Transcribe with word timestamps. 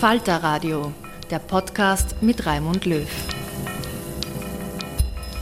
Falter 0.00 0.44
Radio, 0.44 0.92
der 1.28 1.40
Podcast 1.40 2.22
mit 2.22 2.46
Raimund 2.46 2.84
Löw. 2.84 3.37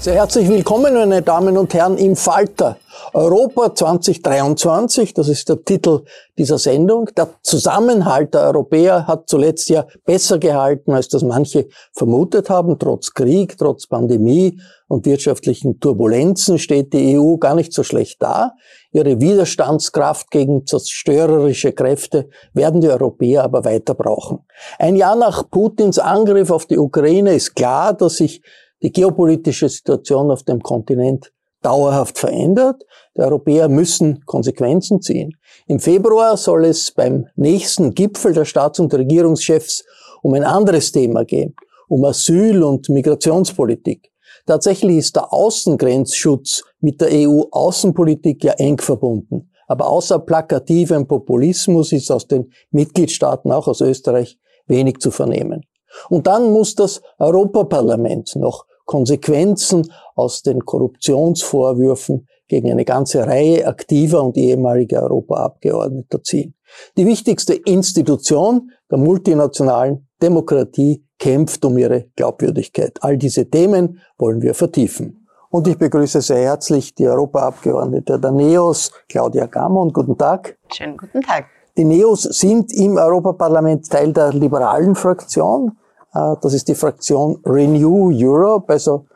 Sehr 0.06 0.14
herzlich 0.14 0.48
willkommen, 0.48 0.94
meine 0.94 1.20
Damen 1.20 1.58
und 1.58 1.74
Herren, 1.74 1.98
im 1.98 2.14
Falter. 2.14 2.76
Europa 3.12 3.74
2023, 3.74 5.12
das 5.14 5.28
ist 5.28 5.48
der 5.48 5.64
Titel 5.64 6.02
dieser 6.38 6.58
Sendung. 6.58 7.10
Der 7.16 7.30
Zusammenhalt 7.42 8.32
der 8.32 8.42
Europäer 8.42 9.08
hat 9.08 9.28
zuletzt 9.28 9.68
ja 9.68 9.84
besser 10.04 10.38
gehalten, 10.38 10.92
als 10.92 11.08
das 11.08 11.24
manche 11.24 11.66
vermutet 11.92 12.48
haben. 12.50 12.78
Trotz 12.78 13.14
Krieg, 13.14 13.58
trotz 13.58 13.88
Pandemie 13.88 14.60
und 14.86 15.06
wirtschaftlichen 15.06 15.80
Turbulenzen 15.80 16.60
steht 16.60 16.92
die 16.92 17.18
EU 17.18 17.36
gar 17.38 17.56
nicht 17.56 17.72
so 17.72 17.82
schlecht 17.82 18.22
da. 18.22 18.52
Ihre 18.92 19.20
Widerstandskraft 19.20 20.30
gegen 20.30 20.66
zerstörerische 20.66 21.72
Kräfte 21.72 22.28
werden 22.54 22.80
die 22.80 22.90
Europäer 22.90 23.42
aber 23.42 23.64
weiter 23.64 23.94
brauchen. 23.94 24.44
Ein 24.78 24.94
Jahr 24.94 25.16
nach 25.16 25.50
Putins 25.50 25.98
Angriff 25.98 26.52
auf 26.52 26.66
die 26.66 26.78
Ukraine 26.78 27.34
ist 27.34 27.56
klar, 27.56 27.92
dass 27.92 28.18
sich 28.18 28.40
die 28.82 28.92
geopolitische 28.92 29.68
Situation 29.68 30.30
auf 30.30 30.42
dem 30.42 30.62
Kontinent 30.62 31.32
dauerhaft 31.62 32.18
verändert. 32.18 32.84
Die 33.16 33.22
Europäer 33.22 33.68
müssen 33.68 34.24
Konsequenzen 34.24 35.00
ziehen. 35.00 35.32
Im 35.66 35.80
Februar 35.80 36.36
soll 36.36 36.66
es 36.66 36.92
beim 36.92 37.26
nächsten 37.34 37.94
Gipfel 37.94 38.32
der 38.32 38.44
Staats- 38.44 38.78
und 38.78 38.92
Regierungschefs 38.94 39.84
um 40.22 40.34
ein 40.34 40.44
anderes 40.44 40.92
Thema 40.92 41.24
gehen, 41.24 41.54
um 41.88 42.04
Asyl- 42.04 42.62
und 42.62 42.88
Migrationspolitik. 42.88 44.10
Tatsächlich 44.44 44.98
ist 44.98 45.16
der 45.16 45.32
Außengrenzschutz 45.32 46.62
mit 46.80 47.00
der 47.00 47.08
EU-Außenpolitik 47.12 48.44
ja 48.44 48.52
eng 48.52 48.78
verbunden. 48.78 49.50
Aber 49.66 49.88
außer 49.88 50.20
plakativem 50.20 51.08
Populismus 51.08 51.92
ist 51.92 52.10
aus 52.10 52.28
den 52.28 52.52
Mitgliedstaaten, 52.70 53.50
auch 53.50 53.66
aus 53.66 53.80
Österreich, 53.80 54.38
wenig 54.66 54.98
zu 54.98 55.10
vernehmen. 55.10 55.62
Und 56.08 56.26
dann 56.26 56.52
muss 56.52 56.74
das 56.74 57.02
Europaparlament 57.18 58.36
noch 58.36 58.66
Konsequenzen 58.84 59.90
aus 60.14 60.42
den 60.42 60.64
Korruptionsvorwürfen 60.64 62.28
gegen 62.48 62.70
eine 62.70 62.84
ganze 62.84 63.26
Reihe 63.26 63.66
aktiver 63.66 64.22
und 64.22 64.36
ehemaliger 64.36 65.02
Europaabgeordneter 65.02 66.22
ziehen. 66.22 66.54
Die 66.96 67.06
wichtigste 67.06 67.54
Institution 67.54 68.70
der 68.90 68.98
multinationalen 68.98 70.06
Demokratie 70.22 71.04
kämpft 71.18 71.64
um 71.64 71.76
ihre 71.78 72.06
Glaubwürdigkeit. 72.14 72.98
All 73.02 73.16
diese 73.16 73.48
Themen 73.50 74.00
wollen 74.18 74.42
wir 74.42 74.54
vertiefen. 74.54 75.26
Und 75.50 75.66
ich 75.68 75.78
begrüße 75.78 76.20
sehr 76.20 76.42
herzlich 76.42 76.94
die 76.94 77.08
Europaabgeordnete 77.08 78.18
der 78.18 78.30
NEOS, 78.30 78.92
Claudia 79.08 79.46
Gamon. 79.46 79.92
Guten 79.92 80.18
Tag. 80.18 80.58
Schönen 80.72 80.96
guten 80.96 81.22
Tag. 81.22 81.46
Die 81.76 81.84
NEOS 81.84 82.22
sind 82.22 82.72
im 82.72 82.96
Europaparlament 82.96 83.88
Teil 83.88 84.12
der 84.12 84.32
liberalen 84.32 84.94
Fraktion. 84.94 85.72
Äh, 86.16 86.36
das 86.40 86.54
ist 86.54 86.68
die 86.68 86.74
Fraktion 86.74 87.38
Renew 87.44 88.10
Europe, 88.12 88.72
also 88.72 89.06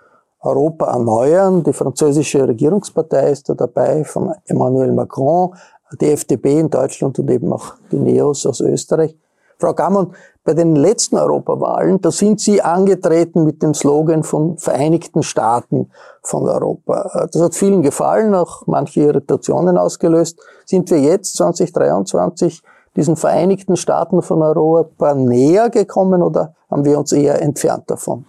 Europa 0.41 0.87
erneuern. 0.87 1.62
Die 1.62 1.72
französische 1.72 2.47
Regierungspartei 2.47 3.31
ist 3.31 3.49
da 3.49 3.55
dabei, 3.55 4.05
von 4.05 4.33
Emmanuel 4.47 4.93
Macron, 4.93 5.55
die 6.00 6.10
FDP 6.10 6.60
in 6.60 6.71
Deutschland 6.71 7.19
und 7.19 7.31
eben 7.31 7.53
auch 7.53 7.75
die 7.91 7.99
Neos 7.99 8.47
aus 8.47 8.60
Österreich. 8.60 9.16
Frau 9.59 9.75
Gammon, 9.75 10.15
bei 10.43 10.55
den 10.55 10.75
letzten 10.75 11.19
Europawahlen, 11.19 12.00
da 12.00 12.10
sind 12.10 12.41
Sie 12.41 12.62
angetreten 12.62 13.44
mit 13.44 13.62
dem 13.62 13.75
Slogan 13.75 14.22
von 14.22 14.56
Vereinigten 14.56 15.22
Staaten 15.22 15.91
von 16.22 16.49
Europa. 16.49 17.10
Äh, 17.15 17.28
das 17.31 17.43
hat 17.43 17.55
vielen 17.55 17.83
gefallen, 17.83 18.34
auch 18.34 18.66
manche 18.66 19.00
Irritationen 19.00 19.77
ausgelöst. 19.77 20.39
Sind 20.65 20.91
wir 20.91 21.00
jetzt 21.00 21.37
2023 21.37 22.62
diesen 23.00 23.16
Vereinigten 23.16 23.77
Staaten 23.77 24.21
von 24.21 24.43
Europa 24.43 25.15
näher 25.15 25.71
gekommen 25.71 26.22
oder 26.22 26.55
haben 26.71 26.84
wir 26.84 26.99
uns 26.99 27.12
eher 27.12 27.41
entfernt 27.41 27.91
davon? 27.91 28.27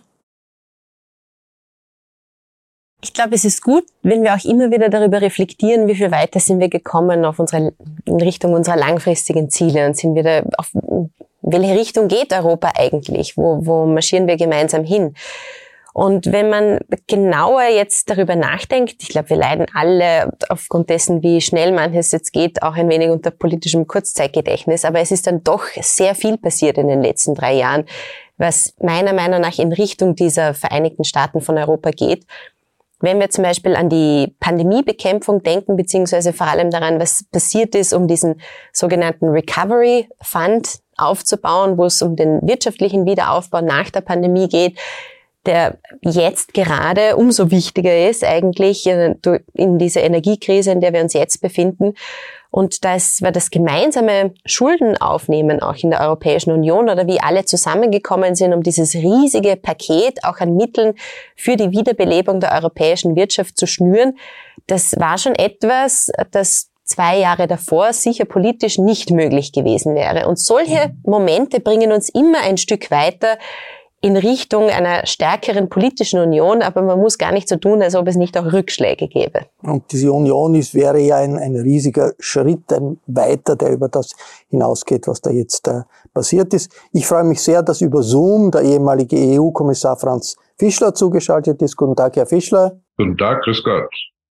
Ich 3.04 3.14
glaube, 3.14 3.36
es 3.36 3.44
ist 3.44 3.62
gut, 3.62 3.84
wenn 4.02 4.24
wir 4.24 4.34
auch 4.34 4.46
immer 4.46 4.72
wieder 4.72 4.88
darüber 4.88 5.22
reflektieren, 5.22 5.88
wie 5.88 5.96
viel 5.96 6.12
weiter 6.12 6.40
sind 6.40 6.60
wir 6.60 6.70
gekommen 6.70 7.26
auf 7.26 7.40
unsere, 7.40 7.74
in 8.06 8.22
Richtung 8.22 8.54
unserer 8.54 8.78
langfristigen 8.78 9.50
Ziele 9.50 9.88
und 9.88 9.98
sind 9.98 10.16
wir 10.16 10.24
da 10.24 10.44
auf, 10.58 10.72
welche 11.42 11.74
Richtung 11.74 12.08
geht 12.08 12.32
Europa 12.32 12.72
eigentlich? 12.76 13.36
Wo, 13.36 13.66
wo 13.66 13.86
marschieren 13.86 14.28
wir 14.28 14.38
gemeinsam 14.38 14.86
hin? 14.86 15.16
Und 15.94 16.32
wenn 16.32 16.50
man 16.50 16.80
genauer 17.08 17.64
jetzt 17.64 18.10
darüber 18.10 18.36
nachdenkt, 18.36 18.96
ich 19.02 19.10
glaube, 19.10 19.30
wir 19.30 19.38
leiden 19.38 19.66
alle 19.74 20.32
aufgrund 20.50 20.90
dessen, 20.90 21.22
wie 21.22 21.42
schnell 21.42 21.72
manches 21.74 22.12
jetzt 22.12 22.32
geht, 22.32 22.64
auch 22.64 22.76
ein 22.76 22.90
wenig 22.90 23.10
unter 23.10 23.32
politischem 23.32 23.88
Kurzzeitgedächtnis, 23.88 24.86
aber 24.86 25.00
es 25.00 25.12
ist 25.12 25.28
dann 25.28 25.44
doch 25.44 25.64
sehr 25.82 26.16
viel 26.16 26.38
passiert 26.38 26.78
in 26.78 26.88
den 26.88 27.02
letzten 27.02 27.36
drei 27.36 27.54
Jahren, 27.56 27.86
was 28.38 28.74
meiner 28.80 29.14
Meinung 29.14 29.42
nach 29.42 29.60
in 29.60 29.74
Richtung 29.74 30.16
dieser 30.16 30.54
Vereinigten 30.54 31.04
Staaten 31.04 31.42
von 31.42 31.58
Europa 31.58 31.92
geht. 31.92 32.26
Wenn 33.02 33.20
wir 33.20 33.32
zum 33.32 33.44
Beispiel 33.44 33.76
an 33.76 33.90
die 33.90 34.36
Pandemiebekämpfung 34.40 35.42
denken, 35.42 35.76
beziehungsweise 35.76 36.34
vor 36.34 36.48
allem 36.48 36.70
daran, 36.70 37.00
was 37.00 37.24
passiert 37.32 37.74
ist, 37.74 37.94
um 37.94 38.08
diesen 38.08 38.40
sogenannten 38.72 39.30
Recovery 39.30 40.08
Fund 40.22 40.80
aufzubauen, 40.98 41.78
wo 41.78 41.86
es 41.86 42.02
um 42.02 42.16
den 42.16 42.40
wirtschaftlichen 42.44 43.06
Wiederaufbau 43.06 43.62
nach 43.62 43.90
der 43.90 44.02
Pandemie 44.02 44.48
geht, 44.48 44.78
der 45.46 45.80
jetzt 46.02 46.54
gerade 46.54 47.16
umso 47.16 47.50
wichtiger 47.50 48.10
ist 48.10 48.24
eigentlich 48.24 48.88
in 48.88 49.80
dieser 49.80 50.02
Energiekrise, 50.02 50.72
in 50.72 50.82
der 50.82 50.94
wir 50.94 51.02
uns 51.02 51.14
jetzt 51.14 51.42
befinden. 51.42 51.94
Und 52.52 52.84
das 52.84 53.22
war 53.22 53.32
das 53.32 53.50
gemeinsame 53.50 54.34
Schuldenaufnehmen 54.46 55.62
auch 55.62 55.78
in 55.78 55.90
der 55.90 56.02
Europäischen 56.02 56.52
Union 56.52 56.90
oder 56.90 57.08
wie 57.08 57.22
alle 57.22 57.46
zusammengekommen 57.46 58.36
sind, 58.36 58.54
um 58.54 58.62
dieses 58.62 58.94
riesige 58.94 59.56
Paket 59.56 60.24
auch 60.26 60.40
an 60.42 60.58
Mitteln 60.58 60.94
für 61.36 61.56
die 61.56 61.72
Wiederbelebung 61.72 62.42
der 62.42 62.52
europäischen 62.52 63.16
Wirtschaft 63.16 63.58
zu 63.58 63.68
schnüren. 63.68 64.18
Das 64.68 65.00
war 65.00 65.18
schon 65.18 65.34
etwas, 65.34 66.12
das 66.32 66.72
zwei 66.84 67.20
Jahre 67.20 67.48
davor 67.48 67.94
sicher 67.94 68.26
politisch 68.26 68.78
nicht 68.78 69.12
möglich 69.12 69.54
gewesen 69.54 69.96
wäre. 69.96 70.28
Und 70.28 70.38
solche 70.38 70.94
Momente 71.06 71.62
bringen 71.62 71.94
uns 71.94 72.10
immer 72.10 72.42
ein 72.42 72.58
Stück 72.58 72.92
weiter 72.92 73.38
in 74.04 74.18
Richtung 74.18 74.70
einer 74.70 75.06
stärkeren 75.06 75.70
politischen 75.70 76.20
Union, 76.20 76.64
aber 76.64 76.82
man 76.82 77.00
muss 77.00 77.20
gar 77.20 77.32
nicht 77.32 77.48
so 77.48 77.58
tun, 77.58 77.84
als 77.84 77.94
ob 77.96 78.08
es 78.08 78.16
nicht 78.16 78.36
auch 78.36 78.52
Rückschläge 78.52 79.08
gäbe. 79.08 79.42
Und 79.62 79.92
diese 79.92 80.12
Union 80.12 80.56
ist, 80.56 80.74
wäre 80.74 81.00
ja 81.00 81.18
ein, 81.18 81.38
ein 81.38 81.56
riesiger 81.56 82.14
Schritt, 82.18 82.74
ein 82.74 83.00
weiter, 83.06 83.56
der 83.56 83.72
über 83.72 83.90
das 83.90 84.16
hinausgeht, 84.50 85.08
was 85.08 85.22
da 85.22 85.30
jetzt 85.30 85.68
äh, 85.68 85.82
passiert 86.16 86.52
ist. 86.56 86.76
Ich 86.92 87.06
freue 87.06 87.24
mich 87.24 87.42
sehr, 87.42 87.62
dass 87.62 87.82
über 87.82 88.02
Zoom 88.02 88.50
der 88.50 88.64
ehemalige 88.64 89.18
EU-Kommissar 89.18 89.96
Franz 89.98 90.36
Fischler 90.58 90.96
zugeschaltet 90.96 91.62
ist. 91.62 91.76
Guten 91.76 91.96
Tag, 91.96 92.16
Herr 92.16 92.26
Fischler. 92.26 92.80
Guten 92.98 93.18
Tag, 93.18 93.44
grüß 93.44 93.64
Gott. 93.64 93.90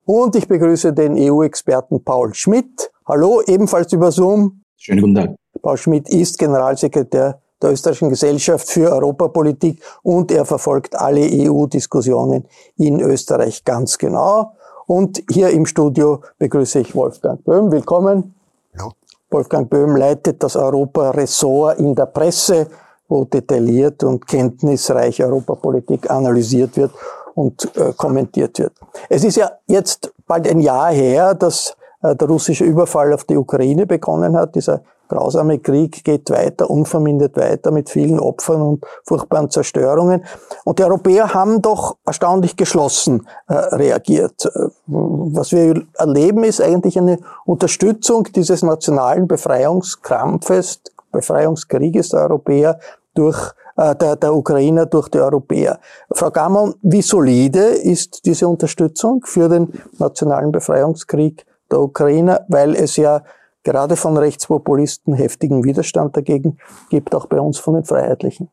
Und 0.05 0.37
ich 0.37 0.47
begrüße 0.47 0.93
den 0.93 1.17
EU-Experten 1.17 2.05
Paul 2.05 2.35
Schmidt. 2.35 2.91
Hallo, 3.09 3.41
ebenfalls 3.47 3.91
über 3.95 4.13
Zoom. 4.13 4.63
Schönen 4.77 5.01
guten 5.01 5.15
Tag. 5.15 5.35
Paul 5.63 5.79
Schmidt 5.79 6.11
ist 6.11 6.39
Generalsekretär 6.39 7.41
der 7.63 7.73
Österreichischen 7.73 8.11
Gesellschaft 8.11 8.69
für 8.69 8.93
Europapolitik 8.93 9.83
und 10.03 10.31
er 10.31 10.45
verfolgt 10.45 10.97
alle 10.97 11.21
EU-Diskussionen 11.21 12.47
in 12.77 13.01
Österreich 13.01 13.65
ganz 13.65 13.99
genau. 13.99 14.53
Und 14.87 15.23
hier 15.31 15.51
im 15.51 15.65
Studio 15.65 16.21
begrüße 16.39 16.81
ich 16.81 16.95
Wolfgang 16.95 17.43
Böhm. 17.45 17.73
Willkommen. 17.73 18.35
Ja. 18.79 18.91
Wolfgang 19.31 19.71
Böhm 19.71 19.97
leitet 19.97 20.43
das 20.43 20.57
Europa-Ressort 20.57 21.79
in 21.79 21.95
der 21.95 22.07
Presse, 22.07 22.67
wo 23.09 23.25
detailliert 23.25 24.03
und 24.05 24.27
kenntnisreich 24.27 25.23
Europapolitik 25.23 26.11
analysiert 26.11 26.77
wird 26.77 26.93
und 27.35 27.71
äh, 27.77 27.93
kommentiert 27.97 28.59
wird. 28.59 28.73
Es 29.09 29.25
ist 29.25 29.37
ja 29.37 29.51
jetzt 29.67 30.13
bald 30.27 30.49
ein 30.49 30.61
Jahr 30.61 30.93
her, 30.93 31.35
dass 31.35 31.77
äh, 32.03 32.15
der 32.15 32.29
russische 32.29 32.65
Überfall 32.65 33.13
auf 33.13 33.25
die 33.25 33.37
Ukraine 33.37 33.87
begonnen 33.87 34.37
hat, 34.37 34.55
dieser 34.55 34.83
grausame 35.09 35.59
Krieg 35.59 36.05
geht 36.05 36.31
weiter, 36.31 36.71
unvermindert 36.71 37.37
weiter 37.37 37.71
mit 37.71 37.91
vielen 37.91 38.19
Opfern 38.21 38.63
und 38.63 38.85
furchtbaren 39.05 39.51
Zerstörungen. 39.51 40.25
Und 40.65 40.79
die 40.79 40.85
Europäer 40.85 41.35
haben 41.35 41.63
doch 41.63 41.97
erstaunlich 42.05 42.57
geschlossen 42.57 43.27
äh, 43.49 43.55
reagiert. 43.55 44.47
Äh, 44.47 44.69
was 44.87 45.53
wir 45.53 45.83
erleben, 45.95 46.45
ist 46.45 46.61
eigentlich 46.61 46.99
eine 46.99 47.19
Unterstützung 47.45 48.25
dieses 48.35 48.63
nationalen 48.63 49.29
Befreiungskampfes, 49.29 50.83
Befreiungskrieges 51.13 52.11
der 52.11 52.23
Europäer 52.23 52.79
durch 53.15 53.53
äh, 53.77 53.95
der, 53.97 54.17
der 54.17 54.35
Ukrainer 54.35 54.87
durch 54.87 55.09
die 55.09 55.19
Europäer. 55.19 55.81
Frau 56.13 56.31
Gammon, 56.31 56.75
wie 56.83 57.03
solide 57.03 57.61
ist 57.61 58.25
diese 58.25 58.49
Unterstützung 58.49 59.23
für 59.25 59.49
den 59.49 59.73
nationalen 59.99 60.53
Befreiungskrieg 60.53 61.45
der 61.71 61.81
Ukrainer, 61.81 62.45
weil 62.49 62.75
es 62.75 62.97
ja 62.97 63.23
gerade 63.65 63.97
von 63.97 64.17
Rechtspopulisten 64.17 65.15
heftigen 65.15 65.65
Widerstand 65.65 66.17
dagegen 66.17 66.59
gibt, 66.91 67.15
auch 67.15 67.27
bei 67.27 67.41
uns 67.41 67.59
von 67.59 67.75
den 67.75 67.85
Freiheitlichen. 67.85 68.51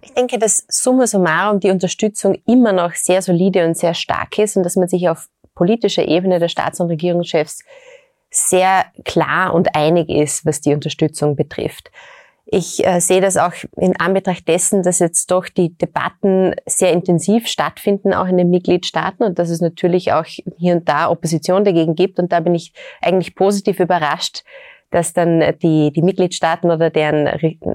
Ich 0.00 0.14
denke, 0.14 0.38
dass 0.38 0.64
summa 0.68 1.06
summarum 1.06 1.58
die 1.58 1.70
Unterstützung 1.70 2.36
immer 2.46 2.72
noch 2.72 2.94
sehr 2.94 3.20
solide 3.20 3.66
und 3.66 3.76
sehr 3.76 3.94
stark 3.94 4.38
ist 4.38 4.56
und 4.56 4.62
dass 4.62 4.76
man 4.76 4.88
sich 4.88 5.08
auf 5.08 5.28
politischer 5.54 6.06
Ebene 6.06 6.38
der 6.38 6.48
Staats- 6.48 6.78
und 6.78 6.86
Regierungschefs 6.86 7.64
sehr 8.30 8.84
klar 9.04 9.54
und 9.54 9.74
einig 9.74 10.08
ist, 10.08 10.46
was 10.46 10.60
die 10.60 10.74
Unterstützung 10.74 11.34
betrifft. 11.34 11.90
Ich 12.50 12.84
äh, 12.86 13.00
sehe 13.00 13.20
das 13.20 13.36
auch 13.36 13.52
in 13.76 14.00
Anbetracht 14.00 14.48
dessen, 14.48 14.82
dass 14.82 15.00
jetzt 15.00 15.30
doch 15.30 15.50
die 15.50 15.76
Debatten 15.76 16.54
sehr 16.64 16.92
intensiv 16.92 17.46
stattfinden, 17.46 18.14
auch 18.14 18.26
in 18.26 18.38
den 18.38 18.48
Mitgliedstaaten 18.48 19.22
und 19.22 19.38
dass 19.38 19.50
es 19.50 19.60
natürlich 19.60 20.14
auch 20.14 20.24
hier 20.24 20.74
und 20.74 20.88
da 20.88 21.10
Opposition 21.10 21.66
dagegen 21.66 21.94
gibt. 21.94 22.18
Und 22.18 22.32
da 22.32 22.40
bin 22.40 22.54
ich 22.54 22.72
eigentlich 23.02 23.34
positiv 23.34 23.80
überrascht, 23.80 24.44
dass 24.90 25.12
dann 25.12 25.42
die, 25.62 25.92
die 25.92 26.02
Mitgliedstaaten 26.02 26.70
oder 26.70 26.90
deren 26.90 27.28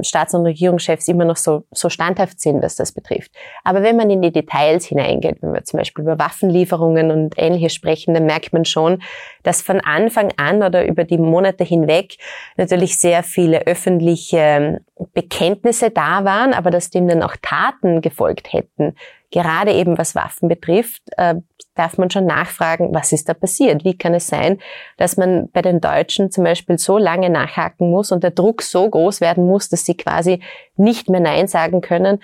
Staats- 0.04 0.34
und 0.34 0.46
Regierungschefs 0.46 1.08
immer 1.08 1.26
noch 1.26 1.38
so, 1.38 1.64
so 1.72 1.90
standhaft 1.90 2.40
sind, 2.40 2.62
was 2.62 2.76
das 2.76 2.92
betrifft. 2.92 3.32
Aber 3.64 3.84
wenn 3.84 3.96
man 3.96 4.10
in 4.10 4.22
die 4.22 4.32
Details 4.32 4.86
hineingeht, 4.86 5.38
wenn 5.42 5.54
wir 5.54 5.64
zum 5.64 5.78
Beispiel 5.78 6.04
über 6.04 6.18
Waffenlieferungen 6.18 7.12
und 7.12 7.36
ähnliches 7.38 7.74
sprechen, 7.74 8.14
dann 8.14 8.26
merkt 8.26 8.54
man 8.54 8.66
schon, 8.66 9.02
dass 9.44 9.62
von 9.62 9.80
Anfang 9.82 10.32
an 10.38 10.64
oder 10.64 10.86
über 10.86 11.04
die 11.04 11.18
Monate 11.18 11.64
hinweg 11.64 12.16
natürlich 12.58 12.98
sehr 12.98 13.24
viele 13.24 13.68
öffentliche 13.68 14.82
Bekenntnisse 15.14 15.90
da 15.92 16.24
waren, 16.24 16.54
aber 16.54 16.72
dass 16.72 16.90
dem 16.90 17.08
dann 17.08 17.24
auch 17.24 17.36
Taten 17.42 18.02
gefolgt 18.02 18.54
hätten, 18.54 18.96
gerade 19.32 19.74
eben 19.74 19.98
was 19.98 20.16
Waffen 20.16 20.48
betrifft, 20.48 21.02
äh, 21.18 21.36
darf 21.76 21.98
man 21.98 22.10
schon 22.12 22.26
nachfragen, 22.26 22.94
was 22.94 23.12
ist 23.12 23.30
da 23.30 23.34
passiert? 23.34 23.84
Wie 23.84 23.98
kann 23.98 24.14
es 24.14 24.28
sein, 24.28 24.60
dass 24.98 25.18
man 25.18 25.50
bei 25.52 25.62
den 25.62 25.82
Deutschen 25.82 26.32
zum 26.32 26.44
Beispiel 26.44 26.78
so 26.78 26.98
lange 26.98 27.30
nachhaken 27.30 27.90
muss 27.90 28.12
und 28.12 28.24
der 28.24 28.32
Druck 28.32 28.62
so 28.62 28.90
groß 28.90 29.22
werden 29.22 29.48
muss, 29.48 29.70
dass 29.70 29.86
sie 29.86 29.96
quasi 29.96 30.42
nicht 30.76 31.10
mehr 31.10 31.22
Nein 31.22 31.48
sagen 31.48 31.82
können 31.82 32.20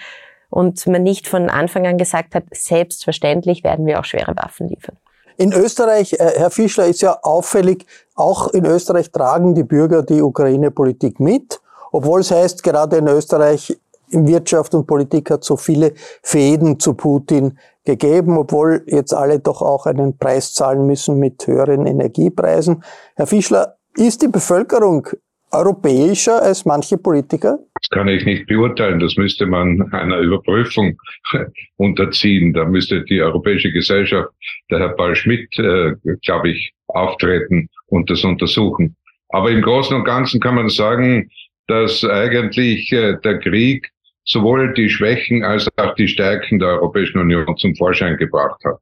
und 0.50 0.86
man 0.88 1.04
nicht 1.04 1.28
von 1.28 1.50
Anfang 1.50 1.88
an 1.88 1.98
gesagt 1.98 2.36
hat, 2.36 2.44
selbstverständlich 2.52 3.64
werden 3.64 3.86
wir 3.86 4.00
auch 4.00 4.06
schwere 4.06 4.36
Waffen 4.36 4.68
liefern. 4.68 4.98
In 5.38 5.54
Österreich, 5.54 6.14
äh, 6.14 6.34
Herr 6.36 6.52
Fischler, 6.52 6.88
ist 6.88 7.02
ja 7.02 7.18
auffällig, 7.22 7.86
auch 8.16 8.50
in 8.50 8.66
Österreich 8.66 9.12
tragen 9.12 9.56
die 9.56 9.64
Bürger 9.64 10.04
die 10.04 10.22
Ukraine-Politik 10.22 11.20
mit, 11.20 11.62
obwohl 11.92 12.20
es 12.20 12.30
heißt, 12.30 12.62
gerade 12.62 12.98
in 12.98 13.08
Österreich 13.08 13.80
in 14.12 14.28
Wirtschaft 14.28 14.74
und 14.74 14.88
Politik 14.88 15.30
hat 15.32 15.44
so 15.44 15.58
viele 15.58 15.94
Fäden 16.24 16.80
zu 16.80 16.94
Putin 16.94 17.58
gegeben, 17.86 18.38
obwohl 18.38 18.84
jetzt 18.88 19.14
alle 19.14 19.40
doch 19.40 19.62
auch 19.62 19.86
einen 19.86 20.18
Preis 20.18 20.54
zahlen 20.54 20.86
müssen 20.86 21.20
mit 21.20 21.46
höheren 21.48 21.86
Energiepreisen. 21.86 22.84
Herr 23.16 23.28
Fischler, 23.28 23.76
ist 23.96 24.22
die 24.22 24.28
Bevölkerung 24.28 25.08
europäischer 25.52 26.42
als 26.42 26.66
manche 26.66 26.98
Politiker? 26.98 27.60
Das 27.74 27.90
kann 27.90 28.08
ich 28.08 28.26
nicht 28.26 28.46
beurteilen. 28.48 29.00
Das 29.00 29.16
müsste 29.18 29.46
man 29.46 29.92
einer 29.94 30.20
Überprüfung 30.20 30.98
unterziehen. 31.78 32.54
Da 32.54 32.66
müsste 32.66 33.04
die 33.04 33.22
Europäische 33.22 33.72
Gesellschaft, 33.72 34.30
der 34.70 34.80
Herr 34.80 34.90
Paul 34.90 35.16
Schmidt, 35.16 35.58
äh, 35.58 35.94
glaube 36.24 36.50
ich, 36.50 36.74
auftreten 36.88 37.68
und 37.88 38.10
das 38.10 38.24
untersuchen. 38.24 38.96
Aber 39.30 39.52
im 39.52 39.62
Großen 39.62 39.96
und 39.96 40.06
Ganzen 40.06 40.40
kann 40.40 40.56
man 40.56 40.70
sagen, 40.70 41.30
dass 41.68 42.04
eigentlich 42.04 42.92
äh, 42.92 43.16
der 43.24 43.40
Krieg 43.40 43.90
sowohl 44.26 44.74
die 44.74 44.90
Schwächen 44.90 45.44
als 45.44 45.68
auch 45.78 45.96
die 45.96 46.08
Stärken 46.08 46.60
der 46.60 46.70
Europäischen 46.70 47.20
Union 47.20 47.58
zum 47.58 47.76
Vorschein 47.76 48.18
gebracht 48.18 48.62
hat. 48.64 48.80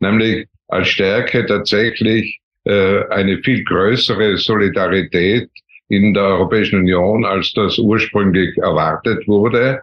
Nämlich 0.00 0.46
als 0.68 0.88
Stärke 0.88 1.44
tatsächlich 1.46 2.40
äh, 2.64 3.04
eine 3.10 3.38
viel 3.38 3.62
größere 3.64 4.36
Solidarität 4.38 5.48
in 5.88 6.14
der 6.14 6.24
Europäischen 6.24 6.80
Union, 6.80 7.24
als 7.24 7.52
das 7.52 7.78
ursprünglich 7.78 8.56
erwartet 8.58 9.26
wurde. 9.28 9.82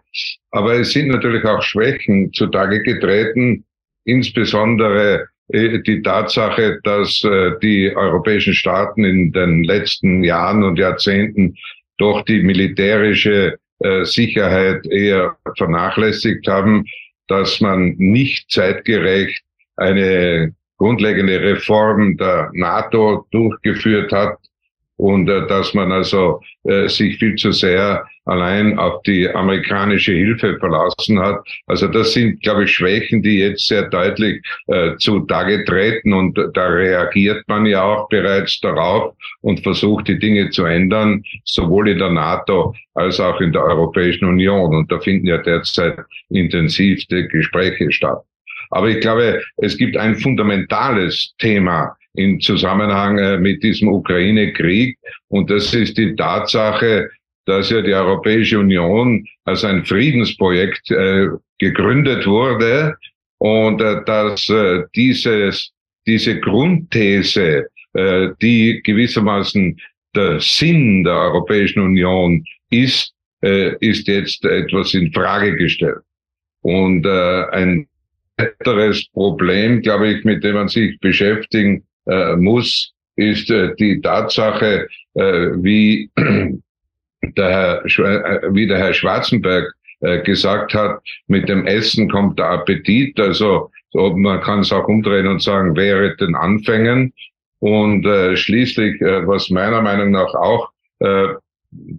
Aber 0.51 0.74
es 0.74 0.91
sind 0.91 1.07
natürlich 1.07 1.45
auch 1.45 1.62
Schwächen 1.62 2.33
zutage 2.33 2.81
getreten, 2.81 3.63
insbesondere 4.03 5.27
äh, 5.50 5.79
die 5.79 6.01
Tatsache, 6.01 6.79
dass 6.83 7.24
äh, 7.24 7.51
die 7.62 7.95
europäischen 7.95 8.53
Staaten 8.53 9.05
in 9.05 9.31
den 9.31 9.63
letzten 9.63 10.24
Jahren 10.24 10.63
und 10.63 10.77
Jahrzehnten 10.77 11.55
doch 11.98 12.24
die 12.25 12.41
militärische 12.41 13.57
äh, 13.83 14.05
Sicherheit 14.05 14.85
eher 14.87 15.37
vernachlässigt 15.57 16.47
haben, 16.47 16.85
dass 17.27 17.61
man 17.61 17.95
nicht 17.97 18.51
zeitgerecht 18.51 19.43
eine 19.77 20.53
grundlegende 20.77 21.39
Reform 21.39 22.17
der 22.17 22.49
NATO 22.53 23.25
durchgeführt 23.31 24.11
hat, 24.11 24.37
und 25.03 25.29
äh, 25.29 25.45
dass 25.48 25.74
man 25.74 25.91
also 25.91 26.41
äh, 26.63 26.88
sich 26.88 27.17
viel 27.17 27.36
zu 27.36 27.51
sehr 27.51 28.05
allein 28.24 28.79
auf 28.79 29.03
die 29.03 29.29
amerikanische 29.29 30.13
Hilfe 30.13 30.57
verlassen 30.60 31.19
hat. 31.19 31.45
Also 31.67 31.89
das 31.89 32.13
sind, 32.13 32.41
glaube 32.41 32.63
ich, 32.63 32.72
Schwächen, 32.72 33.22
die 33.22 33.39
jetzt 33.39 33.67
sehr 33.67 33.89
deutlich 33.89 34.41
äh, 34.67 34.95
zutage 34.95 35.65
treten 35.65 36.13
und 36.13 36.39
da 36.53 36.67
reagiert 36.67 37.43
man 37.50 37.65
ja 37.65 37.83
auch 37.83 38.07
bereits 38.07 38.62
darauf 38.62 39.13
und 39.41 39.60
versucht 39.60 40.07
die 40.07 40.17
Dinge 40.17 40.51
zu 40.51 40.63
ändern, 40.63 41.22
sowohl 41.43 41.89
in 41.89 42.00
der 42.00 42.12
NATO 42.12 42.74
als 42.93 43.19
auch 43.19 43.41
in 43.41 43.51
der 43.51 43.63
Europäischen 43.63 44.24
Union. 44.24 44.74
Und 44.74 44.89
da 44.89 45.00
finden 45.00 45.27
ja 45.27 45.39
derzeit 45.39 45.98
intensivste 46.29 47.27
Gespräche 47.27 47.91
statt. 47.91 48.24
Aber 48.69 48.88
ich 48.88 49.01
glaube, 49.01 49.43
es 49.57 49.77
gibt 49.77 49.98
ein 49.98 50.15
fundamentales 50.15 51.33
Thema, 51.39 51.98
im 52.15 52.39
Zusammenhang 52.39 53.17
äh, 53.17 53.38
mit 53.38 53.63
diesem 53.63 53.88
Ukraine-Krieg. 53.88 54.98
Und 55.29 55.50
das 55.50 55.74
ist 55.74 55.98
die 55.98 56.15
Tatsache, 56.15 57.10
dass 57.46 57.70
ja 57.70 57.82
die 57.82 57.93
Europäische 57.93 58.60
Union 58.60 59.25
als 59.46 59.63
ein 59.63 59.84
Friedensprojekt 59.86 60.91
äh, 60.91 61.27
gegründet 61.60 62.25
wurde 62.25 62.96
und 63.43 63.82
äh, 63.82 64.03
dass 64.05 64.48
äh, 64.50 64.84
dieses, 64.96 65.72
diese 66.08 66.39
Grundthese, 66.39 67.67
äh, 67.93 68.29
die 68.41 68.82
gewissermaßen 68.84 69.77
der 70.15 70.39
Sinn 70.39 71.03
der 71.03 71.13
Europäischen 71.13 71.82
Union 71.82 72.43
ist, 72.70 73.12
ist 73.41 74.08
jetzt 74.08 74.46
etwas 74.46 74.93
in 74.93 75.12
Frage 75.12 75.55
gestellt. 75.58 75.98
Und 76.62 77.05
ein 77.05 77.88
weiteres 78.38 79.10
Problem, 79.10 79.82
glaube 79.82 80.10
ich, 80.10 80.24
mit 80.24 80.43
dem 80.43 80.53
man 80.53 80.67
sich 80.70 80.98
beschäftigen 81.00 81.84
äh, 82.07 82.36
muss, 82.36 82.93
ist 83.15 83.50
äh, 83.50 83.75
die 83.75 84.01
Tatsache, 84.01 84.88
äh, 85.15 85.50
wie, 85.57 86.10
der 87.38 87.50
Herr, 87.50 87.86
äh, 87.86 88.53
wie 88.53 88.67
der 88.67 88.77
Herr 88.77 88.93
Schwarzenberg 88.93 89.74
äh, 90.01 90.22
gesagt 90.24 90.74
hat, 90.74 91.00
mit 91.27 91.48
dem 91.48 91.65
Essen 91.65 92.10
kommt 92.10 92.39
der 92.39 92.50
Appetit. 92.50 93.19
Also 93.19 93.72
so, 93.91 94.15
man 94.17 94.41
kann 94.41 94.60
es 94.60 94.72
auch 94.72 94.88
umdrehen 94.88 95.27
und 95.27 95.41
sagen, 95.41 95.75
wäre 95.75 96.15
den 96.17 96.36
Anfängen. 96.36 97.13
Und 97.60 98.05
äh, 98.05 98.36
schließlich, 98.36 99.00
äh, 99.01 99.25
was 99.25 99.50
meiner 99.50 99.81
Meinung 99.81 100.12
nach 100.12 100.33
auch 100.33 100.69
äh, 101.00 101.27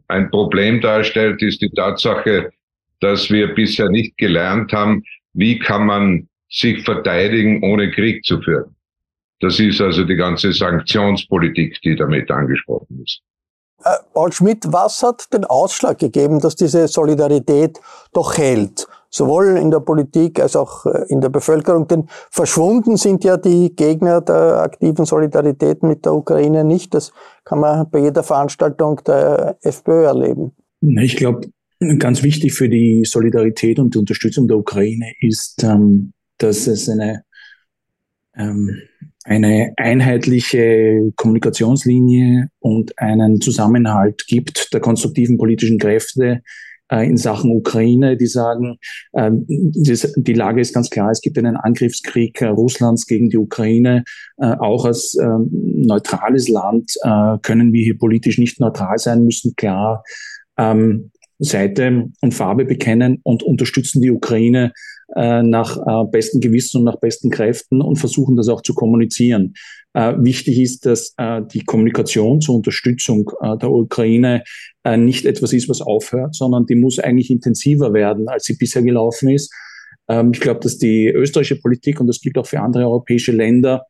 ein 0.08 0.30
Problem 0.30 0.80
darstellt, 0.80 1.40
ist 1.42 1.62
die 1.62 1.70
Tatsache, 1.70 2.50
dass 3.00 3.30
wir 3.30 3.54
bisher 3.54 3.88
nicht 3.88 4.16
gelernt 4.18 4.72
haben, 4.72 5.02
wie 5.32 5.58
kann 5.58 5.86
man 5.86 6.28
sich 6.50 6.82
verteidigen, 6.84 7.62
ohne 7.62 7.90
Krieg 7.90 8.24
zu 8.24 8.40
führen. 8.40 8.73
Das 9.44 9.60
ist 9.60 9.78
also 9.82 10.04
die 10.04 10.16
ganze 10.16 10.54
Sanktionspolitik, 10.54 11.78
die 11.82 11.96
damit 11.96 12.30
angesprochen 12.30 13.02
ist. 13.04 13.20
Äh, 13.84 13.90
Paul 14.14 14.32
Schmidt, 14.32 14.64
was 14.68 15.02
hat 15.02 15.30
den 15.34 15.44
Ausschlag 15.44 15.98
gegeben, 15.98 16.40
dass 16.40 16.56
diese 16.56 16.88
Solidarität 16.88 17.78
doch 18.14 18.38
hält? 18.38 18.86
Sowohl 19.10 19.58
in 19.58 19.70
der 19.70 19.80
Politik 19.80 20.40
als 20.40 20.56
auch 20.56 20.86
äh, 20.86 21.04
in 21.08 21.20
der 21.20 21.28
Bevölkerung. 21.28 21.86
Denn 21.88 22.08
verschwunden 22.30 22.96
sind 22.96 23.22
ja 23.22 23.36
die 23.36 23.76
Gegner 23.76 24.22
der 24.22 24.62
aktiven 24.62 25.04
Solidarität 25.04 25.82
mit 25.82 26.06
der 26.06 26.14
Ukraine 26.14 26.64
nicht. 26.64 26.94
Das 26.94 27.12
kann 27.44 27.60
man 27.60 27.90
bei 27.90 27.98
jeder 27.98 28.22
Veranstaltung 28.22 29.02
der 29.06 29.58
FPÖ 29.60 30.06
erleben. 30.06 30.52
Ich 30.80 31.16
glaube, 31.16 31.50
ganz 31.98 32.22
wichtig 32.22 32.54
für 32.54 32.70
die 32.70 33.04
Solidarität 33.04 33.78
und 33.78 33.94
die 33.94 33.98
Unterstützung 33.98 34.48
der 34.48 34.56
Ukraine 34.56 35.12
ist, 35.20 35.62
ähm, 35.64 36.14
dass 36.38 36.66
es 36.66 36.88
eine 36.88 37.24
ähm, 38.36 38.80
eine 39.24 39.72
einheitliche 39.76 41.10
Kommunikationslinie 41.16 42.50
und 42.60 42.98
einen 42.98 43.40
Zusammenhalt 43.40 44.26
gibt 44.26 44.72
der 44.72 44.80
konstruktiven 44.80 45.38
politischen 45.38 45.78
Kräfte 45.78 46.42
äh, 46.90 47.08
in 47.08 47.16
Sachen 47.16 47.50
Ukraine, 47.50 48.16
die 48.18 48.26
sagen, 48.26 48.78
äh, 49.12 49.30
die 49.32 50.34
Lage 50.34 50.60
ist 50.60 50.74
ganz 50.74 50.90
klar, 50.90 51.10
es 51.10 51.22
gibt 51.22 51.38
einen 51.38 51.56
Angriffskrieg 51.56 52.42
äh, 52.42 52.46
Russlands 52.48 53.06
gegen 53.06 53.30
die 53.30 53.38
Ukraine. 53.38 54.04
Auch 54.36 54.84
als 54.84 55.16
ähm, 55.20 55.48
neutrales 55.52 56.48
Land 56.48 56.94
können 57.42 57.72
wir 57.72 57.82
hier 57.82 57.96
politisch 57.96 58.36
nicht 58.36 58.60
neutral 58.60 58.98
sein, 58.98 59.24
müssen 59.24 59.54
klar 59.54 60.02
ähm, 60.58 61.10
Seite 61.44 62.10
und 62.20 62.34
Farbe 62.34 62.64
bekennen 62.64 63.20
und 63.22 63.42
unterstützen 63.42 64.02
die 64.02 64.10
Ukraine 64.10 64.72
äh, 65.14 65.42
nach 65.42 65.76
äh, 65.76 66.10
bestem 66.10 66.40
Gewissen 66.40 66.78
und 66.78 66.84
nach 66.84 66.98
besten 66.98 67.30
Kräften 67.30 67.80
und 67.80 67.96
versuchen 67.96 68.36
das 68.36 68.48
auch 68.48 68.62
zu 68.62 68.74
kommunizieren. 68.74 69.54
Äh, 69.92 70.14
wichtig 70.18 70.58
ist, 70.58 70.86
dass 70.86 71.14
äh, 71.18 71.42
die 71.52 71.64
Kommunikation 71.64 72.40
zur 72.40 72.56
Unterstützung 72.56 73.30
äh, 73.40 73.56
der 73.56 73.70
Ukraine 73.70 74.42
äh, 74.82 74.96
nicht 74.96 75.24
etwas 75.24 75.52
ist, 75.52 75.68
was 75.68 75.80
aufhört, 75.80 76.34
sondern 76.34 76.66
die 76.66 76.74
muss 76.74 76.98
eigentlich 76.98 77.30
intensiver 77.30 77.92
werden, 77.92 78.28
als 78.28 78.44
sie 78.44 78.56
bisher 78.56 78.82
gelaufen 78.82 79.28
ist. 79.28 79.52
Ähm, 80.08 80.32
ich 80.34 80.40
glaube, 80.40 80.60
dass 80.60 80.78
die 80.78 81.08
österreichische 81.08 81.60
Politik, 81.60 82.00
und 82.00 82.06
das 82.06 82.20
gilt 82.20 82.36
auch 82.38 82.46
für 82.46 82.60
andere 82.60 82.84
europäische 82.84 83.32
Länder, 83.32 83.86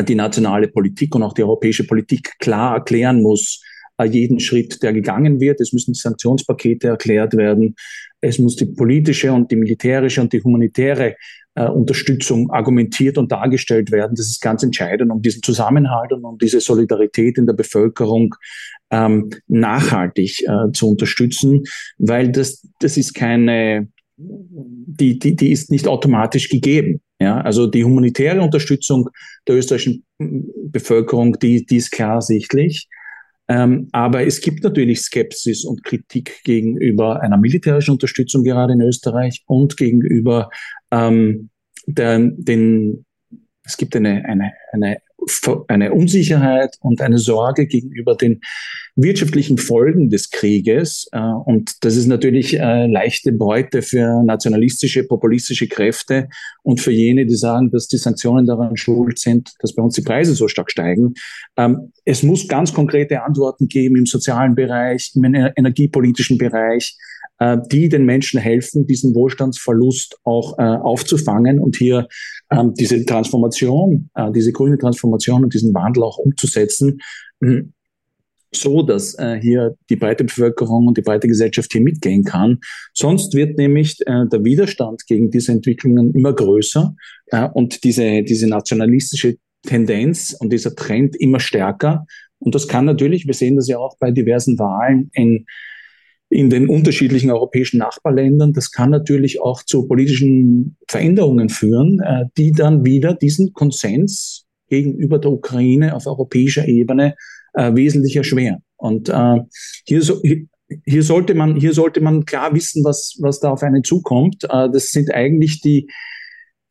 die 0.00 0.14
nationale 0.14 0.68
Politik 0.68 1.14
und 1.14 1.22
auch 1.22 1.34
die 1.34 1.42
europäische 1.42 1.86
Politik 1.86 2.38
klar 2.38 2.76
erklären 2.76 3.20
muss, 3.20 3.62
jeden 4.04 4.40
Schritt, 4.40 4.82
der 4.82 4.92
gegangen 4.92 5.40
wird. 5.40 5.60
Es 5.60 5.72
müssen 5.72 5.94
Sanktionspakete 5.94 6.88
erklärt 6.88 7.36
werden. 7.36 7.74
Es 8.20 8.38
muss 8.38 8.56
die 8.56 8.66
politische 8.66 9.32
und 9.32 9.50
die 9.50 9.56
militärische 9.56 10.20
und 10.20 10.32
die 10.32 10.42
humanitäre 10.42 11.16
äh, 11.54 11.66
Unterstützung 11.66 12.50
argumentiert 12.50 13.18
und 13.18 13.30
dargestellt 13.30 13.90
werden. 13.90 14.14
Das 14.16 14.26
ist 14.26 14.40
ganz 14.40 14.62
entscheidend, 14.62 15.10
um 15.10 15.20
diesen 15.20 15.42
Zusammenhalt 15.42 16.12
und 16.12 16.24
um 16.24 16.38
diese 16.38 16.60
Solidarität 16.60 17.36
in 17.38 17.46
der 17.46 17.52
Bevölkerung 17.52 18.34
ähm, 18.90 19.30
nachhaltig 19.48 20.42
äh, 20.42 20.72
zu 20.72 20.90
unterstützen, 20.90 21.64
weil 21.98 22.32
das, 22.32 22.66
das 22.78 22.96
ist 22.96 23.14
keine, 23.14 23.88
die, 24.16 25.18
die, 25.18 25.36
die 25.36 25.52
ist 25.52 25.70
nicht 25.70 25.86
automatisch 25.88 26.48
gegeben. 26.48 27.00
Ja, 27.20 27.40
also 27.40 27.68
die 27.68 27.84
humanitäre 27.84 28.40
Unterstützung 28.40 29.08
der 29.46 29.56
österreichischen 29.56 30.04
Bevölkerung, 30.18 31.38
die, 31.38 31.64
die 31.64 31.76
ist 31.76 31.92
klar 31.92 32.20
sichtlich. 32.20 32.88
Ähm, 33.48 33.88
aber 33.92 34.24
es 34.24 34.40
gibt 34.40 34.62
natürlich 34.62 35.00
Skepsis 35.00 35.64
und 35.64 35.82
Kritik 35.84 36.42
gegenüber 36.44 37.20
einer 37.20 37.36
militärischen 37.36 37.92
Unterstützung 37.92 38.44
gerade 38.44 38.72
in 38.72 38.80
Österreich 38.80 39.42
und 39.46 39.76
gegenüber 39.76 40.48
ähm, 40.90 41.50
der, 41.86 42.18
den, 42.18 43.04
es 43.64 43.76
gibt 43.76 43.96
eine, 43.96 44.24
eine, 44.24 44.52
eine 44.72 44.98
eine 45.68 45.92
Unsicherheit 45.92 46.76
und 46.80 47.00
eine 47.00 47.18
Sorge 47.18 47.66
gegenüber 47.66 48.16
den 48.16 48.40
wirtschaftlichen 48.96 49.58
Folgen 49.58 50.10
des 50.10 50.30
Krieges. 50.30 51.08
Äh, 51.12 51.20
und 51.20 51.84
das 51.84 51.96
ist 51.96 52.06
natürlich 52.06 52.58
äh, 52.58 52.86
leichte 52.86 53.32
Beute 53.32 53.82
für 53.82 54.22
nationalistische, 54.22 55.04
populistische 55.04 55.68
Kräfte 55.68 56.28
und 56.62 56.80
für 56.80 56.92
jene, 56.92 57.26
die 57.26 57.34
sagen, 57.34 57.70
dass 57.70 57.88
die 57.88 57.96
Sanktionen 57.96 58.46
daran 58.46 58.76
schuld 58.76 59.18
sind, 59.18 59.52
dass 59.60 59.74
bei 59.74 59.82
uns 59.82 59.94
die 59.94 60.02
Preise 60.02 60.34
so 60.34 60.48
stark 60.48 60.70
steigen. 60.70 61.14
Ähm, 61.56 61.92
es 62.04 62.22
muss 62.22 62.48
ganz 62.48 62.74
konkrete 62.74 63.22
Antworten 63.22 63.68
geben 63.68 63.96
im 63.96 64.06
sozialen 64.06 64.54
Bereich, 64.54 65.12
im 65.14 65.24
energiepolitischen 65.24 66.36
Bereich, 66.36 66.96
äh, 67.42 67.58
die 67.72 67.88
den 67.88 68.04
Menschen 68.04 68.38
helfen, 68.38 68.86
diesen 68.86 69.14
Wohlstandsverlust 69.14 70.16
auch 70.22 70.58
äh, 70.58 70.62
aufzufangen 70.62 71.58
und 71.58 71.76
hier 71.76 72.06
ähm, 72.50 72.72
diese 72.74 73.04
Transformation, 73.04 74.10
äh, 74.14 74.30
diese 74.30 74.52
grüne 74.52 74.78
Transformation 74.78 75.42
und 75.42 75.52
diesen 75.52 75.74
Wandel 75.74 76.04
auch 76.04 76.18
umzusetzen, 76.18 77.00
hm, 77.42 77.72
so 78.54 78.82
dass 78.82 79.18
äh, 79.18 79.40
hier 79.40 79.74
die 79.90 79.96
breite 79.96 80.24
Bevölkerung 80.24 80.86
und 80.86 80.96
die 80.98 81.02
breite 81.02 81.26
Gesellschaft 81.26 81.72
hier 81.72 81.80
mitgehen 81.80 82.22
kann. 82.22 82.60
Sonst 82.92 83.34
wird 83.34 83.58
nämlich 83.58 83.98
äh, 84.06 84.26
der 84.30 84.44
Widerstand 84.44 85.06
gegen 85.06 85.30
diese 85.30 85.50
Entwicklungen 85.52 86.14
immer 86.14 86.34
größer 86.34 86.94
äh, 87.28 87.48
und 87.54 87.82
diese, 87.82 88.22
diese 88.22 88.46
nationalistische 88.46 89.36
Tendenz 89.66 90.36
und 90.38 90.52
dieser 90.52 90.76
Trend 90.76 91.16
immer 91.16 91.40
stärker. 91.40 92.06
Und 92.38 92.54
das 92.54 92.68
kann 92.68 92.84
natürlich, 92.84 93.26
wir 93.26 93.34
sehen 93.34 93.56
das 93.56 93.68
ja 93.68 93.78
auch 93.78 93.96
bei 93.98 94.10
diversen 94.12 94.58
Wahlen 94.58 95.10
in 95.14 95.46
in 96.32 96.48
den 96.48 96.68
unterschiedlichen 96.68 97.30
europäischen 97.30 97.78
Nachbarländern. 97.78 98.54
Das 98.54 98.70
kann 98.70 98.90
natürlich 98.90 99.40
auch 99.42 99.62
zu 99.62 99.86
politischen 99.86 100.76
Veränderungen 100.88 101.50
führen, 101.50 102.00
äh, 102.00 102.24
die 102.38 102.52
dann 102.52 102.84
wieder 102.84 103.14
diesen 103.14 103.52
Konsens 103.52 104.46
gegenüber 104.68 105.18
der 105.18 105.30
Ukraine 105.30 105.94
auf 105.94 106.06
europäischer 106.06 106.66
Ebene 106.66 107.14
äh, 107.52 107.74
wesentlich 107.74 108.16
erschweren. 108.16 108.62
Und 108.76 109.10
äh, 109.10 109.40
hier, 109.86 110.00
so, 110.00 110.22
hier, 110.84 111.02
sollte 111.02 111.34
man, 111.34 111.56
hier 111.56 111.74
sollte 111.74 112.00
man 112.00 112.24
klar 112.24 112.54
wissen, 112.54 112.82
was, 112.82 113.18
was 113.20 113.40
da 113.40 113.50
auf 113.50 113.62
einen 113.62 113.84
zukommt. 113.84 114.44
Das 114.44 114.90
sind 114.90 115.12
eigentlich 115.12 115.60
die, 115.60 115.86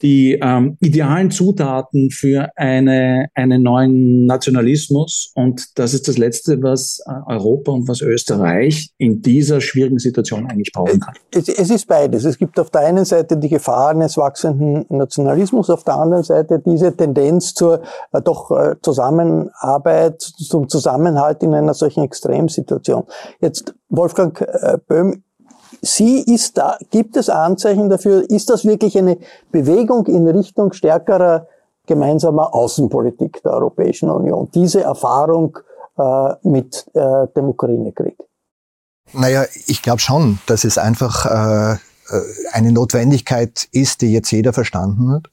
die 0.01 0.39
ähm, 0.41 0.77
idealen 0.79 1.31
Zutaten 1.31 2.09
für 2.11 2.49
eine, 2.55 3.27
einen 3.35 3.61
neuen 3.63 4.25
Nationalismus. 4.25 5.31
Und 5.35 5.77
das 5.77 5.93
ist 5.93 6.07
das 6.07 6.17
Letzte, 6.17 6.61
was 6.63 6.99
äh, 7.05 7.11
Europa 7.31 7.71
und 7.71 7.87
was 7.87 8.01
Österreich 8.01 8.91
in 8.97 9.21
dieser 9.21 9.61
schwierigen 9.61 9.99
Situation 9.99 10.47
eigentlich 10.47 10.71
brauchen 10.73 10.99
kann. 10.99 11.13
Es, 11.31 11.47
es 11.47 11.69
ist 11.69 11.87
beides. 11.87 12.25
Es 12.25 12.37
gibt 12.37 12.59
auf 12.59 12.69
der 12.69 12.81
einen 12.81 13.05
Seite 13.05 13.37
die 13.37 13.49
Gefahr 13.49 13.89
eines 13.89 14.17
wachsenden 14.17 14.85
Nationalismus, 14.89 15.69
auf 15.69 15.83
der 15.83 15.95
anderen 15.95 16.23
Seite 16.23 16.61
diese 16.65 16.95
Tendenz 16.95 17.53
zur 17.53 17.81
äh, 18.11 18.21
doch 18.21 18.51
äh, 18.51 18.75
Zusammenarbeit, 18.81 20.21
zum 20.21 20.67
Zusammenhalt 20.67 21.43
in 21.43 21.53
einer 21.53 21.73
solchen 21.73 22.03
Extremsituation. 22.03 23.03
Jetzt, 23.39 23.75
Wolfgang 23.89 24.39
äh, 24.41 24.77
Böhm, 24.87 25.23
Sie 25.81 26.21
ist 26.21 26.57
da, 26.59 26.77
gibt 26.91 27.17
es 27.17 27.27
Anzeichen 27.29 27.89
dafür, 27.89 28.29
ist 28.29 28.51
das 28.51 28.65
wirklich 28.65 28.97
eine 28.97 29.17
Bewegung 29.51 30.05
in 30.05 30.27
Richtung 30.27 30.73
stärkerer 30.73 31.47
gemeinsamer 31.87 32.53
Außenpolitik 32.53 33.41
der 33.43 33.53
Europäischen 33.53 34.11
Union, 34.11 34.47
diese 34.53 34.81
Erfahrung 34.81 35.57
äh, 35.97 36.33
mit 36.43 36.85
äh, 36.93 37.27
dem 37.35 37.49
Ukraine-Krieg? 37.49 38.15
Naja, 39.13 39.45
ich 39.65 39.81
glaube 39.81 39.99
schon, 39.99 40.39
dass 40.45 40.63
es 40.63 40.77
einfach 40.77 41.25
äh, 41.25 41.73
äh, 41.73 41.77
eine 42.51 42.71
Notwendigkeit 42.71 43.67
ist, 43.71 44.01
die 44.01 44.13
jetzt 44.13 44.31
jeder 44.31 44.53
verstanden 44.53 45.11
hat. 45.11 45.29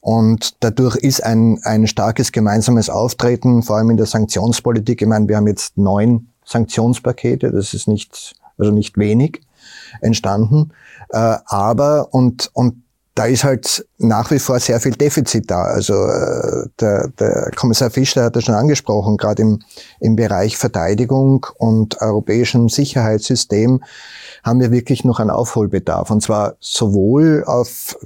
Und 0.00 0.62
dadurch 0.62 0.96
ist 0.96 1.24
ein, 1.24 1.60
ein 1.64 1.88
starkes 1.88 2.30
gemeinsames 2.30 2.88
Auftreten, 2.88 3.62
vor 3.62 3.76
allem 3.76 3.90
in 3.90 3.96
der 3.96 4.06
Sanktionspolitik. 4.06 5.02
Ich 5.02 5.08
meine, 5.08 5.28
wir 5.28 5.36
haben 5.36 5.48
jetzt 5.48 5.76
neun 5.76 6.28
Sanktionspakete, 6.44 7.50
das 7.50 7.74
ist 7.74 7.88
nicht, 7.88 8.34
also 8.56 8.70
nicht 8.70 8.96
wenig 8.96 9.42
entstanden. 10.00 10.72
Äh, 11.10 11.36
aber, 11.46 12.08
und, 12.12 12.50
und 12.54 12.82
da 13.14 13.26
ist 13.26 13.44
halt 13.44 13.86
nach 13.98 14.30
wie 14.30 14.38
vor 14.38 14.58
sehr 14.58 14.80
viel 14.80 14.92
Defizit 14.92 15.50
da. 15.50 15.62
Also 15.62 15.92
äh, 15.94 16.66
der, 16.80 17.08
der 17.08 17.50
Kommissar 17.54 17.90
Fischer 17.90 18.24
hat 18.24 18.36
das 18.36 18.44
schon 18.44 18.54
angesprochen, 18.54 19.18
gerade 19.18 19.42
im, 19.42 19.60
im 20.00 20.16
Bereich 20.16 20.56
Verteidigung 20.56 21.46
und 21.58 22.00
europäischem 22.00 22.70
Sicherheitssystem 22.70 23.82
haben 24.42 24.60
wir 24.60 24.72
wirklich 24.72 25.04
noch 25.04 25.20
einen 25.20 25.30
Aufholbedarf. 25.30 26.10
Und 26.10 26.22
zwar 26.22 26.54
sowohl 26.58 27.44
auf, 27.46 27.98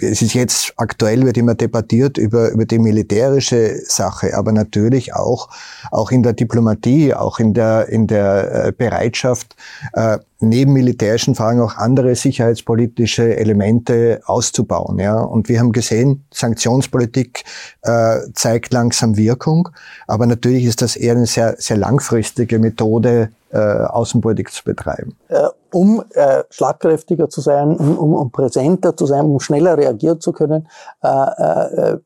es 0.00 0.22
ist 0.22 0.34
jetzt 0.34 0.74
aktuell, 0.76 1.24
wird 1.24 1.38
immer 1.38 1.54
debattiert 1.54 2.18
über, 2.18 2.50
über 2.50 2.66
die 2.66 2.78
militärische 2.78 3.80
Sache, 3.86 4.36
aber 4.36 4.52
natürlich 4.52 5.14
auch, 5.14 5.48
auch 5.90 6.10
in 6.10 6.22
der 6.22 6.34
Diplomatie, 6.34 7.14
auch 7.14 7.40
in 7.40 7.54
der, 7.54 7.88
in 7.88 8.06
der 8.06 8.66
äh, 8.66 8.72
Bereitschaft, 8.72 9.56
äh, 9.94 10.18
neben 10.40 10.72
militärischen 10.72 11.34
Fragen 11.34 11.60
auch 11.60 11.76
andere 11.76 12.14
sicherheitspolitische 12.14 13.36
Elemente 13.36 14.20
auszubauen. 14.24 14.98
Ja. 14.98 15.20
Und 15.20 15.48
wir 15.48 15.60
haben 15.60 15.72
gesehen, 15.72 16.24
Sanktionspolitik 16.32 17.44
äh, 17.82 18.18
zeigt 18.34 18.72
langsam 18.72 19.16
Wirkung, 19.16 19.68
aber 20.06 20.26
natürlich 20.26 20.64
ist 20.64 20.82
das 20.82 20.96
eher 20.96 21.14
eine 21.14 21.26
sehr, 21.26 21.56
sehr 21.58 21.76
langfristige 21.76 22.58
Methode, 22.58 23.30
äh, 23.52 23.58
Außenpolitik 23.58 24.50
zu 24.52 24.64
betreiben. 24.64 25.16
Äh, 25.28 25.48
um 25.72 26.04
äh, 26.14 26.44
schlagkräftiger 26.50 27.28
zu 27.28 27.40
sein, 27.40 27.76
um, 27.76 27.98
um, 27.98 28.14
um 28.14 28.30
präsenter 28.30 28.96
zu 28.96 29.06
sein, 29.06 29.24
um 29.24 29.40
schneller 29.40 29.76
reagieren 29.76 30.20
zu 30.20 30.32
können, 30.32 30.68
äh, 31.02 31.08
äh, 31.08 31.98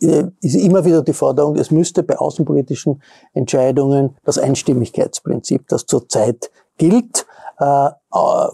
äh, 0.00 0.26
ist 0.40 0.54
immer 0.54 0.84
wieder 0.84 1.02
die 1.02 1.12
Forderung, 1.12 1.56
es 1.56 1.70
müsste 1.70 2.02
bei 2.02 2.16
außenpolitischen 2.16 3.02
Entscheidungen 3.32 4.16
das 4.24 4.38
Einstimmigkeitsprinzip, 4.38 5.68
das 5.68 5.86
zurzeit 5.86 6.50
gilt, 6.78 7.25
äh, 7.58 7.90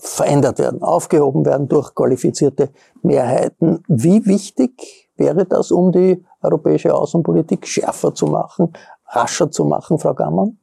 verändert 0.00 0.58
werden, 0.58 0.82
aufgehoben 0.82 1.44
werden 1.44 1.68
durch 1.68 1.94
qualifizierte 1.94 2.70
Mehrheiten. 3.02 3.82
Wie 3.88 4.26
wichtig 4.26 5.10
wäre 5.16 5.44
das, 5.44 5.70
um 5.70 5.92
die 5.92 6.24
europäische 6.42 6.94
Außenpolitik 6.94 7.66
schärfer 7.66 8.14
zu 8.14 8.26
machen, 8.26 8.72
rascher 9.06 9.50
zu 9.50 9.64
machen, 9.64 9.98
Frau 9.98 10.14
Gammann? 10.14 10.58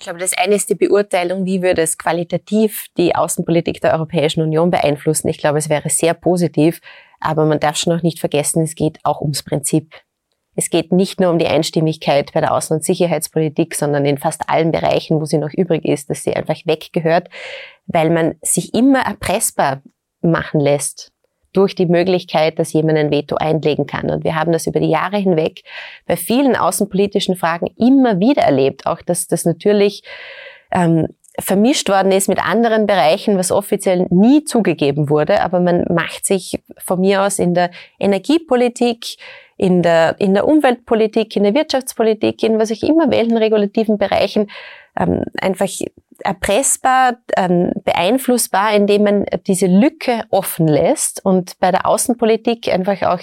Ich 0.00 0.04
glaube, 0.04 0.18
das 0.18 0.32
eine 0.36 0.54
ist 0.54 0.70
die 0.70 0.76
Beurteilung, 0.76 1.44
wie 1.44 1.60
würde 1.60 1.82
es 1.82 1.98
qualitativ 1.98 2.86
die 2.96 3.14
Außenpolitik 3.14 3.82
der 3.82 3.92
Europäischen 3.92 4.40
Union 4.40 4.70
beeinflussen. 4.70 5.28
Ich 5.28 5.36
glaube, 5.36 5.58
es 5.58 5.68
wäre 5.68 5.90
sehr 5.90 6.14
positiv, 6.14 6.80
aber 7.20 7.44
man 7.44 7.60
darf 7.60 7.76
schon 7.76 7.92
auch 7.92 8.02
nicht 8.02 8.18
vergessen, 8.18 8.62
es 8.62 8.74
geht 8.74 8.98
auch 9.04 9.20
ums 9.20 9.42
Prinzip. 9.42 9.92
Es 10.60 10.68
geht 10.68 10.92
nicht 10.92 11.20
nur 11.20 11.30
um 11.30 11.38
die 11.38 11.46
Einstimmigkeit 11.46 12.34
bei 12.34 12.42
der 12.42 12.52
Außen- 12.52 12.74
und 12.74 12.84
Sicherheitspolitik, 12.84 13.74
sondern 13.74 14.04
in 14.04 14.18
fast 14.18 14.50
allen 14.50 14.72
Bereichen, 14.72 15.18
wo 15.18 15.24
sie 15.24 15.38
noch 15.38 15.54
übrig 15.54 15.86
ist, 15.86 16.10
dass 16.10 16.22
sie 16.22 16.36
einfach 16.36 16.60
weggehört, 16.66 17.30
weil 17.86 18.10
man 18.10 18.34
sich 18.42 18.74
immer 18.74 19.00
erpressbar 19.00 19.80
machen 20.20 20.60
lässt 20.60 21.12
durch 21.54 21.74
die 21.74 21.86
Möglichkeit, 21.86 22.58
dass 22.58 22.74
jemand 22.74 22.98
ein 22.98 23.10
Veto 23.10 23.36
einlegen 23.36 23.86
kann. 23.86 24.10
Und 24.10 24.22
wir 24.22 24.34
haben 24.34 24.52
das 24.52 24.66
über 24.66 24.80
die 24.80 24.90
Jahre 24.90 25.16
hinweg 25.16 25.62
bei 26.06 26.18
vielen 26.18 26.54
außenpolitischen 26.56 27.36
Fragen 27.36 27.68
immer 27.78 28.20
wieder 28.20 28.42
erlebt. 28.42 28.84
Auch 28.84 29.00
dass 29.00 29.28
das 29.28 29.46
natürlich 29.46 30.02
ähm, 30.72 31.08
vermischt 31.38 31.88
worden 31.88 32.12
ist 32.12 32.28
mit 32.28 32.38
anderen 32.38 32.86
Bereichen, 32.86 33.38
was 33.38 33.50
offiziell 33.50 34.08
nie 34.10 34.44
zugegeben 34.44 35.08
wurde. 35.08 35.40
Aber 35.40 35.58
man 35.58 35.86
macht 35.88 36.26
sich 36.26 36.60
von 36.76 37.00
mir 37.00 37.22
aus 37.22 37.38
in 37.38 37.54
der 37.54 37.70
Energiepolitik, 37.98 39.16
in 39.60 39.82
der, 39.82 40.16
in 40.18 40.32
der 40.32 40.48
Umweltpolitik, 40.48 41.36
in 41.36 41.42
der 41.42 41.52
Wirtschaftspolitik, 41.52 42.42
in 42.42 42.58
was 42.58 42.70
ich 42.70 42.82
immer 42.82 43.10
welchen 43.10 43.36
regulativen 43.36 43.98
Bereichen 43.98 44.50
ähm, 44.98 45.24
einfach 45.38 45.68
erpressbar, 46.20 47.18
ähm, 47.36 47.72
beeinflussbar, 47.84 48.74
indem 48.74 49.04
man 49.04 49.26
diese 49.46 49.66
Lücke 49.66 50.24
offen 50.30 50.66
lässt 50.66 51.22
und 51.26 51.58
bei 51.60 51.70
der 51.70 51.84
Außenpolitik 51.84 52.72
einfach 52.72 53.02
auch 53.02 53.22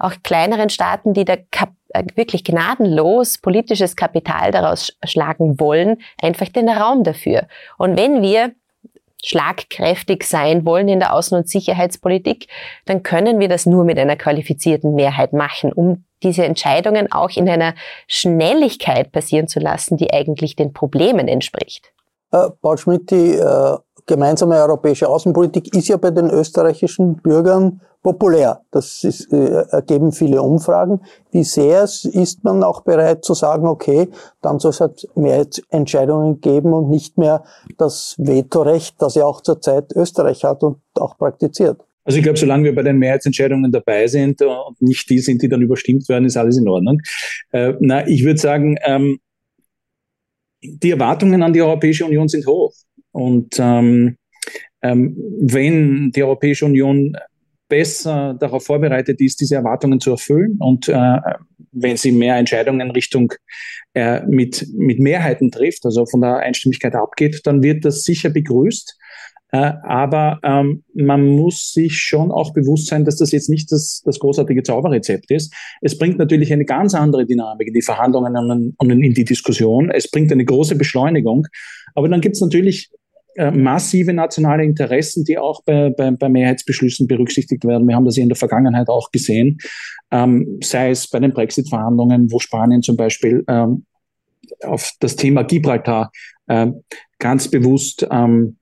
auch 0.00 0.12
kleineren 0.22 0.70
Staaten, 0.70 1.12
die 1.12 1.24
da 1.24 1.34
äh, 1.34 2.04
wirklich 2.14 2.44
gnadenlos 2.44 3.38
politisches 3.38 3.96
Kapital 3.96 4.52
daraus 4.52 4.96
schlagen 5.04 5.58
wollen, 5.58 5.98
einfach 6.22 6.48
den 6.48 6.68
Raum 6.68 7.02
dafür. 7.02 7.48
Und 7.78 7.98
wenn 7.98 8.22
wir 8.22 8.52
schlagkräftig 9.24 10.24
sein 10.24 10.64
wollen 10.64 10.88
in 10.88 11.00
der 11.00 11.12
Außen- 11.12 11.36
und 11.36 11.48
Sicherheitspolitik, 11.48 12.46
dann 12.84 13.02
können 13.02 13.40
wir 13.40 13.48
das 13.48 13.66
nur 13.66 13.84
mit 13.84 13.98
einer 13.98 14.16
qualifizierten 14.16 14.94
Mehrheit 14.94 15.32
machen, 15.32 15.72
um 15.72 16.04
diese 16.22 16.44
Entscheidungen 16.44 17.10
auch 17.12 17.30
in 17.36 17.48
einer 17.48 17.74
Schnelligkeit 18.06 19.12
passieren 19.12 19.48
zu 19.48 19.60
lassen, 19.60 19.96
die 19.96 20.12
eigentlich 20.12 20.56
den 20.56 20.72
Problemen 20.72 21.28
entspricht. 21.28 21.92
Äh, 22.32 22.50
Paul 22.60 22.78
Schmidt, 22.78 23.10
die 23.10 23.34
äh, 23.34 23.76
gemeinsame 24.08 24.56
europäische 24.56 25.08
Außenpolitik 25.08 25.76
ist 25.76 25.86
ja 25.86 25.96
bei 25.96 26.10
den 26.10 26.28
österreichischen 26.30 27.16
Bürgern 27.16 27.80
populär. 28.02 28.62
Das 28.72 29.04
ist, 29.04 29.32
äh, 29.32 29.64
ergeben 29.70 30.12
viele 30.12 30.42
Umfragen. 30.42 31.00
Wie 31.30 31.44
sehr 31.44 31.84
ist 31.84 32.42
man 32.42 32.64
auch 32.64 32.80
bereit 32.82 33.24
zu 33.24 33.34
sagen, 33.34 33.68
okay, 33.68 34.08
dann 34.40 34.58
soll 34.58 34.70
es 34.70 34.80
halt 34.80 35.08
Mehrheitsentscheidungen 35.14 36.40
geben 36.40 36.72
und 36.72 36.90
nicht 36.90 37.18
mehr 37.18 37.44
das 37.76 38.16
Vetorecht, 38.18 38.96
das 39.00 39.14
ja 39.14 39.24
auch 39.24 39.42
zurzeit 39.42 39.92
Österreich 39.94 40.42
hat 40.42 40.62
und 40.62 40.78
auch 40.98 41.16
praktiziert? 41.18 41.80
Also 42.04 42.16
ich 42.16 42.24
glaube, 42.24 42.38
solange 42.38 42.64
wir 42.64 42.74
bei 42.74 42.82
den 42.82 42.96
Mehrheitsentscheidungen 42.96 43.70
dabei 43.70 44.06
sind 44.06 44.40
und 44.40 44.80
nicht 44.80 45.10
die 45.10 45.18
sind, 45.18 45.42
die 45.42 45.48
dann 45.48 45.60
überstimmt 45.60 46.08
werden, 46.08 46.24
ist 46.24 46.38
alles 46.38 46.56
in 46.56 46.66
Ordnung. 46.66 47.00
Äh, 47.52 47.74
na, 47.80 48.08
ich 48.08 48.24
würde 48.24 48.40
sagen, 48.40 48.76
ähm, 48.82 49.18
die 50.62 50.90
Erwartungen 50.90 51.42
an 51.42 51.52
die 51.52 51.60
Europäische 51.60 52.06
Union 52.06 52.28
sind 52.28 52.46
hoch. 52.46 52.72
Und 53.12 53.56
ähm, 53.58 54.16
ähm, 54.82 55.16
wenn 55.40 56.10
die 56.12 56.22
Europäische 56.22 56.64
Union 56.64 57.16
besser 57.68 58.34
darauf 58.38 58.64
vorbereitet 58.64 59.20
ist, 59.20 59.40
diese 59.40 59.56
Erwartungen 59.56 60.00
zu 60.00 60.10
erfüllen 60.10 60.56
und 60.58 60.88
äh, 60.88 61.18
wenn 61.72 61.96
sie 61.96 62.12
mehr 62.12 62.36
Entscheidungen 62.36 62.80
in 62.80 62.90
Richtung 62.90 63.32
äh, 63.94 64.22
mit, 64.26 64.66
mit 64.74 64.98
Mehrheiten 64.98 65.50
trifft, 65.50 65.84
also 65.84 66.06
von 66.06 66.22
der 66.22 66.36
Einstimmigkeit 66.38 66.94
abgeht, 66.94 67.42
dann 67.44 67.62
wird 67.62 67.84
das 67.84 68.04
sicher 68.04 68.30
begrüßt. 68.30 68.96
Äh, 69.50 69.72
aber 69.82 70.40
ähm, 70.42 70.84
man 70.94 71.26
muss 71.26 71.72
sich 71.72 71.98
schon 71.98 72.30
auch 72.30 72.52
bewusst 72.52 72.88
sein, 72.88 73.04
dass 73.04 73.16
das 73.16 73.32
jetzt 73.32 73.48
nicht 73.48 73.72
das, 73.72 74.02
das 74.04 74.18
großartige 74.18 74.62
Zauberrezept 74.62 75.30
ist. 75.30 75.54
Es 75.80 75.96
bringt 75.96 76.18
natürlich 76.18 76.52
eine 76.52 76.66
ganz 76.66 76.94
andere 76.94 77.24
Dynamik 77.24 77.68
in 77.68 77.74
die 77.74 77.82
Verhandlungen 77.82 78.74
und 78.76 78.90
in 78.90 79.14
die 79.14 79.24
Diskussion. 79.24 79.90
Es 79.90 80.10
bringt 80.10 80.32
eine 80.32 80.44
große 80.44 80.76
Beschleunigung. 80.76 81.46
Aber 81.98 82.08
dann 82.08 82.20
gibt 82.20 82.36
es 82.36 82.40
natürlich 82.40 82.90
äh, 83.34 83.50
massive 83.50 84.12
nationale 84.12 84.62
Interessen, 84.62 85.24
die 85.24 85.36
auch 85.36 85.64
bei, 85.64 85.90
bei, 85.90 86.12
bei 86.12 86.28
Mehrheitsbeschlüssen 86.28 87.08
berücksichtigt 87.08 87.64
werden. 87.64 87.88
Wir 87.88 87.96
haben 87.96 88.04
das 88.04 88.16
in 88.16 88.28
der 88.28 88.36
Vergangenheit 88.36 88.88
auch 88.88 89.10
gesehen, 89.10 89.58
ähm, 90.12 90.60
sei 90.62 90.90
es 90.90 91.10
bei 91.10 91.18
den 91.18 91.32
Brexit-Verhandlungen, 91.32 92.30
wo 92.30 92.38
Spanien 92.38 92.82
zum 92.82 92.96
Beispiel 92.96 93.42
ähm, 93.48 93.84
auf 94.62 94.92
das 95.00 95.16
Thema 95.16 95.42
Gibraltar 95.42 96.12
äh, 96.46 96.68
ganz 97.18 97.48
bewusst 97.48 98.06
ähm, 98.12 98.58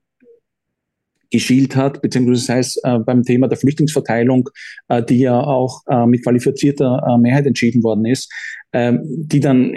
geschielt 1.29 1.75
hat, 1.75 2.01
beziehungsweise 2.01 2.41
sei 2.41 2.59
es 2.59 2.79
äh, 2.83 2.97
beim 2.99 3.23
Thema 3.23 3.47
der 3.47 3.59
Flüchtlingsverteilung, 3.59 4.49
äh, 4.87 5.03
die 5.03 5.19
ja 5.19 5.39
auch 5.39 5.81
äh, 5.87 6.07
mit 6.07 6.23
qualifizierter 6.23 7.03
äh, 7.07 7.17
Mehrheit 7.19 7.45
entschieden 7.45 7.83
worden 7.83 8.05
ist, 8.05 8.31
ähm, 8.73 9.01
die 9.03 9.39
dann, 9.39 9.75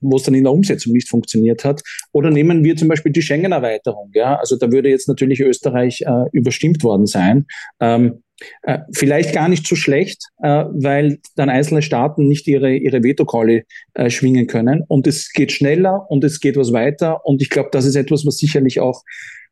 wo 0.00 0.16
es 0.16 0.22
dann 0.22 0.34
in 0.34 0.44
der 0.44 0.52
Umsetzung 0.52 0.92
nicht 0.92 1.08
funktioniert 1.08 1.64
hat. 1.64 1.82
Oder 2.12 2.30
nehmen 2.30 2.64
wir 2.64 2.76
zum 2.76 2.88
Beispiel 2.88 3.12
die 3.12 3.22
Schengen-Erweiterung. 3.22 4.10
Ja? 4.14 4.36
Also 4.36 4.56
da 4.56 4.70
würde 4.70 4.88
jetzt 4.88 5.08
natürlich 5.08 5.40
Österreich 5.40 6.02
äh, 6.02 6.24
überstimmt 6.32 6.82
worden 6.82 7.06
sein. 7.06 7.46
Ähm, 7.80 8.22
äh, 8.62 8.78
vielleicht 8.92 9.34
gar 9.34 9.48
nicht 9.48 9.66
so 9.66 9.76
schlecht, 9.76 10.28
äh, 10.42 10.64
weil 10.70 11.18
dann 11.36 11.50
einzelne 11.50 11.82
Staaten 11.82 12.26
nicht 12.26 12.46
ihre, 12.46 12.74
ihre 12.74 13.02
Vetokolle 13.02 13.64
äh, 13.94 14.10
schwingen 14.10 14.46
können. 14.46 14.82
Und 14.88 15.06
es 15.06 15.32
geht 15.32 15.52
schneller 15.52 16.06
und 16.08 16.24
es 16.24 16.40
geht 16.40 16.56
was 16.56 16.72
weiter. 16.72 17.24
Und 17.24 17.42
ich 17.42 17.50
glaube, 17.50 17.68
das 17.72 17.84
ist 17.84 17.96
etwas, 17.96 18.24
was 18.26 18.38
sicherlich 18.38 18.80
auch 18.80 19.02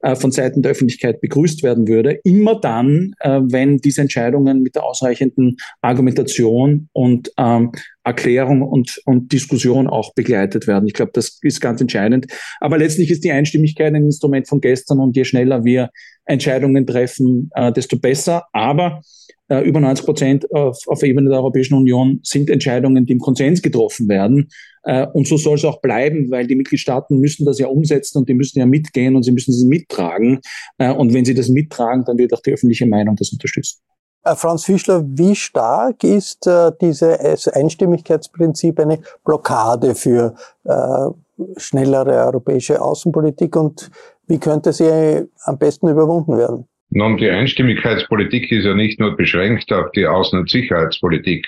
äh, 0.00 0.14
von 0.14 0.30
Seiten 0.30 0.62
der 0.62 0.72
Öffentlichkeit 0.72 1.20
begrüßt 1.20 1.62
werden 1.62 1.88
würde. 1.88 2.20
Immer 2.24 2.61
dann, 2.61 3.14
äh, 3.20 3.40
wenn 3.42 3.78
diese 3.78 4.00
Entscheidungen 4.00 4.62
mit 4.62 4.76
der 4.76 4.84
ausreichenden 4.84 5.56
Argumentation 5.80 6.88
und 6.92 7.32
ähm, 7.37 7.72
Erklärung 8.09 8.62
und, 8.62 9.01
und 9.05 9.33
Diskussion 9.33 9.87
auch 9.87 10.14
begleitet 10.14 10.66
werden. 10.66 10.87
Ich 10.87 10.94
glaube, 10.94 11.12
das 11.14 11.38
ist 11.42 11.61
ganz 11.61 11.81
entscheidend. 11.81 12.27
Aber 12.61 12.79
letztlich 12.79 13.11
ist 13.11 13.23
die 13.23 13.33
Einstimmigkeit 13.33 13.94
ein 13.94 14.05
Instrument 14.05 14.49
von 14.49 14.61
gestern 14.61 14.99
und 14.99 15.16
je 15.16 15.25
schneller 15.25 15.64
wir 15.64 15.90
Entscheidungen 16.25 16.87
treffen, 16.87 17.51
äh, 17.55 17.73
desto 17.73 17.99
besser. 17.99 18.44
Aber 18.53 19.03
äh, 19.49 19.61
über 19.61 19.81
90 19.81 20.05
Prozent 20.05 20.53
auf, 20.53 20.79
auf 20.87 21.03
Ebene 21.03 21.29
der 21.29 21.38
Europäischen 21.38 21.75
Union 21.75 22.21
sind 22.23 22.51
Entscheidungen, 22.51 23.07
die 23.07 23.12
im 23.12 23.18
Konsens 23.18 23.62
getroffen 23.62 24.09
werden. 24.09 24.49
Äh, 24.85 25.07
und 25.12 25.27
so 25.27 25.37
soll 25.37 25.57
es 25.57 25.64
auch 25.64 25.81
bleiben, 25.81 26.31
weil 26.31 26.47
die 26.47 26.55
Mitgliedstaaten 26.55 27.18
müssen 27.18 27.44
das 27.44 27.59
ja 27.59 27.66
umsetzen 27.66 28.18
und 28.18 28.29
die 28.29 28.35
müssen 28.35 28.59
ja 28.59 28.66
mitgehen 28.66 29.16
und 29.16 29.23
sie 29.23 29.33
müssen 29.33 29.53
es 29.53 29.64
mittragen. 29.64 30.40
Äh, 30.79 30.92
und 30.92 31.12
wenn 31.14 31.25
sie 31.25 31.35
das 31.35 31.49
mittragen, 31.49 32.05
dann 32.07 32.18
wird 32.18 32.33
auch 32.33 32.42
die 32.42 32.53
öffentliche 32.53 32.87
Meinung 32.87 33.16
das 33.16 33.33
unterstützen. 33.33 33.81
Äh, 34.24 34.35
Franz 34.35 34.64
Fischler, 34.64 35.04
wie 35.07 35.35
stark 35.35 36.04
ist 36.04 36.46
äh, 36.46 36.72
dieses 36.81 37.48
Einstimmigkeitsprinzip 37.48 38.81
eine 38.81 39.00
Blockade 39.24 39.94
für 39.94 40.35
äh, 40.64 41.09
schnellere 41.57 42.26
europäische 42.26 42.81
Außenpolitik 42.81 43.54
und 43.57 43.90
Wie 44.28 44.38
könnte 44.38 44.72
sie 44.74 45.24
am 45.44 45.59
besten 45.59 45.88
überwunden 45.88 46.37
werden? 46.37 46.68
Nun, 46.90 47.18
die 47.18 47.28
Einstimmigkeitspolitik 47.28 48.50
ist 48.50 48.64
ja 48.64 48.74
nicht 48.74 48.98
nur 48.98 49.16
beschränkt 49.16 49.70
auf 49.72 49.90
die 49.92 50.07
Außen- 50.07 50.38
und 50.38 50.48
Sicherheitspolitik. 50.48 51.46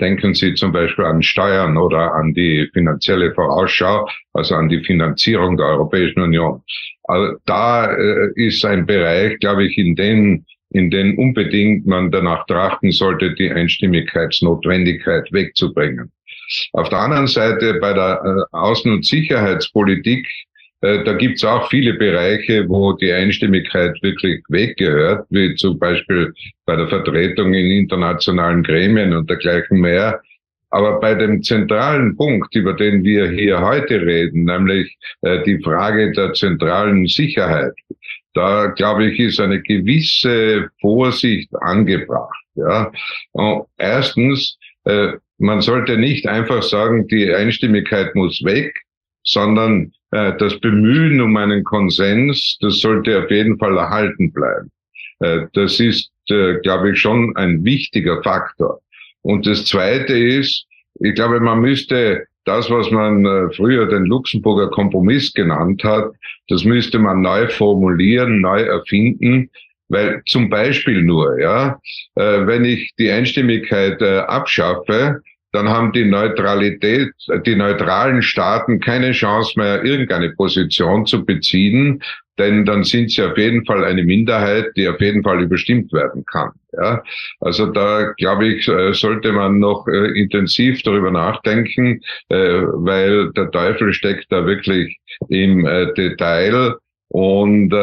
Denken 0.00 0.34
Sie 0.34 0.54
zum 0.54 0.72
Beispiel 0.72 1.04
an 1.04 1.22
Steuern 1.22 1.76
oder 1.76 2.12
an 2.14 2.34
die 2.34 2.68
finanzielle 2.72 3.32
Vorausschau, 3.34 4.08
also 4.32 4.56
an 4.56 4.68
die 4.68 4.82
Finanzierung 4.82 5.56
der 5.56 5.66
Europäischen 5.66 6.20
Union. 6.20 6.62
Also 7.04 7.36
da 7.46 7.92
äh, 7.92 8.30
ist 8.34 8.64
ein 8.64 8.84
Bereich, 8.84 9.38
glaube 9.38 9.64
ich, 9.64 9.78
in 9.78 9.94
den 9.94 10.44
in 10.70 10.90
den 10.90 11.16
unbedingt 11.18 11.86
man 11.86 12.10
danach 12.10 12.46
trachten 12.46 12.92
sollte, 12.92 13.34
die 13.34 13.50
Einstimmigkeitsnotwendigkeit 13.50 15.32
wegzubringen. 15.32 16.10
Auf 16.72 16.88
der 16.88 16.98
anderen 17.00 17.26
Seite 17.26 17.74
bei 17.80 17.92
der 17.92 18.46
äh, 18.52 18.56
Außen- 18.56 18.92
und 18.92 19.06
Sicherheitspolitik 19.06 20.26
äh, 20.82 21.04
da 21.04 21.12
gibt's 21.12 21.44
auch 21.44 21.68
viele 21.68 21.94
Bereiche, 21.94 22.66
wo 22.68 22.92
die 22.94 23.12
Einstimmigkeit 23.12 23.96
wirklich 24.02 24.42
weggehört, 24.48 25.26
wie 25.30 25.54
zum 25.54 25.78
Beispiel 25.78 26.32
bei 26.64 26.76
der 26.76 26.88
Vertretung 26.88 27.52
in 27.52 27.70
internationalen 27.70 28.62
Gremien 28.62 29.12
und 29.12 29.28
dergleichen 29.28 29.80
mehr. 29.80 30.22
Aber 30.70 31.00
bei 31.00 31.14
dem 31.14 31.42
zentralen 31.42 32.16
Punkt, 32.16 32.54
über 32.54 32.74
den 32.74 33.02
wir 33.02 33.28
hier 33.28 33.60
heute 33.60 34.00
reden, 34.00 34.44
nämlich 34.44 34.96
äh, 35.22 35.42
die 35.44 35.58
Frage 35.58 36.12
der 36.12 36.32
zentralen 36.32 37.06
Sicherheit, 37.06 37.74
da 38.34 38.66
glaube 38.66 39.06
ich, 39.06 39.18
ist 39.18 39.40
eine 39.40 39.60
gewisse 39.60 40.68
Vorsicht 40.80 41.50
angebracht. 41.60 42.38
Ja. 42.54 42.92
Erstens, 43.76 44.58
äh, 44.84 45.12
man 45.38 45.60
sollte 45.60 45.96
nicht 45.96 46.26
einfach 46.26 46.62
sagen, 46.62 47.08
die 47.08 47.32
Einstimmigkeit 47.32 48.14
muss 48.14 48.42
weg, 48.44 48.74
sondern 49.24 49.92
äh, 50.12 50.36
das 50.38 50.58
Bemühen 50.60 51.20
um 51.20 51.36
einen 51.36 51.64
Konsens, 51.64 52.58
das 52.60 52.80
sollte 52.80 53.24
auf 53.24 53.30
jeden 53.30 53.58
Fall 53.58 53.76
erhalten 53.76 54.32
bleiben. 54.32 54.70
Äh, 55.20 55.46
das 55.54 55.80
ist, 55.80 56.10
glaube 56.62 56.92
ich, 56.92 57.00
schon 57.00 57.34
ein 57.34 57.64
wichtiger 57.64 58.22
Faktor. 58.22 58.80
Und 59.22 59.48
das 59.48 59.64
Zweite 59.64 60.16
ist, 60.16 60.64
ich 61.00 61.16
glaube, 61.16 61.40
man 61.40 61.60
müsste 61.60 62.24
das, 62.44 62.70
was 62.70 62.90
man 62.90 63.24
äh, 63.24 63.52
früher 63.54 63.86
den 63.86 64.06
Luxemburger 64.06 64.70
Kompromiss 64.70 65.32
genannt 65.32 65.84
hat, 65.84 66.12
das 66.48 66.64
müsste 66.64 66.98
man 66.98 67.20
neu 67.20 67.48
formulieren, 67.48 68.40
neu 68.40 68.62
erfinden, 68.62 69.50
weil 69.88 70.22
zum 70.26 70.48
Beispiel 70.48 71.02
nur, 71.02 71.38
ja, 71.40 71.78
äh, 72.14 72.46
wenn 72.46 72.64
ich 72.64 72.92
die 72.98 73.10
Einstimmigkeit 73.10 74.00
äh, 74.00 74.18
abschaffe, 74.18 75.20
dann 75.52 75.68
haben 75.68 75.92
die 75.92 76.04
Neutralität, 76.04 77.10
die 77.44 77.56
neutralen 77.56 78.22
Staaten 78.22 78.78
keine 78.78 79.10
Chance 79.10 79.54
mehr, 79.56 79.84
irgendeine 79.84 80.30
Position 80.30 81.06
zu 81.06 81.24
beziehen, 81.24 82.02
denn 82.38 82.64
dann 82.64 82.84
sind 82.84 83.10
sie 83.10 83.22
auf 83.22 83.36
jeden 83.36 83.64
Fall 83.66 83.84
eine 83.84 84.04
Minderheit, 84.04 84.66
die 84.76 84.88
auf 84.88 85.00
jeden 85.00 85.24
Fall 85.24 85.42
überstimmt 85.42 85.92
werden 85.92 86.24
kann. 86.24 86.52
Ja, 86.72 87.02
also 87.40 87.66
da 87.66 88.12
glaube 88.16 88.46
ich, 88.46 88.68
äh, 88.68 88.92
sollte 88.92 89.32
man 89.32 89.58
noch 89.58 89.88
äh, 89.88 90.18
intensiv 90.18 90.82
darüber 90.82 91.10
nachdenken, 91.10 92.00
äh, 92.28 92.62
weil 92.62 93.32
der 93.32 93.50
Teufel 93.50 93.92
steckt 93.92 94.26
da 94.30 94.46
wirklich 94.46 94.96
im 95.28 95.64
Detail 95.96 96.76
und 97.08 97.74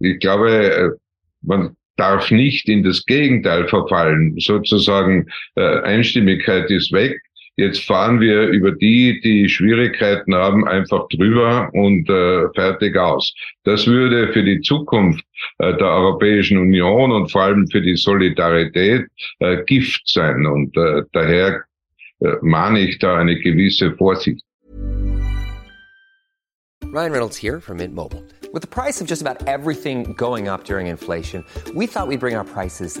ich 0.00 0.18
glaube, 0.20 0.96
man 1.42 1.76
darf 1.98 2.30
nicht 2.30 2.68
in 2.68 2.82
das 2.82 3.04
Gegenteil 3.04 3.68
verfallen. 3.68 4.34
Sozusagen 4.38 5.26
äh, 5.56 5.80
Einstimmigkeit 5.80 6.70
ist 6.70 6.92
weg. 6.92 7.20
Jetzt 7.58 7.84
fahren 7.86 8.20
wir 8.20 8.46
über 8.50 8.70
die, 8.70 9.20
die 9.20 9.48
Schwierigkeiten 9.48 10.32
haben, 10.32 10.68
einfach 10.68 11.08
drüber 11.08 11.68
und 11.72 12.08
äh, 12.08 12.48
fertig 12.54 12.96
aus. 12.96 13.34
Das 13.64 13.84
würde 13.84 14.32
für 14.32 14.44
die 14.44 14.60
Zukunft 14.60 15.24
äh, 15.58 15.76
der 15.76 15.88
Europäischen 15.88 16.56
Union 16.58 17.10
und 17.10 17.32
vor 17.32 17.42
allem 17.42 17.66
für 17.66 17.80
die 17.80 17.96
Solidarität 17.96 19.06
äh, 19.40 19.64
Gift 19.64 20.02
sein. 20.04 20.46
Und 20.46 20.76
äh, 20.76 21.02
daher 21.10 21.64
äh, 22.20 22.34
mahne 22.42 22.78
ich 22.78 23.00
da 23.00 23.18
eine 23.18 23.36
gewisse 23.40 23.92
Vorsicht. 23.96 24.40
Ryan 26.84 27.10
Reynolds 27.10 27.36
here 27.36 27.60
from 27.60 27.78
Mint 27.78 27.92
Mobile. 27.92 28.22
With 28.52 28.62
the 28.62 28.68
price 28.68 29.00
of 29.00 29.08
just 29.08 29.20
about 29.20 29.48
everything 29.48 30.14
going 30.14 30.46
up 30.46 30.62
during 30.62 30.86
inflation, 30.86 31.44
we 31.74 31.88
thought 31.88 32.06
we'd 32.06 32.20
bring 32.20 32.36
our 32.36 32.44
prices 32.44 33.00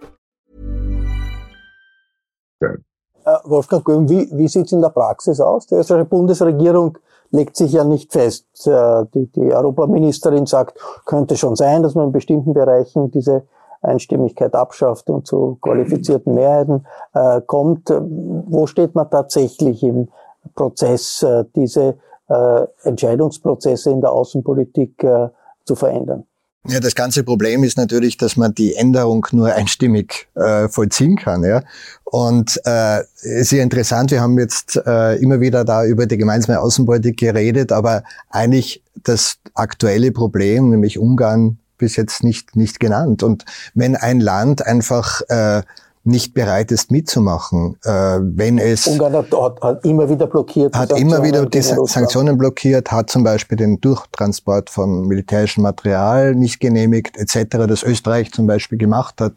Wolfgang 3.43 3.83
Göhm, 3.83 4.09
wie, 4.09 4.29
wie 4.31 4.47
sieht 4.47 4.67
es 4.67 4.71
in 4.71 4.81
der 4.81 4.89
Praxis 4.89 5.39
aus? 5.39 5.67
Die 5.67 5.75
österreichische 5.75 6.09
Bundesregierung 6.09 6.97
legt 7.31 7.55
sich 7.55 7.71
ja 7.71 7.83
nicht 7.83 8.11
fest. 8.11 8.45
Äh, 8.67 9.05
die, 9.13 9.27
die 9.27 9.53
Europaministerin 9.53 10.45
sagt, 10.45 10.77
könnte 11.05 11.37
schon 11.37 11.55
sein, 11.55 11.83
dass 11.83 11.95
man 11.95 12.07
in 12.07 12.11
bestimmten 12.11 12.53
Bereichen 12.53 13.11
diese 13.11 13.43
Einstimmigkeit 13.81 14.53
abschafft 14.53 15.09
und 15.09 15.25
zu 15.25 15.57
qualifizierten 15.61 16.35
Mehrheiten 16.35 16.85
äh, 17.13 17.41
kommt. 17.41 17.89
Wo 17.89 18.67
steht 18.67 18.93
man 18.95 19.09
tatsächlich 19.09 19.83
im 19.83 20.09
Prozess, 20.55 21.23
äh, 21.23 21.45
diese 21.55 21.95
äh, 22.27 22.67
Entscheidungsprozesse 22.83 23.91
in 23.91 24.01
der 24.01 24.11
Außenpolitik 24.11 25.03
äh, 25.03 25.29
zu 25.65 25.75
verändern? 25.75 26.25
Ja, 26.67 26.79
das 26.79 26.93
ganze 26.93 27.23
Problem 27.23 27.63
ist 27.63 27.75
natürlich, 27.77 28.17
dass 28.17 28.37
man 28.37 28.53
die 28.53 28.75
Änderung 28.75 29.25
nur 29.31 29.51
einstimmig 29.53 30.27
äh, 30.35 30.67
vollziehen 30.67 31.15
kann. 31.15 31.43
Ja? 31.43 31.63
Und 32.03 32.59
äh, 32.65 33.01
sehr 33.15 33.63
interessant, 33.63 34.11
wir 34.11 34.21
haben 34.21 34.37
jetzt 34.37 34.79
äh, 34.85 35.15
immer 35.15 35.39
wieder 35.39 35.65
da 35.65 35.83
über 35.85 36.05
die 36.05 36.17
gemeinsame 36.17 36.59
Außenpolitik 36.59 37.17
geredet, 37.17 37.71
aber 37.71 38.03
eigentlich 38.29 38.83
das 39.03 39.37
aktuelle 39.55 40.11
Problem, 40.11 40.69
nämlich 40.69 40.99
Ungarn, 40.99 41.57
bis 41.79 41.95
jetzt 41.95 42.23
nicht, 42.23 42.55
nicht 42.55 42.79
genannt. 42.79 43.23
Und 43.23 43.43
wenn 43.73 43.95
ein 43.95 44.19
Land 44.19 44.63
einfach 44.63 45.21
äh, 45.29 45.63
nicht 46.03 46.33
bereit 46.33 46.71
ist 46.71 46.89
mitzumachen, 46.89 47.77
äh, 47.83 48.19
wenn 48.21 48.57
es 48.57 48.87
Ungarn 48.87 49.13
hat, 49.13 49.31
hat, 49.31 49.61
hat 49.61 49.85
immer 49.85 50.09
wieder 50.09 50.25
blockiert, 50.25 50.75
hat 50.75 50.91
immer 50.97 51.21
wieder 51.23 51.45
die 51.45 51.61
Sanktionen 51.61 52.37
blockiert, 52.37 52.91
hat 52.91 53.09
zum 53.11 53.23
Beispiel 53.23 53.57
den 53.57 53.79
Durchtransport 53.81 54.69
von 54.69 55.07
militärischem 55.07 55.61
Material 55.63 56.33
nicht 56.33 56.59
genehmigt 56.59 57.17
etc., 57.17 57.57
das 57.67 57.83
Österreich 57.83 58.31
zum 58.31 58.47
Beispiel 58.47 58.79
gemacht 58.79 59.21
hat 59.21 59.33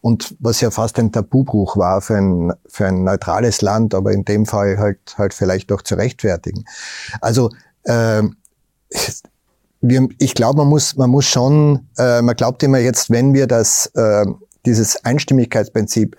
und 0.00 0.36
was 0.38 0.60
ja 0.60 0.70
fast 0.70 0.98
ein 0.98 1.10
Tabubruch 1.10 1.76
war 1.76 2.00
für 2.00 2.16
ein 2.16 2.52
für 2.68 2.86
ein 2.86 3.02
neutrales 3.02 3.60
Land, 3.60 3.94
aber 3.94 4.12
in 4.12 4.24
dem 4.24 4.46
Fall 4.46 4.78
halt 4.78 4.98
halt 5.16 5.34
vielleicht 5.34 5.72
auch 5.72 5.82
zu 5.82 5.96
rechtfertigen. 5.96 6.64
Also 7.20 7.50
äh, 7.84 8.22
wir, 9.80 10.08
ich 10.18 10.34
glaube, 10.34 10.58
man 10.58 10.68
muss, 10.68 10.96
man 10.96 11.10
muss 11.10 11.26
schon, 11.26 11.88
äh, 11.98 12.22
man 12.22 12.36
glaubt 12.36 12.62
immer 12.62 12.78
jetzt, 12.78 13.10
wenn 13.10 13.34
wir 13.34 13.46
das 13.46 13.86
äh, 13.94 14.24
dieses 14.66 15.04
Einstimmigkeitsprinzip 15.04 16.16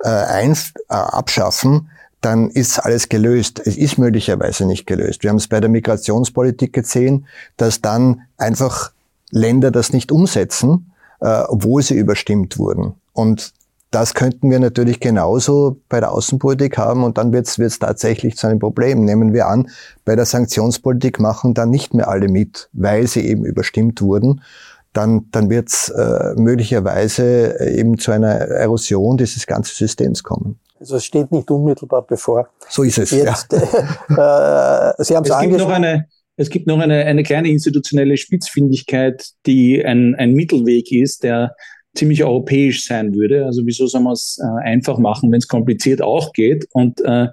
äh, 0.00 0.08
ein, 0.08 0.52
äh, 0.52 0.56
abschaffen, 0.88 1.90
dann 2.20 2.48
ist 2.48 2.78
alles 2.78 3.08
gelöst. 3.08 3.60
Es 3.64 3.76
ist 3.76 3.98
möglicherweise 3.98 4.64
nicht 4.64 4.86
gelöst. 4.86 5.22
Wir 5.22 5.30
haben 5.30 5.36
es 5.36 5.48
bei 5.48 5.60
der 5.60 5.68
Migrationspolitik 5.68 6.72
gesehen, 6.72 7.26
dass 7.56 7.82
dann 7.82 8.22
einfach 8.38 8.92
Länder 9.30 9.70
das 9.70 9.92
nicht 9.92 10.10
umsetzen, 10.10 10.92
äh, 11.20 11.42
obwohl 11.48 11.82
sie 11.82 11.96
überstimmt 11.96 12.58
wurden. 12.58 12.94
Und 13.12 13.52
das 13.90 14.14
könnten 14.14 14.50
wir 14.50 14.58
natürlich 14.58 14.98
genauso 14.98 15.76
bei 15.88 16.00
der 16.00 16.10
Außenpolitik 16.10 16.78
haben 16.78 17.04
und 17.04 17.16
dann 17.16 17.32
wird 17.32 17.46
es 17.46 17.78
tatsächlich 17.78 18.36
zu 18.36 18.48
einem 18.48 18.58
Problem. 18.58 19.04
Nehmen 19.04 19.32
wir 19.32 19.46
an, 19.46 19.68
bei 20.04 20.16
der 20.16 20.24
Sanktionspolitik 20.24 21.20
machen 21.20 21.54
dann 21.54 21.70
nicht 21.70 21.94
mehr 21.94 22.08
alle 22.08 22.28
mit, 22.28 22.68
weil 22.72 23.06
sie 23.06 23.20
eben 23.20 23.44
überstimmt 23.44 24.02
wurden 24.02 24.40
dann, 24.94 25.26
dann 25.30 25.50
wird 25.50 25.68
es 25.68 25.88
äh, 25.90 26.34
möglicherweise 26.36 27.60
äh, 27.60 27.78
eben 27.78 27.98
zu 27.98 28.12
einer 28.12 28.28
Erosion 28.28 29.16
dieses 29.16 29.46
ganzen 29.46 29.74
Systems 29.74 30.22
kommen. 30.22 30.58
Also 30.80 30.96
es 30.96 31.04
steht 31.04 31.30
nicht 31.32 31.50
unmittelbar 31.50 32.06
bevor. 32.06 32.48
So 32.68 32.82
ist 32.82 32.98
es. 32.98 33.10
Jetzt, 33.10 33.52
ja. 33.52 34.90
äh, 34.98 35.04
Sie 35.04 35.16
haben 35.16 35.24
es 35.24 35.30
angesprochen. 35.30 36.04
Es 36.36 36.50
gibt 36.50 36.66
noch 36.66 36.80
eine, 36.80 37.04
eine 37.04 37.22
kleine 37.22 37.48
institutionelle 37.48 38.16
Spitzfindigkeit, 38.16 39.24
die 39.46 39.84
ein, 39.84 40.16
ein 40.16 40.32
Mittelweg 40.32 40.90
ist, 40.90 41.22
der 41.22 41.54
ziemlich 41.94 42.24
europäisch 42.24 42.86
sein 42.86 43.14
würde. 43.14 43.46
Also 43.46 43.62
wieso 43.64 43.86
soll 43.86 44.00
man 44.00 44.14
es 44.14 44.38
äh, 44.42 44.64
einfach 44.64 44.98
machen, 44.98 45.30
wenn 45.30 45.38
es 45.38 45.48
kompliziert 45.48 46.02
auch 46.02 46.32
geht? 46.32 46.66
Und 46.72 47.00
äh, 47.04 47.28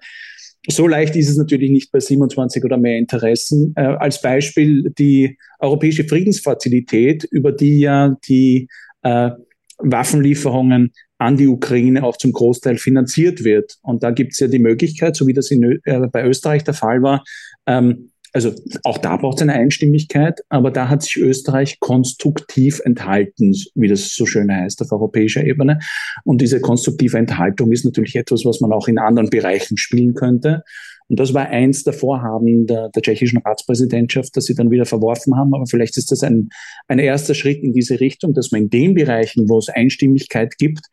so 0.68 0.88
leicht 0.88 1.16
ist 1.16 1.30
es 1.30 1.38
natürlich 1.38 1.72
nicht 1.72 1.92
bei 1.92 2.00
27 2.00 2.64
oder 2.64 2.78
mehr 2.78 2.98
Interessen. 2.98 3.74
Äh, 3.76 3.82
als 3.82 4.22
Beispiel 4.22 4.92
die 4.98 5.38
Europäische 5.60 6.04
Friedensfazilität, 6.04 7.24
über 7.24 7.52
die 7.52 7.80
ja 7.80 8.16
die 8.28 8.68
äh, 9.02 9.32
Waffenlieferungen 9.80 10.94
an 11.18 11.38
die 11.38 11.48
Ukraine 11.48 12.04
auch 12.04 12.18
zum 12.18 12.32
Großteil 12.32 12.78
finanziert 12.78 13.44
wird. 13.44 13.78
Und 13.82 14.04
da 14.04 14.12
gibt 14.12 14.34
es 14.34 14.40
ja 14.40 14.48
die 14.48 14.60
Möglichkeit, 14.60 15.16
so 15.16 15.28
wie 15.28 15.34
das 15.34 15.52
in, 15.52 15.80
äh, 15.84 16.08
bei 16.12 16.26
Österreich 16.26 16.64
der 16.64 16.74
Fall 16.74 17.02
war, 17.02 17.24
ähm, 17.66 18.11
also 18.34 18.54
auch 18.84 18.98
da 18.98 19.18
braucht 19.18 19.38
es 19.38 19.42
eine 19.42 19.54
Einstimmigkeit, 19.54 20.42
aber 20.50 20.72
da 20.72 20.90
hat 20.90 21.04
sich 21.04 21.18
Österreich 21.18 21.80
konstruktiv 21.80 22.82
enthalten, 22.84 23.54
wie 23.76 23.88
das 23.88 24.16
so 24.16 24.26
schön 24.26 24.52
heißt, 24.52 24.82
auf 24.82 24.92
europäischer 24.92 25.44
Ebene. 25.44 25.80
Und 26.24 26.42
diese 26.42 26.62
konstruktive 26.62 27.18
Enthaltung 27.18 27.72
ist 27.72 27.86
natürlich 27.86 28.16
etwas, 28.16 28.46
was 28.46 28.62
man 28.62 28.72
auch 28.72 28.88
in 28.88 28.98
anderen 28.98 29.30
Bereichen 29.30 29.78
spielen 29.78 30.14
könnte. 30.14 30.64
Und 31.10 31.20
das 31.20 31.34
war 31.34 31.48
eins 31.50 31.84
der 31.84 31.92
Vorhaben 31.92 32.68
der, 32.68 32.90
der 32.90 33.02
tschechischen 33.02 33.40
Ratspräsidentschaft, 33.40 34.36
dass 34.38 34.46
sie 34.46 34.56
dann 34.56 34.72
wieder 34.72 34.86
verworfen 34.86 35.36
haben. 35.36 35.54
Aber 35.54 35.66
vielleicht 35.66 35.98
ist 35.98 36.12
das 36.12 36.24
ein, 36.24 36.50
ein 36.88 37.00
erster 37.00 37.34
Schritt 37.34 37.62
in 37.64 37.74
diese 37.74 38.00
Richtung, 38.00 38.34
dass 38.34 38.52
man 38.52 38.64
in 38.64 38.70
den 38.70 38.94
Bereichen, 38.94 39.50
wo 39.50 39.58
es 39.58 39.68
Einstimmigkeit 39.68 40.58
gibt, 40.58 40.86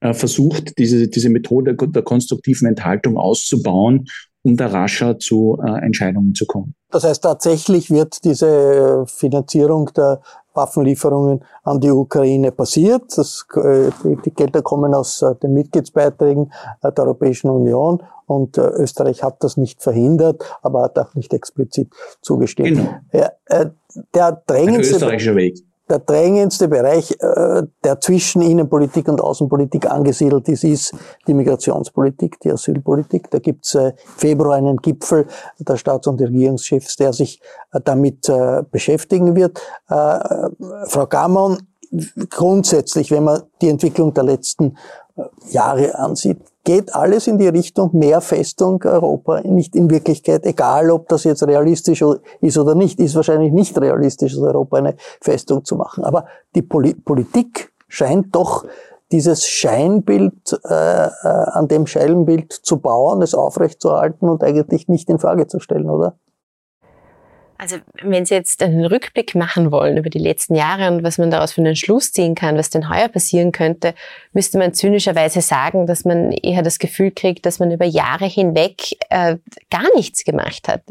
äh, 0.00 0.14
versucht, 0.14 0.78
diese, 0.78 1.08
diese 1.08 1.28
Methode 1.28 1.76
der 1.76 2.02
konstruktiven 2.02 2.66
Enthaltung 2.66 3.18
auszubauen 3.18 4.06
um 4.42 4.56
da 4.56 4.66
rascher 4.66 5.18
zu 5.18 5.58
äh, 5.64 5.84
Entscheidungen 5.84 6.34
zu 6.34 6.46
kommen. 6.46 6.74
Das 6.90 7.04
heißt, 7.04 7.22
tatsächlich 7.22 7.90
wird 7.90 8.24
diese 8.24 9.04
Finanzierung 9.06 9.90
der 9.94 10.20
Waffenlieferungen 10.54 11.44
an 11.62 11.80
die 11.80 11.90
Ukraine 11.90 12.50
passiert. 12.50 13.16
Das, 13.16 13.46
äh, 13.54 13.90
die 14.24 14.34
Gelder 14.34 14.62
kommen 14.62 14.94
aus 14.94 15.22
äh, 15.22 15.34
den 15.36 15.52
Mitgliedsbeiträgen 15.52 16.50
äh, 16.82 16.90
der 16.90 17.04
Europäischen 17.04 17.50
Union 17.50 18.02
und 18.26 18.58
äh, 18.58 18.62
Österreich 18.62 19.22
hat 19.22 19.44
das 19.44 19.56
nicht 19.56 19.82
verhindert, 19.82 20.42
aber 20.62 20.82
hat 20.82 20.98
auch 20.98 21.14
nicht 21.14 21.32
explizit 21.32 21.92
zugestimmt. 22.22 22.78
Genau. 23.12 23.28
Äh, 23.44 23.66
der 24.14 24.42
drängendste, 24.46 25.00
Weg 25.36 25.67
der 25.88 26.00
drängendste 26.00 26.68
Bereich, 26.68 27.12
äh, 27.20 27.62
der 27.84 28.00
zwischen 28.00 28.42
Innenpolitik 28.42 29.08
und 29.08 29.20
Außenpolitik 29.20 29.90
angesiedelt 29.90 30.48
ist, 30.48 30.64
ist 30.64 30.94
die 31.26 31.34
Migrationspolitik, 31.34 32.40
die 32.40 32.52
Asylpolitik. 32.52 33.30
Da 33.30 33.38
gibt 33.38 33.66
es 33.66 33.74
äh, 33.74 33.92
Februar 34.16 34.56
einen 34.56 34.76
Gipfel 34.78 35.26
der 35.58 35.76
Staats- 35.76 36.06
und 36.06 36.20
Regierungschefs, 36.20 36.96
der 36.96 37.12
sich 37.12 37.40
äh, 37.72 37.80
damit 37.82 38.30
beschäftigen 38.70 39.36
wird. 39.36 39.60
Frau 39.88 41.06
Gamon, 41.08 41.58
grundsätzlich, 42.30 43.10
wenn 43.10 43.24
man 43.24 43.42
die 43.60 43.68
Entwicklung 43.68 44.12
der 44.12 44.24
letzten 44.24 44.76
Jahre 45.50 45.98
ansieht, 45.98 46.38
geht 46.64 46.94
alles 46.94 47.26
in 47.26 47.38
die 47.38 47.48
Richtung 47.48 47.96
mehr 47.96 48.20
Festung 48.20 48.82
Europa, 48.84 49.40
nicht 49.40 49.74
in 49.74 49.90
Wirklichkeit, 49.90 50.44
egal 50.44 50.90
ob 50.90 51.08
das 51.08 51.24
jetzt 51.24 51.42
realistisch 51.42 52.04
ist 52.40 52.58
oder 52.58 52.74
nicht, 52.74 53.00
ist 53.00 53.14
wahrscheinlich 53.14 53.52
nicht 53.52 53.80
realistisch, 53.80 54.36
Europa 54.36 54.76
eine 54.76 54.96
Festung 55.20 55.64
zu 55.64 55.76
machen. 55.76 56.04
Aber 56.04 56.26
die 56.54 56.62
Poli 56.62 56.94
Politik 56.94 57.72
scheint 57.88 58.34
doch 58.34 58.64
dieses 59.10 59.46
Scheinbild, 59.46 60.60
äh, 60.68 61.06
äh, 61.06 61.08
an 61.22 61.68
dem 61.68 61.86
Scheinbild 61.86 62.52
zu 62.52 62.78
bauen, 62.78 63.22
es 63.22 63.34
aufrechtzuerhalten 63.34 64.28
und 64.28 64.44
eigentlich 64.44 64.88
nicht 64.88 65.08
in 65.08 65.18
Frage 65.18 65.46
zu 65.46 65.60
stellen, 65.60 65.88
oder? 65.88 66.18
Also 67.60 67.78
wenn 68.02 68.24
Sie 68.24 68.34
jetzt 68.34 68.62
einen 68.62 68.84
Rückblick 68.84 69.34
machen 69.34 69.72
wollen 69.72 69.96
über 69.96 70.10
die 70.10 70.20
letzten 70.20 70.54
Jahre 70.54 70.92
und 70.92 71.02
was 71.02 71.18
man 71.18 71.32
daraus 71.32 71.52
für 71.52 71.60
einen 71.60 71.74
Schluss 71.74 72.12
ziehen 72.12 72.36
kann, 72.36 72.56
was 72.56 72.70
denn 72.70 72.88
heuer 72.88 73.08
passieren 73.08 73.50
könnte, 73.50 73.94
müsste 74.32 74.58
man 74.58 74.74
zynischerweise 74.74 75.40
sagen, 75.40 75.88
dass 75.88 76.04
man 76.04 76.30
eher 76.30 76.62
das 76.62 76.78
Gefühl 76.78 77.10
kriegt, 77.10 77.46
dass 77.46 77.58
man 77.58 77.72
über 77.72 77.84
Jahre 77.84 78.26
hinweg 78.26 78.92
äh, 79.10 79.38
gar 79.70 79.86
nichts 79.96 80.24
gemacht 80.24 80.68
hat. 80.68 80.82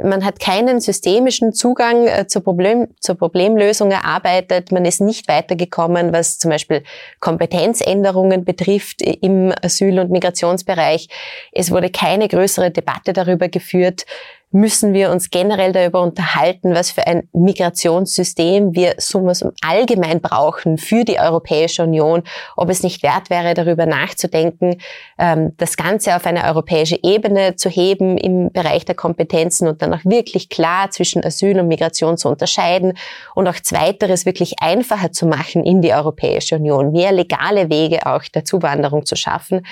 Man 0.00 0.24
hat 0.24 0.38
keinen 0.38 0.80
systemischen 0.80 1.52
Zugang 1.52 2.06
äh, 2.06 2.26
zur, 2.28 2.42
Problem, 2.42 2.86
zur 3.00 3.16
Problemlösung 3.16 3.90
erarbeitet. 3.90 4.70
Man 4.70 4.84
ist 4.84 5.00
nicht 5.00 5.26
weitergekommen, 5.26 6.12
was 6.12 6.38
zum 6.38 6.52
Beispiel 6.52 6.84
Kompetenzänderungen 7.18 8.44
betrifft 8.44 9.02
im 9.02 9.52
Asyl- 9.60 9.98
und 9.98 10.10
Migrationsbereich. 10.10 11.08
Es 11.52 11.72
wurde 11.72 11.90
keine 11.90 12.28
größere 12.28 12.70
Debatte 12.70 13.12
darüber 13.12 13.48
geführt, 13.48 14.06
müssen 14.50 14.94
wir 14.94 15.10
uns 15.10 15.30
generell 15.30 15.72
darüber 15.72 16.00
unterhalten, 16.00 16.74
was 16.74 16.90
für 16.90 17.06
ein 17.06 17.28
Migrationssystem 17.32 18.74
wir 18.74 18.94
summa 18.98 19.32
allgemein 19.60 20.22
brauchen 20.22 20.78
für 20.78 21.04
die 21.04 21.20
Europäische 21.20 21.82
Union, 21.82 22.22
ob 22.56 22.70
es 22.70 22.82
nicht 22.82 23.02
wert 23.02 23.28
wäre, 23.28 23.52
darüber 23.52 23.84
nachzudenken, 23.84 24.80
ähm, 25.18 25.52
das 25.58 25.76
Ganze 25.76 26.16
auf 26.16 26.24
eine 26.24 26.44
europäische 26.44 26.98
Ebene 27.02 27.56
zu 27.56 27.68
heben 27.68 28.16
im 28.16 28.50
Bereich 28.50 28.86
der 28.86 28.94
Kompetenzen 28.94 29.68
und 29.68 29.82
dann 29.82 29.92
auch 29.92 30.04
wirklich 30.04 30.48
klar 30.48 30.90
zwischen 30.90 31.22
Asyl 31.24 31.58
und 31.60 31.68
Migration 31.68 32.16
zu 32.16 32.28
unterscheiden 32.28 32.94
und 33.34 33.46
auch 33.48 33.60
zweiteres 33.60 34.24
wirklich 34.24 34.62
einfacher 34.62 35.12
zu 35.12 35.26
machen 35.26 35.64
in 35.64 35.82
die 35.82 35.92
Europäische 35.92 36.56
Union, 36.56 36.92
mehr 36.92 37.12
legale 37.12 37.68
Wege 37.68 38.06
auch 38.06 38.22
der 38.22 38.46
Zuwanderung 38.46 39.04
zu 39.04 39.14
schaffen. 39.14 39.66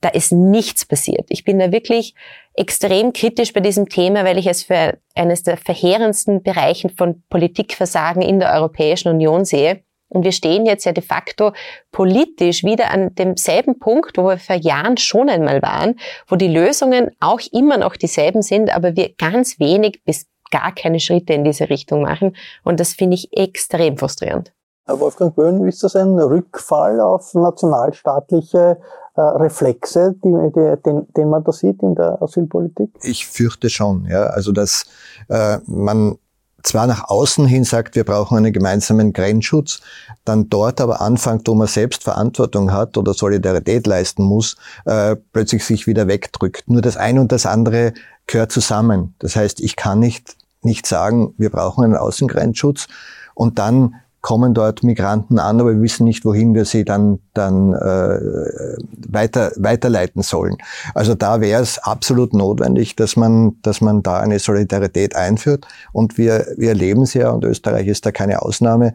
Da 0.00 0.10
ist 0.10 0.30
nichts 0.30 0.84
passiert. 0.84 1.26
Ich 1.30 1.44
bin 1.44 1.58
da 1.58 1.72
wirklich 1.72 2.14
extrem 2.54 3.12
kritisch 3.12 3.52
bei 3.52 3.60
diesem 3.60 3.88
Thema, 3.88 4.24
weil 4.24 4.38
ich 4.38 4.46
es 4.46 4.64
für 4.64 4.98
eines 5.14 5.42
der 5.42 5.56
verheerendsten 5.56 6.42
Bereichen 6.42 6.90
von 6.90 7.22
Politikversagen 7.28 8.22
in 8.22 8.40
der 8.40 8.52
Europäischen 8.52 9.08
Union 9.08 9.44
sehe. 9.44 9.82
Und 10.08 10.24
wir 10.24 10.32
stehen 10.32 10.66
jetzt 10.66 10.84
ja 10.84 10.92
de 10.92 11.04
facto 11.04 11.52
politisch 11.92 12.64
wieder 12.64 12.90
an 12.90 13.14
demselben 13.14 13.78
Punkt, 13.78 14.18
wo 14.18 14.24
wir 14.24 14.38
vor 14.38 14.56
Jahren 14.56 14.96
schon 14.96 15.28
einmal 15.28 15.62
waren, 15.62 16.00
wo 16.26 16.34
die 16.34 16.48
Lösungen 16.48 17.12
auch 17.20 17.40
immer 17.52 17.78
noch 17.78 17.96
dieselben 17.96 18.42
sind, 18.42 18.74
aber 18.74 18.96
wir 18.96 19.14
ganz 19.16 19.60
wenig 19.60 20.02
bis 20.04 20.26
gar 20.50 20.74
keine 20.74 20.98
Schritte 20.98 21.32
in 21.32 21.44
diese 21.44 21.70
Richtung 21.70 22.02
machen. 22.02 22.36
Und 22.64 22.80
das 22.80 22.94
finde 22.94 23.14
ich 23.14 23.36
extrem 23.36 23.96
frustrierend. 23.96 24.52
Wolfgang 24.86 25.34
Böhn, 25.34 25.66
ist 25.66 25.82
das 25.82 25.94
ein 25.94 26.18
Rückfall 26.18 27.00
auf 27.00 27.34
nationalstaatliche 27.34 28.78
äh, 29.16 29.20
Reflexe, 29.20 30.14
die, 30.24 30.50
die, 30.54 30.82
den, 30.82 31.06
den 31.16 31.30
man 31.30 31.44
da 31.44 31.52
sieht 31.52 31.82
in 31.82 31.94
der 31.94 32.20
Asylpolitik? 32.22 32.90
Ich 33.02 33.26
fürchte 33.26 33.70
schon, 33.70 34.06
ja. 34.06 34.24
Also 34.26 34.52
dass 34.52 34.86
äh, 35.28 35.58
man 35.66 36.18
zwar 36.62 36.86
nach 36.86 37.08
außen 37.08 37.46
hin 37.46 37.64
sagt, 37.64 37.96
wir 37.96 38.04
brauchen 38.04 38.36
einen 38.36 38.52
gemeinsamen 38.52 39.12
Grenzschutz, 39.12 39.80
dann 40.24 40.48
dort 40.48 40.80
aber 40.80 41.00
anfängt, 41.00 41.48
wo 41.48 41.54
man 41.54 41.66
selbst 41.66 42.04
Verantwortung 42.04 42.72
hat 42.72 42.96
oder 42.96 43.14
Solidarität 43.14 43.86
leisten 43.86 44.22
muss, 44.22 44.56
äh, 44.84 45.16
plötzlich 45.32 45.64
sich 45.64 45.86
wieder 45.86 46.06
wegdrückt. 46.06 46.64
Nur 46.68 46.82
das 46.82 46.96
eine 46.96 47.20
und 47.20 47.32
das 47.32 47.46
andere 47.46 47.94
gehört 48.26 48.52
zusammen. 48.52 49.14
Das 49.18 49.36
heißt, 49.36 49.60
ich 49.60 49.76
kann 49.76 49.98
nicht, 49.98 50.36
nicht 50.62 50.86
sagen, 50.86 51.34
wir 51.38 51.50
brauchen 51.50 51.84
einen 51.84 51.96
Außengrenzschutz 51.96 52.88
und 53.34 53.58
dann 53.58 53.94
kommen 54.20 54.52
dort 54.52 54.82
Migranten 54.82 55.38
an, 55.38 55.60
aber 55.60 55.74
wir 55.74 55.82
wissen 55.82 56.04
nicht, 56.04 56.24
wohin 56.24 56.54
wir 56.54 56.64
sie 56.64 56.84
dann, 56.84 57.20
dann 57.32 57.72
äh, 57.72 58.76
weiter, 59.08 59.52
weiterleiten 59.56 60.22
sollen. 60.22 60.56
Also 60.94 61.14
da 61.14 61.40
wäre 61.40 61.62
es 61.62 61.78
absolut 61.78 62.34
notwendig, 62.34 62.96
dass 62.96 63.16
man, 63.16 63.56
dass 63.62 63.80
man 63.80 64.02
da 64.02 64.18
eine 64.18 64.38
Solidarität 64.38 65.16
einführt. 65.16 65.66
Und 65.92 66.18
wir, 66.18 66.46
wir 66.56 66.70
erleben 66.70 67.02
es 67.02 67.14
ja, 67.14 67.30
und 67.30 67.44
Österreich 67.44 67.86
ist 67.86 68.04
da 68.04 68.12
keine 68.12 68.42
Ausnahme, 68.42 68.94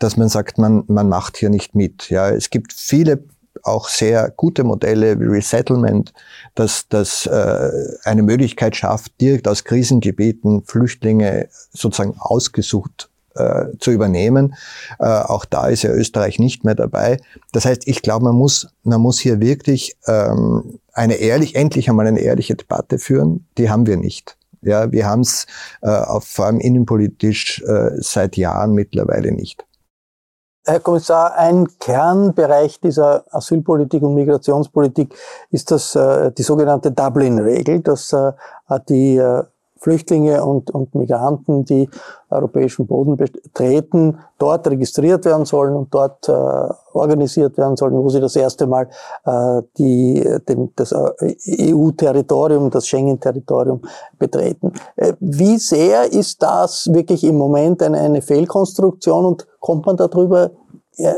dass 0.00 0.16
man 0.16 0.28
sagt, 0.28 0.58
man, 0.58 0.82
man 0.88 1.08
macht 1.08 1.36
hier 1.36 1.50
nicht 1.50 1.76
mit. 1.76 2.10
Ja, 2.10 2.30
es 2.30 2.50
gibt 2.50 2.72
viele 2.72 3.22
auch 3.62 3.88
sehr 3.88 4.32
gute 4.36 4.64
Modelle 4.64 5.18
wie 5.20 5.26
Resettlement, 5.26 6.12
dass 6.56 6.88
das 6.88 7.26
äh, 7.26 7.70
eine 8.02 8.22
Möglichkeit 8.24 8.74
schafft, 8.74 9.20
direkt 9.20 9.46
aus 9.46 9.62
Krisengebieten 9.62 10.64
Flüchtlinge 10.64 11.48
sozusagen 11.72 12.16
ausgesucht 12.18 13.08
äh, 13.34 13.66
zu 13.78 13.90
übernehmen. 13.90 14.54
Äh, 14.98 15.04
auch 15.04 15.44
da 15.44 15.68
ist 15.68 15.82
ja 15.82 15.90
Österreich 15.90 16.38
nicht 16.38 16.64
mehr 16.64 16.74
dabei. 16.74 17.18
Das 17.52 17.64
heißt, 17.64 17.86
ich 17.86 18.02
glaube, 18.02 18.24
man 18.24 18.36
muss, 18.36 18.68
man 18.82 19.00
muss 19.00 19.18
hier 19.18 19.40
wirklich 19.40 19.96
ähm, 20.06 20.78
eine 20.92 21.14
ehrlich, 21.14 21.54
endlich 21.54 21.88
einmal 21.88 22.06
eine 22.06 22.20
ehrliche 22.20 22.54
Debatte 22.54 22.98
führen. 22.98 23.46
Die 23.58 23.70
haben 23.70 23.86
wir 23.86 23.96
nicht. 23.96 24.36
Ja, 24.62 24.90
wir 24.90 25.06
haben 25.06 25.20
es 25.20 25.46
äh, 25.82 26.02
vor 26.20 26.46
allem 26.46 26.60
innenpolitisch 26.60 27.62
äh, 27.62 27.90
seit 27.98 28.36
Jahren 28.36 28.72
mittlerweile 28.72 29.30
nicht. 29.30 29.64
Herr 30.66 30.80
Kommissar, 30.80 31.36
ein 31.36 31.68
Kernbereich 31.78 32.80
dieser 32.80 33.24
Asylpolitik 33.30 34.02
und 34.02 34.14
Migrationspolitik 34.14 35.14
ist 35.50 35.70
das, 35.70 35.94
äh, 35.94 36.32
die 36.32 36.42
sogenannte 36.42 36.90
Dublin-Regel, 36.90 37.80
dass 37.80 38.14
äh, 38.14 38.32
die 38.88 39.18
äh, 39.18 39.42
Flüchtlinge 39.84 40.42
und, 40.42 40.70
und 40.70 40.94
Migranten, 40.94 41.66
die 41.66 41.90
europäischen 42.30 42.86
Boden 42.86 43.18
betreten, 43.18 44.18
dort 44.38 44.66
registriert 44.66 45.26
werden 45.26 45.44
sollen 45.44 45.76
und 45.76 45.92
dort 45.92 46.26
äh, 46.26 46.32
organisiert 46.94 47.58
werden 47.58 47.76
sollen, 47.76 47.92
wo 47.94 48.08
sie 48.08 48.20
das 48.20 48.34
erste 48.34 48.66
Mal 48.66 48.88
äh, 49.26 49.60
die, 49.76 50.24
den, 50.48 50.72
das 50.74 50.92
äh, 50.92 51.74
EU-Territorium, 51.74 52.70
das 52.70 52.88
Schengen-Territorium 52.88 53.82
betreten. 54.18 54.72
Äh, 54.96 55.12
wie 55.20 55.58
sehr 55.58 56.10
ist 56.10 56.42
das 56.42 56.90
wirklich 56.90 57.22
im 57.22 57.36
Moment 57.36 57.82
eine, 57.82 58.00
eine 58.00 58.22
Fehlkonstruktion 58.22 59.26
und 59.26 59.46
kommt 59.60 59.84
man 59.84 59.98
darüber 59.98 60.50
äh, 60.96 61.12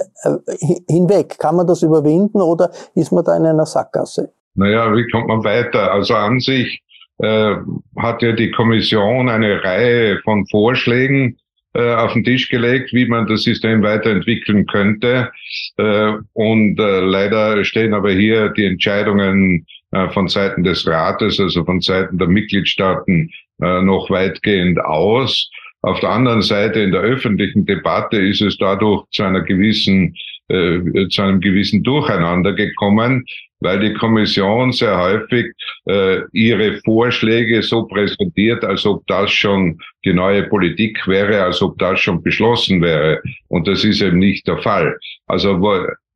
hinweg? 0.89 1.39
Kann 1.39 1.55
man 1.55 1.69
das 1.69 1.83
überwinden 1.83 2.43
oder 2.43 2.73
ist 2.97 3.13
man 3.13 3.25
da 3.25 3.37
in 3.37 3.47
einer 3.47 3.67
Sackgasse? 3.67 4.33
Naja, 4.57 4.93
wie 4.93 5.07
kommt 5.13 5.29
man 5.29 5.45
weiter? 5.45 5.93
Also 5.93 6.15
an 6.15 6.41
sich 6.41 6.83
äh, 7.19 7.57
hat 7.97 8.23
ja 8.23 8.33
die 8.33 8.51
Kommission 8.51 9.29
eine 9.29 9.63
Reihe 9.63 10.21
von 10.23 10.47
Vorschlägen 10.47 11.39
äh, 11.75 11.95
auf 11.95 12.13
den 12.13 12.25
Tisch 12.25 12.49
gelegt, 12.49 12.93
wie 12.93 13.07
man 13.07 13.27
das 13.27 13.43
System 13.43 13.83
weiterentwickeln 13.83 14.67
könnte. 14.67 15.31
Äh, 15.77 16.13
und 16.33 16.79
äh, 16.79 17.01
leider 17.01 17.65
stehen 17.65 17.95
aber 17.95 18.13
hier 18.13 18.51
die 18.51 18.65
Entscheidungen 18.65 19.67
äh, 19.93 20.09
von 20.11 20.29
Seiten 20.29 20.65
des 20.65 20.87
Rates, 20.87 21.39
also 21.41 21.65
von 21.65 21.81
Seiten 21.81 22.19
der 22.19 22.29
Mitgliedstaaten, 22.29 23.31
äh, 23.63 23.83
noch 23.83 24.11
weitgehend 24.11 24.79
aus. 24.85 25.51
Auf 25.83 26.01
der 26.01 26.11
anderen 26.11 26.43
Seite 26.43 26.81
in 26.81 26.93
der 26.93 27.03
öffentlichen 27.03 27.65
Debatte 27.65 28.17
ist 28.17 28.41
es 28.43 28.57
dadurch 28.59 29.05
zu 29.11 29.23
einer 29.23 29.43
gewissen 29.43 30.15
äh, 30.49 31.09
zu 31.09 31.23
einem 31.23 31.41
gewissen 31.41 31.83
Durcheinander 31.83 32.53
gekommen, 32.53 33.25
weil 33.61 33.81
die 33.81 33.95
Kommission 33.95 34.73
sehr 34.73 34.99
häufig 34.99 35.53
äh, 35.87 36.21
ihre 36.33 36.79
Vorschläge 36.85 37.63
so 37.63 37.85
präsentiert, 37.85 38.65
als 38.65 38.85
ob 38.87 39.07
das 39.07 39.31
schon 39.31 39.79
die 40.05 40.13
neue 40.13 40.45
Politik 40.45 41.07
wäre, 41.07 41.43
als 41.43 41.63
ob 41.63 41.79
das 41.79 42.01
schon 42.01 42.23
beschlossen 42.23 42.83
wäre. 42.83 43.23
Und 43.49 43.67
das 43.67 43.85
ist 43.85 44.03
eben 44.03 44.19
nicht 44.19 44.47
der 44.47 44.59
Fall. 44.59 44.99
Also 45.27 45.61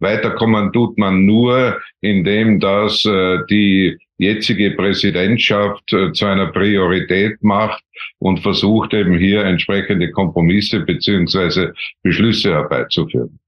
weiterkommen 0.00 0.72
tut 0.72 0.98
man 0.98 1.24
nur, 1.24 1.80
indem 2.00 2.60
das 2.60 3.04
äh, 3.04 3.38
die 3.48 3.96
jetzige 4.18 4.72
Präsidentschaft 4.72 5.92
äh, 5.92 6.12
zu 6.12 6.26
einer 6.26 6.48
Priorität 6.48 7.42
macht 7.42 7.82
und 8.18 8.40
versucht 8.40 8.92
eben 8.92 9.18
hier 9.18 9.44
entsprechende 9.44 10.10
Kompromisse 10.10 10.80
beziehungsweise 10.80 11.72
Beschlüsse 12.02 12.52
herbeizuführen. 12.52 13.38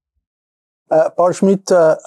Äh, 0.93 1.09
Paul 1.09 1.33
Schmidt, 1.33 1.71
äh, 1.71 1.93
äh, 1.93 1.97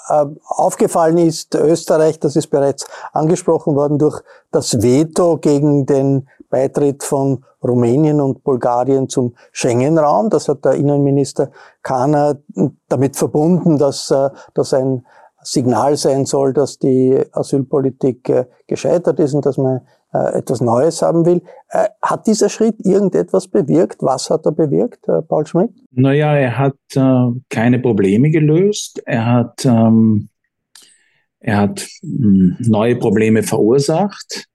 aufgefallen 0.46 1.18
ist 1.18 1.56
Österreich, 1.56 2.20
das 2.20 2.36
ist 2.36 2.48
bereits 2.48 2.86
angesprochen 3.12 3.74
worden, 3.74 3.98
durch 3.98 4.22
das 4.52 4.80
Veto 4.80 5.38
gegen 5.38 5.86
den 5.86 6.28
Beitritt 6.50 7.02
von 7.02 7.44
Rumänien 7.64 8.20
und 8.20 8.44
Bulgarien 8.44 9.08
zum 9.08 9.34
Schengen-Raum. 9.50 10.30
Das 10.30 10.48
hat 10.48 10.64
der 10.64 10.74
Innenminister 10.74 11.50
Kahner 11.82 12.36
damit 12.88 13.16
verbunden, 13.16 13.76
dass 13.76 14.14
das 14.54 14.72
ein 14.72 15.04
Signal 15.46 15.96
sein 15.96 16.26
soll, 16.26 16.52
dass 16.52 16.78
die 16.78 17.22
Asylpolitik 17.32 18.30
gescheitert 18.66 19.20
ist 19.20 19.32
und 19.32 19.46
dass 19.46 19.56
man 19.56 19.80
äh, 20.16 20.38
etwas 20.38 20.60
Neues 20.60 21.02
haben 21.02 21.26
will. 21.26 21.42
Äh, 21.68 21.88
hat 22.00 22.26
dieser 22.26 22.48
Schritt 22.48 22.76
irgendetwas 22.84 23.48
bewirkt? 23.48 24.02
Was 24.02 24.30
hat 24.30 24.46
er 24.46 24.52
bewirkt, 24.52 25.08
äh, 25.08 25.20
Paul 25.22 25.46
Schmidt? 25.46 25.70
Naja, 25.90 26.34
er 26.34 26.58
hat 26.58 26.76
äh, 26.94 27.40
keine 27.48 27.78
Probleme 27.80 28.30
gelöst. 28.30 29.02
Er 29.04 29.26
hat, 29.26 29.64
ähm, 29.64 30.28
er 31.40 31.56
hat 31.58 31.86
mh, 32.02 32.56
hm, 32.56 32.56
neue 32.60 32.96
Probleme 32.96 33.42
verursacht. 33.42 34.48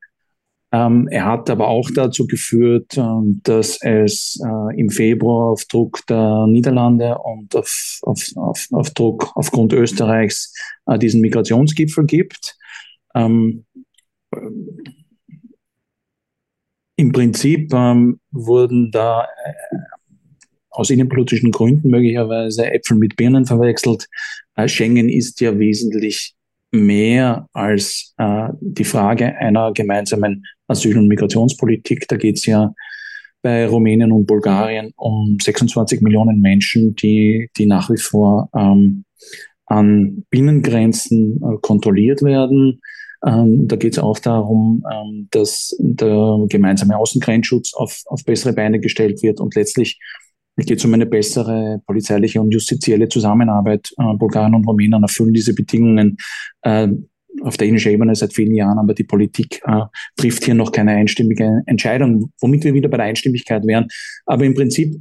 Ähm, 0.73 1.09
er 1.11 1.25
hat 1.25 1.49
aber 1.49 1.67
auch 1.67 1.89
dazu 1.93 2.27
geführt, 2.27 2.97
äh, 2.97 3.03
dass 3.43 3.77
es 3.81 4.39
äh, 4.41 4.79
im 4.79 4.89
Februar 4.89 5.51
auf 5.51 5.65
Druck 5.65 6.05
der 6.07 6.47
Niederlande 6.47 7.17
und 7.17 7.55
auf, 7.55 7.99
auf, 8.03 8.23
auf, 8.35 8.67
auf 8.71 8.89
Druck 8.91 9.31
aufgrund 9.35 9.73
Österreichs 9.73 10.53
äh, 10.85 10.97
diesen 10.97 11.19
Migrationsgipfel 11.21 12.05
gibt. 12.05 12.55
Ähm, 13.13 13.65
im 16.95 17.11
Prinzip 17.11 17.73
ähm, 17.73 18.19
wurden 18.31 18.91
da 18.91 19.23
äh, 19.23 19.77
aus 20.69 20.89
innenpolitischen 20.89 21.51
Gründen 21.51 21.89
möglicherweise 21.89 22.71
Äpfel 22.71 22.95
mit 22.95 23.17
Birnen 23.17 23.45
verwechselt. 23.45 24.07
Äh, 24.55 24.69
Schengen 24.69 25.09
ist 25.09 25.41
ja 25.41 25.59
wesentlich 25.59 26.35
mehr 26.71 27.47
als 27.53 28.13
äh, 28.17 28.49
die 28.59 28.85
Frage 28.85 29.35
einer 29.37 29.73
gemeinsamen 29.73 30.45
Asyl- 30.67 30.97
und 30.97 31.07
Migrationspolitik. 31.07 32.07
Da 32.07 32.17
geht 32.17 32.37
es 32.37 32.45
ja 32.45 32.73
bei 33.41 33.67
Rumänien 33.67 34.11
und 34.11 34.25
Bulgarien 34.25 34.93
um 34.95 35.37
26 35.41 36.01
Millionen 36.01 36.41
Menschen, 36.41 36.95
die, 36.95 37.49
die 37.57 37.65
nach 37.65 37.89
wie 37.89 37.97
vor 37.97 38.49
ähm, 38.55 39.03
an 39.65 40.25
Binnengrenzen 40.29 41.41
äh, 41.41 41.57
kontrolliert 41.61 42.21
werden. 42.21 42.81
Ähm, 43.25 43.67
da 43.67 43.75
geht 43.75 43.93
es 43.93 43.99
auch 43.99 44.19
darum, 44.19 44.83
ähm, 44.91 45.27
dass 45.31 45.75
der 45.79 46.45
gemeinsame 46.49 46.97
Außengrenzschutz 46.97 47.73
auf, 47.73 48.01
auf 48.05 48.23
bessere 48.25 48.53
Beine 48.53 48.79
gestellt 48.79 49.21
wird 49.23 49.39
und 49.39 49.55
letztlich 49.55 49.99
geht 50.65 50.79
es 50.79 50.85
um 50.85 50.93
eine 50.93 51.05
bessere 51.05 51.81
polizeiliche 51.85 52.41
und 52.41 52.51
justizielle 52.51 53.07
Zusammenarbeit. 53.09 53.91
Äh, 53.97 54.13
Bulgarien 54.15 54.55
und 54.55 54.67
Rumänien 54.67 55.03
erfüllen 55.03 55.33
diese 55.33 55.53
Bedingungen 55.53 56.17
äh, 56.61 56.87
auf 57.43 57.57
der 57.57 57.67
indischen 57.67 57.91
Ebene 57.91 58.13
seit 58.15 58.33
vielen 58.33 58.53
Jahren, 58.53 58.77
aber 58.77 58.93
die 58.93 59.03
Politik 59.03 59.61
äh, 59.65 59.81
trifft 60.17 60.45
hier 60.45 60.53
noch 60.53 60.71
keine 60.71 60.91
einstimmige 60.91 61.61
Entscheidung, 61.65 62.31
womit 62.39 62.63
wir 62.63 62.73
wieder 62.73 62.89
bei 62.89 62.97
der 62.97 63.07
Einstimmigkeit 63.07 63.65
wären. 63.65 63.87
Aber 64.25 64.45
im 64.45 64.53
Prinzip 64.53 64.95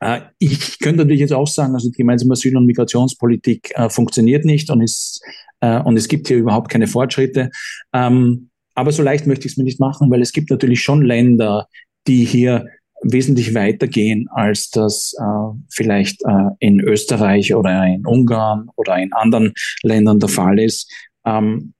äh, 0.00 0.20
ich 0.38 0.78
könnte 0.78 0.98
natürlich 0.98 1.20
jetzt 1.20 1.32
auch 1.32 1.46
sagen, 1.46 1.74
also 1.74 1.90
die 1.90 1.96
gemeinsame 1.96 2.32
Asyl- 2.32 2.56
und 2.56 2.66
Migrationspolitik 2.66 3.72
äh, 3.74 3.88
funktioniert 3.88 4.44
nicht 4.44 4.70
und 4.70 4.80
ist 4.80 5.22
äh, 5.60 5.80
und 5.80 5.96
es 5.96 6.08
gibt 6.08 6.28
hier 6.28 6.36
überhaupt 6.36 6.70
keine 6.70 6.86
Fortschritte. 6.86 7.50
Ähm, 7.92 8.50
aber 8.74 8.92
so 8.92 9.02
leicht 9.02 9.26
möchte 9.26 9.46
ich 9.46 9.52
es 9.52 9.56
mir 9.56 9.64
nicht 9.64 9.80
machen, 9.80 10.10
weil 10.10 10.20
es 10.20 10.32
gibt 10.32 10.50
natürlich 10.50 10.82
schon 10.82 11.02
Länder, 11.02 11.68
die 12.06 12.24
hier 12.24 12.66
wesentlich 13.04 13.54
weiter 13.54 13.86
gehen, 13.86 14.28
als 14.30 14.70
das 14.70 15.14
äh, 15.18 15.58
vielleicht 15.70 16.22
äh, 16.24 16.50
in 16.58 16.80
Österreich 16.80 17.54
oder 17.54 17.86
in 17.86 18.06
Ungarn 18.06 18.68
oder 18.76 18.96
in 18.96 19.12
anderen 19.12 19.52
Ländern 19.82 20.20
der 20.20 20.28
Fall 20.28 20.58
ist. 20.58 20.90
Ähm, 21.24 21.74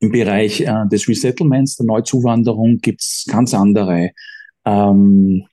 Im 0.00 0.12
Bereich 0.12 0.60
äh, 0.60 0.86
des 0.90 1.08
Resettlements, 1.08 1.76
der 1.76 1.86
Neuzuwanderung, 1.86 2.78
gibt 2.78 3.02
es 3.02 3.24
ganz 3.28 3.54
andere, 3.54 4.10
ähm, 4.64 5.44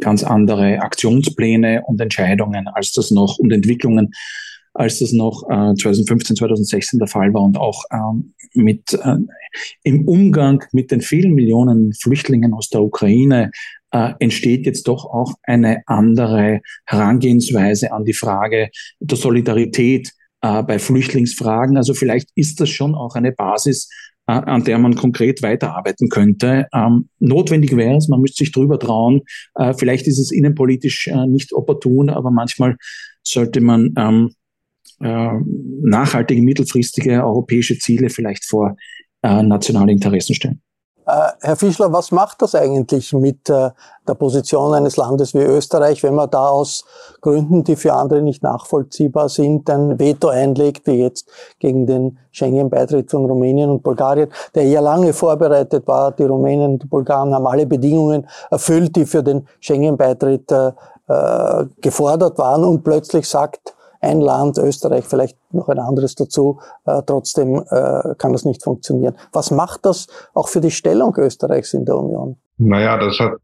ganz 0.00 0.24
andere 0.24 0.80
Aktionspläne 0.80 1.82
und 1.86 2.00
Entscheidungen, 2.00 2.68
als 2.68 2.92
das 2.92 3.10
noch 3.10 3.38
und 3.38 3.52
Entwicklungen, 3.52 4.12
als 4.76 4.98
das 4.98 5.12
noch 5.12 5.42
äh, 5.48 5.74
2015, 5.74 6.36
2016 6.36 6.98
der 6.98 7.08
Fall 7.08 7.32
war 7.34 7.42
und 7.42 7.56
auch 7.58 7.84
ähm, 7.92 8.34
mit 8.54 8.92
äh, 8.94 9.16
im 9.82 10.06
Umgang 10.06 10.62
mit 10.72 10.90
den 10.90 11.00
vielen 11.00 11.34
Millionen 11.34 11.92
Flüchtlingen 11.94 12.52
aus 12.52 12.68
der 12.68 12.82
Ukraine 12.82 13.50
äh, 13.90 14.12
entsteht 14.18 14.66
jetzt 14.66 14.88
doch 14.88 15.04
auch 15.04 15.34
eine 15.42 15.82
andere 15.86 16.60
Herangehensweise 16.84 17.92
an 17.92 18.04
die 18.04 18.12
Frage 18.12 18.68
der 19.00 19.16
Solidarität 19.16 20.12
äh, 20.42 20.62
bei 20.62 20.78
Flüchtlingsfragen. 20.78 21.76
Also 21.76 21.94
vielleicht 21.94 22.28
ist 22.34 22.60
das 22.60 22.68
schon 22.68 22.94
auch 22.94 23.14
eine 23.14 23.32
Basis, 23.32 23.88
äh, 24.26 24.32
an 24.32 24.64
der 24.64 24.78
man 24.78 24.96
konkret 24.96 25.42
weiterarbeiten 25.42 26.08
könnte. 26.08 26.66
Ähm, 26.74 27.08
notwendig 27.18 27.76
wäre 27.76 27.96
es, 27.96 28.08
man 28.08 28.20
müsste 28.20 28.44
sich 28.44 28.52
drüber 28.52 28.78
trauen. 28.78 29.22
Äh, 29.54 29.74
vielleicht 29.74 30.06
ist 30.06 30.18
es 30.18 30.32
innenpolitisch 30.32 31.08
äh, 31.08 31.26
nicht 31.26 31.52
opportun, 31.52 32.10
aber 32.10 32.30
manchmal 32.30 32.76
sollte 33.22 33.60
man 33.60 33.94
ähm, 33.96 34.32
äh, 35.00 35.32
nachhaltige, 35.82 36.42
mittelfristige 36.42 37.24
europäische 37.24 37.78
Ziele 37.78 38.10
vielleicht 38.10 38.44
vor 38.44 38.76
äh, 39.22 39.42
nationale 39.42 39.92
Interessen 39.92 40.34
stellen. 40.34 40.60
Äh, 41.06 41.30
Herr 41.40 41.56
Fischler, 41.56 41.92
was 41.92 42.10
macht 42.10 42.42
das 42.42 42.54
eigentlich 42.54 43.12
mit 43.12 43.48
äh, 43.48 43.70
der 44.08 44.14
Position 44.14 44.74
eines 44.74 44.96
Landes 44.96 45.34
wie 45.34 45.42
Österreich, 45.42 46.02
wenn 46.02 46.14
man 46.14 46.30
da 46.30 46.48
aus 46.48 46.84
Gründen, 47.20 47.62
die 47.62 47.76
für 47.76 47.92
andere 47.92 48.22
nicht 48.22 48.42
nachvollziehbar 48.42 49.28
sind, 49.28 49.68
ein 49.70 49.98
Veto 49.98 50.28
einlegt, 50.28 50.86
wie 50.86 51.02
jetzt 51.02 51.28
gegen 51.58 51.86
den 51.86 52.18
Schengen-Beitritt 52.32 53.10
von 53.10 53.24
Rumänien 53.24 53.70
und 53.70 53.82
Bulgarien, 53.82 54.30
der 54.54 54.64
ja 54.64 54.80
lange 54.80 55.12
vorbereitet 55.12 55.86
war. 55.86 56.10
Die 56.12 56.24
Rumänen 56.24 56.72
und 56.72 56.82
die 56.82 56.88
Bulgaren 56.88 57.34
haben 57.34 57.46
alle 57.46 57.66
Bedingungen 57.66 58.26
erfüllt, 58.50 58.96
die 58.96 59.06
für 59.06 59.22
den 59.22 59.46
Schengen-Beitritt 59.60 60.52
gefordert 61.80 62.36
waren 62.36 62.64
und 62.64 62.82
plötzlich 62.82 63.28
sagt 63.28 63.75
ein 64.06 64.20
Land, 64.20 64.58
Österreich, 64.58 65.04
vielleicht 65.04 65.36
noch 65.52 65.68
ein 65.68 65.78
anderes 65.78 66.14
dazu, 66.14 66.60
äh, 66.86 67.02
trotzdem 67.06 67.62
äh, 67.70 68.14
kann 68.18 68.32
das 68.32 68.44
nicht 68.44 68.62
funktionieren. 68.62 69.16
Was 69.32 69.50
macht 69.50 69.84
das 69.84 70.06
auch 70.34 70.48
für 70.48 70.60
die 70.60 70.70
Stellung 70.70 71.14
Österreichs 71.18 71.74
in 71.74 71.84
der 71.84 71.96
Union? 71.96 72.36
Naja, 72.58 72.96
das 72.98 73.18
hat 73.18 73.38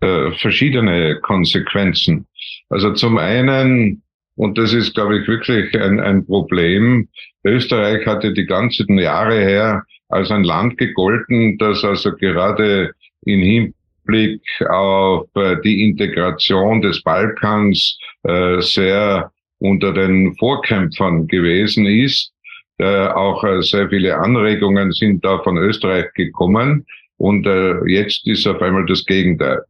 äh, 0.00 0.32
verschiedene 0.40 1.20
Konsequenzen. 1.20 2.26
Also 2.68 2.92
zum 2.92 3.18
einen, 3.18 4.02
und 4.36 4.58
das 4.58 4.72
ist, 4.72 4.94
glaube 4.94 5.18
ich, 5.18 5.28
wirklich 5.28 5.74
ein, 5.74 6.00
ein 6.00 6.26
Problem, 6.26 7.08
Österreich 7.44 8.06
hatte 8.06 8.32
die 8.32 8.46
ganzen 8.46 8.98
Jahre 8.98 9.38
her 9.40 9.84
als 10.08 10.30
ein 10.30 10.44
Land 10.44 10.76
gegolten, 10.78 11.56
das 11.58 11.84
also 11.84 12.12
gerade 12.12 12.92
in 13.24 13.40
Hinblick 13.40 14.42
auf 14.68 15.26
äh, 15.36 15.56
die 15.62 15.84
Integration 15.84 16.80
des 16.80 17.02
Balkans 17.02 17.98
äh, 18.24 18.60
sehr 18.60 19.30
unter 19.60 19.92
den 19.92 20.34
Vorkämpfern 20.36 21.28
gewesen 21.28 21.86
ist. 21.86 22.32
Äh, 22.78 23.08
auch 23.08 23.44
äh, 23.44 23.62
sehr 23.62 23.88
viele 23.88 24.18
Anregungen 24.18 24.90
sind 24.92 25.24
da 25.24 25.38
von 25.42 25.58
Österreich 25.58 26.12
gekommen 26.14 26.86
und 27.18 27.46
äh, 27.46 27.74
jetzt 27.86 28.26
ist 28.26 28.46
auf 28.46 28.60
einmal 28.62 28.86
das 28.86 29.04
Gegenteil. 29.04 29.60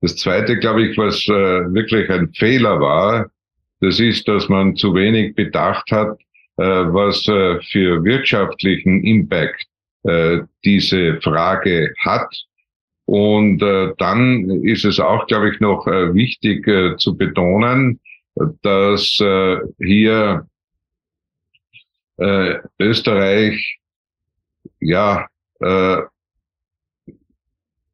Das 0.00 0.16
Zweite, 0.16 0.56
glaube 0.56 0.86
ich, 0.86 0.96
was 0.96 1.26
äh, 1.28 1.74
wirklich 1.74 2.08
ein 2.08 2.32
Fehler 2.32 2.80
war, 2.80 3.30
das 3.80 3.98
ist, 3.98 4.28
dass 4.28 4.48
man 4.48 4.76
zu 4.76 4.94
wenig 4.94 5.34
bedacht 5.34 5.90
hat, 5.90 6.18
äh, 6.56 6.62
was 6.62 7.26
äh, 7.28 7.60
für 7.70 8.02
wirtschaftlichen 8.04 9.04
Impact 9.04 9.66
diese 10.64 11.20
Frage 11.20 11.92
hat 11.98 12.34
Und 13.04 13.58
dann 13.58 14.64
ist 14.64 14.86
es 14.86 14.98
auch, 14.98 15.26
glaube 15.26 15.50
ich, 15.50 15.60
noch 15.60 15.84
wichtig 15.84 16.64
zu 16.98 17.18
betonen, 17.18 18.00
dass 18.62 19.18
äh, 19.20 19.56
hier 19.78 20.46
äh, 22.18 22.58
Österreich 22.78 23.78
ja 24.80 25.26
äh, 25.60 25.96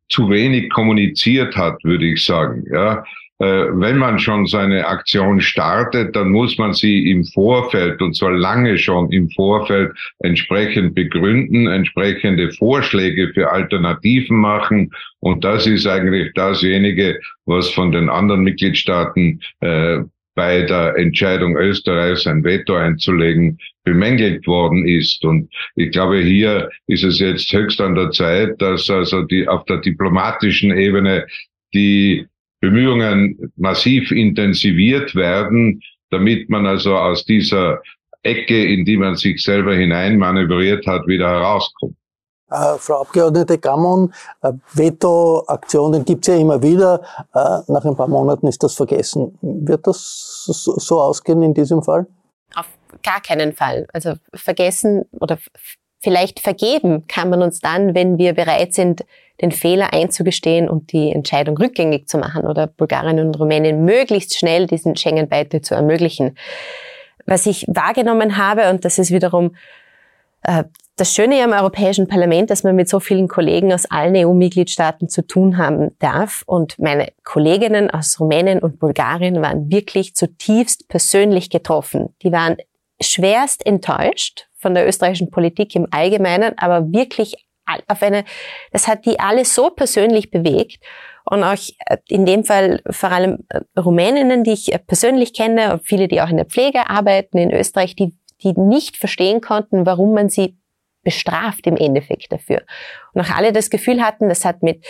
zu 0.09 0.31
wenig 0.31 0.71
kommuniziert 0.71 1.57
hat, 1.57 1.83
würde 1.85 2.07
ich 2.07 2.25
sagen. 2.25 2.65
Ja, 2.71 3.05
äh, 3.39 3.67
wenn 3.71 3.99
man 3.99 4.19
schon 4.19 4.47
seine 4.47 4.87
Aktion 4.87 5.41
startet, 5.43 6.17
dann 6.17 6.31
muss 6.31 6.57
man 6.57 6.73
sie 6.73 7.11
im 7.11 7.25
Vorfeld 7.25 8.01
und 8.01 8.17
zwar 8.17 8.33
lange 8.33 8.79
schon 8.79 9.13
im 9.13 9.29
Vorfeld 9.31 9.93
entsprechend 10.21 10.95
begründen, 10.95 11.67
entsprechende 11.67 12.51
Vorschläge 12.53 13.33
für 13.35 13.51
Alternativen 13.51 14.39
machen. 14.39 14.91
Und 15.21 15.45
das 15.45 15.67
ist 15.67 15.87
eigentlich 15.87 16.33
dasjenige, 16.35 17.21
was 17.45 17.69
von 17.71 17.93
den 17.93 18.09
anderen 18.09 18.43
Mitgliedstaaten 18.43 19.43
äh, 19.61 19.99
bei 20.37 20.62
der 20.62 20.97
Entscheidung 20.97 21.57
Österreichs 21.57 22.26
ein 22.26 22.45
Veto 22.45 22.74
einzulegen, 22.74 23.59
bemängelt 23.84 24.47
worden 24.47 24.87
ist. 24.87 25.24
Und 25.24 25.51
ich 25.74 25.91
glaube, 25.91 26.18
hier 26.18 26.70
ist 26.87 27.05
es 27.05 27.18
jetzt 27.18 27.51
höchst 27.53 27.80
an 27.80 27.95
der 27.95 28.11
Zeit, 28.11 28.61
dass 28.61 28.89
also 28.91 29.22
die 29.22 29.49
auf 29.49 29.64
der 29.64 29.78
diplomatischen 29.78 30.76
Ebene 30.76 31.26
die 31.72 32.26
Bemühungen 32.61 33.51
massiv 33.57 34.11
intensiviert 34.12 35.14
werden, 35.14 35.80
damit 36.11 36.51
man 36.51 36.66
also 36.66 36.95
aus 36.95 37.24
dieser 37.24 37.80
Ecke, 38.22 38.62
in 38.62 38.84
die 38.84 38.99
man 38.99 39.16
sich 39.16 39.43
selber 39.43 39.74
hineinmanövriert 39.74 40.87
hat, 40.87 41.07
wieder 41.07 41.28
herauskommt. 41.28 41.97
Äh, 42.51 42.79
Frau 42.79 43.01
Abgeordnete 43.01 43.59
Gammon, 43.59 44.15
äh, 44.43 44.53
Veto-Aktionen 44.73 46.05
gibt's 46.05 46.29
ja 46.29 46.37
immer 46.37 46.63
wieder. 46.63 47.03
Äh, 47.35 47.61
nach 47.73 47.85
ein 47.85 47.97
paar 47.97 48.09
Monaten 48.09 48.47
ist 48.47 48.63
das 48.63 48.75
vergessen. 48.75 49.37
Wird 49.43 49.87
das 49.87 50.45
so 50.47 51.01
ausgehen 51.01 51.43
in 51.43 51.55
diesem 51.55 51.83
Fall? 51.83 52.07
Auf 52.55 52.67
gar 53.03 53.21
keinen 53.21 53.53
Fall. 53.53 53.89
Also 53.93 54.15
vergessen 54.33 55.07
oder 55.19 55.39
vielleicht 55.99 56.39
vergeben 56.39 57.09
kann 57.09 57.31
man 57.31 57.43
uns 57.43 57.59
dann, 57.59 57.95
wenn 57.97 58.17
wir 58.17 58.33
bereit 58.33 58.75
sind, 58.75 59.05
den 59.41 59.51
Fehler 59.51 59.93
einzugestehen 59.93 60.69
und 60.69 60.93
die 60.93 61.11
Entscheidung 61.11 61.59
rückgängig 61.59 62.09
zu 62.09 62.17
machen 62.17 62.47
oder 62.47 62.69
Bulgarien 62.69 63.19
und 63.19 63.39
Rumänien 63.39 63.85
möglichst 63.85 64.39
schnell 64.39 64.67
diesen 64.67 64.97
Schengen-Beitritt 64.97 65.67
zu 65.67 65.75
ermöglichen. 65.75 66.39
Was 67.27 67.45
ich 67.47 67.67
wahrgenommen 67.67 68.37
habe, 68.37 68.71
und 68.71 68.85
das 68.85 68.99
ist 68.99 69.11
wiederum 69.11 69.57
äh, 70.43 70.65
das 70.97 71.15
Schöne 71.15 71.45
am 71.45 71.53
Europäischen 71.53 72.09
Parlament, 72.09 72.49
dass 72.49 72.65
man 72.65 72.75
mit 72.75 72.89
so 72.89 73.01
vielen 73.01 73.29
Kollegen 73.29 73.71
aus 73.73 73.85
allen 73.85 74.17
EU-Mitgliedstaaten 74.17 75.11
zu 75.11 75.27
tun 75.27 75.59
haben 75.59 75.91
darf. 75.99 76.43
Und 76.47 76.79
meine 76.79 77.13
Kolleginnen 77.23 77.91
aus 77.91 78.19
Rumänien 78.19 78.61
und 78.61 78.79
Bulgarien 78.79 79.43
waren 79.43 79.71
wirklich 79.71 80.15
zutiefst 80.15 80.89
persönlich 80.89 81.51
getroffen. 81.51 82.15
Die 82.23 82.33
waren 82.33 82.57
schwerst 82.99 83.65
enttäuscht 83.67 84.49
von 84.55 84.75
der 84.75 84.89
österreichischen 84.89 85.31
Politik 85.31 85.77
im 85.77 85.87
Allgemeinen, 85.91 86.57
aber 86.57 86.91
wirklich 86.91 87.47
auf 87.89 88.03
eine, 88.03 88.25
das 88.73 88.89
hat 88.89 89.05
die 89.05 89.21
alle 89.21 89.45
so 89.45 89.71
persönlich 89.71 90.31
bewegt. 90.31 90.83
Und 91.29 91.43
auch 91.43 91.59
äh, 91.87 91.99
in 92.09 92.25
dem 92.25 92.45
Fall 92.45 92.81
vor 92.89 93.11
allem 93.11 93.45
äh, 93.49 93.61
Rumäninnen, 93.79 94.45
die 94.45 94.53
ich 94.53 94.73
äh, 94.73 94.79
persönlich 94.79 95.35
kenne, 95.35 95.81
viele, 95.83 96.09
die 96.09 96.23
auch 96.23 96.29
in 96.29 96.37
der 96.37 96.47
Pflege 96.47 96.89
arbeiten 96.89 97.37
in 97.37 97.53
Österreich, 97.53 97.97
die, 97.97 98.15
die 98.43 98.53
nicht 98.59 98.97
verstehen 98.97 99.41
konnten, 99.41 99.85
warum 99.85 100.15
man 100.15 100.29
sie 100.29 100.57
bestraft 101.07 101.67
im 101.69 101.77
Endeffekt 101.77 102.33
dafür. 102.33 102.63
Und 103.15 103.23
auch 103.23 103.31
alle 103.31 103.53
das 103.53 103.71
Gefühl 103.71 104.03
hatten, 104.03 104.29
das 104.29 104.45
hat 104.45 104.63
mit 104.63 104.85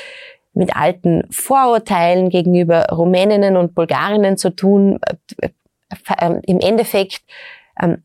mit 0.56 0.74
alten 0.74 1.24
Vorurteilen 1.30 2.30
gegenüber 2.30 2.86
Rumäninnen 2.90 3.58
und 3.58 3.74
Bulgarinnen 3.74 4.38
zu 4.38 4.48
tun. 4.48 4.98
Im 6.46 6.60
Endeffekt 6.60 7.20
ähm, 7.78 8.02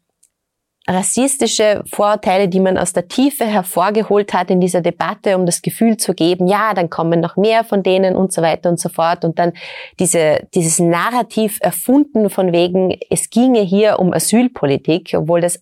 rassistische 0.87 1.83
Vorurteile, 1.89 2.49
die 2.49 2.59
man 2.59 2.77
aus 2.77 2.91
der 2.91 3.07
Tiefe 3.07 3.45
hervorgeholt 3.45 4.33
hat 4.33 4.49
in 4.49 4.59
dieser 4.59 4.81
Debatte, 4.81 5.37
um 5.37 5.45
das 5.45 5.61
Gefühl 5.61 5.97
zu 5.97 6.13
geben, 6.13 6.47
ja, 6.47 6.73
dann 6.73 6.89
kommen 6.89 7.19
noch 7.19 7.37
mehr 7.37 7.63
von 7.63 7.83
denen 7.83 8.15
und 8.15 8.33
so 8.33 8.41
weiter 8.41 8.69
und 8.69 8.79
so 8.79 8.89
fort. 8.89 9.23
Und 9.23 9.39
dann 9.39 9.53
diese, 9.99 10.47
dieses 10.53 10.79
Narrativ 10.79 11.59
erfunden 11.61 12.29
von 12.29 12.51
wegen, 12.51 12.97
es 13.09 13.29
ginge 13.29 13.61
hier 13.61 13.99
um 13.99 14.11
Asylpolitik, 14.11 15.13
obwohl 15.15 15.41
das 15.41 15.61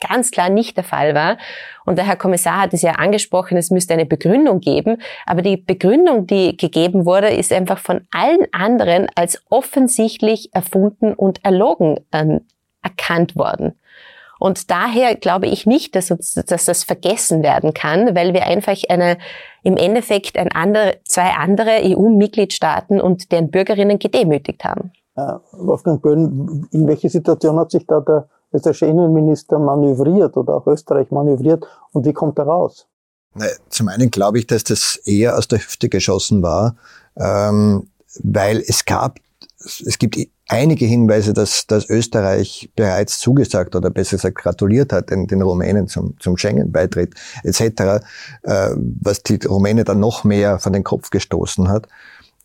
ganz 0.00 0.30
klar 0.30 0.48
nicht 0.48 0.76
der 0.76 0.84
Fall 0.84 1.14
war. 1.14 1.38
Und 1.84 1.96
der 1.96 2.06
Herr 2.06 2.16
Kommissar 2.16 2.62
hat 2.62 2.74
es 2.74 2.82
ja 2.82 2.92
angesprochen, 2.92 3.56
es 3.56 3.70
müsste 3.70 3.94
eine 3.94 4.06
Begründung 4.06 4.60
geben. 4.60 5.00
Aber 5.26 5.42
die 5.42 5.56
Begründung, 5.56 6.26
die 6.26 6.56
gegeben 6.56 7.06
wurde, 7.06 7.28
ist 7.28 7.52
einfach 7.52 7.78
von 7.78 8.06
allen 8.10 8.46
anderen 8.52 9.08
als 9.14 9.42
offensichtlich 9.50 10.54
erfunden 10.54 11.14
und 11.14 11.44
erlogen 11.44 12.00
ähm, 12.12 12.42
erkannt 12.82 13.36
worden. 13.36 13.74
Und 14.38 14.70
daher 14.70 15.16
glaube 15.16 15.46
ich 15.46 15.66
nicht, 15.66 15.96
dass, 15.96 16.10
uns, 16.10 16.34
dass 16.34 16.64
das 16.64 16.84
vergessen 16.84 17.42
werden 17.42 17.74
kann, 17.74 18.14
weil 18.14 18.34
wir 18.34 18.46
einfach 18.46 18.76
eine, 18.88 19.18
im 19.64 19.76
Endeffekt 19.76 20.38
ein 20.38 20.52
andere, 20.52 20.98
zwei 21.04 21.32
andere 21.32 21.80
EU-Mitgliedstaaten 21.82 23.00
und 23.00 23.32
deren 23.32 23.50
Bürgerinnen 23.50 23.98
gedemütigt 23.98 24.62
haben. 24.64 24.92
Äh, 25.16 25.32
Wolfgang 25.52 26.00
Böhn, 26.00 26.68
in 26.70 26.86
welche 26.86 27.08
Situation 27.08 27.58
hat 27.58 27.72
sich 27.72 27.84
da 27.86 28.00
der 28.00 28.28
österreichische 28.52 28.86
Innenminister 28.86 29.58
manövriert 29.58 30.36
oder 30.36 30.56
auch 30.56 30.66
Österreich 30.66 31.10
manövriert 31.10 31.66
und 31.92 32.06
wie 32.06 32.12
kommt 32.12 32.38
er 32.38 32.46
raus? 32.46 32.86
Zum 33.68 33.88
einen 33.88 34.10
glaube 34.10 34.38
ich, 34.38 34.46
dass 34.46 34.64
das 34.64 34.96
eher 35.04 35.36
aus 35.36 35.48
der 35.48 35.58
Hüfte 35.58 35.88
geschossen 35.88 36.42
war, 36.42 36.76
ähm, 37.16 37.88
weil 38.22 38.62
es 38.66 38.84
gab, 38.84 39.18
es 39.58 39.98
gibt 39.98 40.16
einige 40.48 40.86
Hinweise, 40.86 41.34
dass, 41.34 41.66
dass 41.66 41.88
Österreich 41.88 42.70
bereits 42.74 43.18
zugesagt 43.18 43.76
oder 43.76 43.90
besser 43.90 44.16
gesagt 44.16 44.38
gratuliert 44.38 44.92
hat 44.92 45.10
den, 45.10 45.26
den 45.26 45.42
Rumänen 45.42 45.88
zum, 45.88 46.18
zum 46.18 46.36
Schengen-Beitritt 46.36 47.14
etc., 47.44 47.60
äh, 48.42 48.70
was 49.00 49.22
die 49.22 49.38
Rumänen 49.44 49.84
dann 49.84 50.00
noch 50.00 50.24
mehr 50.24 50.58
von 50.58 50.72
den 50.72 50.84
Kopf 50.84 51.10
gestoßen 51.10 51.68
hat. 51.68 51.86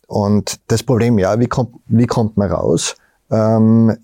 Und 0.06 0.60
das 0.68 0.82
Problem, 0.82 1.18
ja, 1.18 1.40
wie 1.40 1.46
kommt, 1.46 1.74
wie 1.86 2.06
kommt 2.06 2.36
man 2.36 2.50
raus? 2.50 2.94
Ähm, 3.30 3.96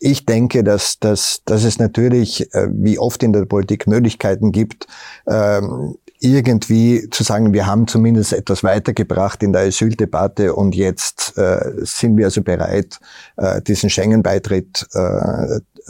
ich 0.00 0.26
denke, 0.26 0.64
dass, 0.64 0.98
dass, 0.98 1.42
dass 1.44 1.64
es 1.64 1.78
natürlich, 1.78 2.52
äh, 2.54 2.68
wie 2.70 2.98
oft 2.98 3.22
in 3.22 3.32
der 3.32 3.44
Politik, 3.44 3.86
Möglichkeiten 3.86 4.52
gibt, 4.52 4.86
ähm, 5.26 5.96
irgendwie 6.20 7.08
zu 7.10 7.22
sagen, 7.22 7.52
wir 7.52 7.66
haben 7.66 7.86
zumindest 7.86 8.32
etwas 8.32 8.64
weitergebracht 8.64 9.42
in 9.42 9.52
der 9.52 9.62
Asyldebatte 9.62 10.54
und 10.54 10.74
jetzt 10.74 11.36
äh, 11.36 11.72
sind 11.82 12.16
wir 12.16 12.26
also 12.26 12.42
bereit, 12.42 12.98
äh, 13.36 13.60
diesen 13.62 13.90
Schengen-Beitritt 13.90 14.86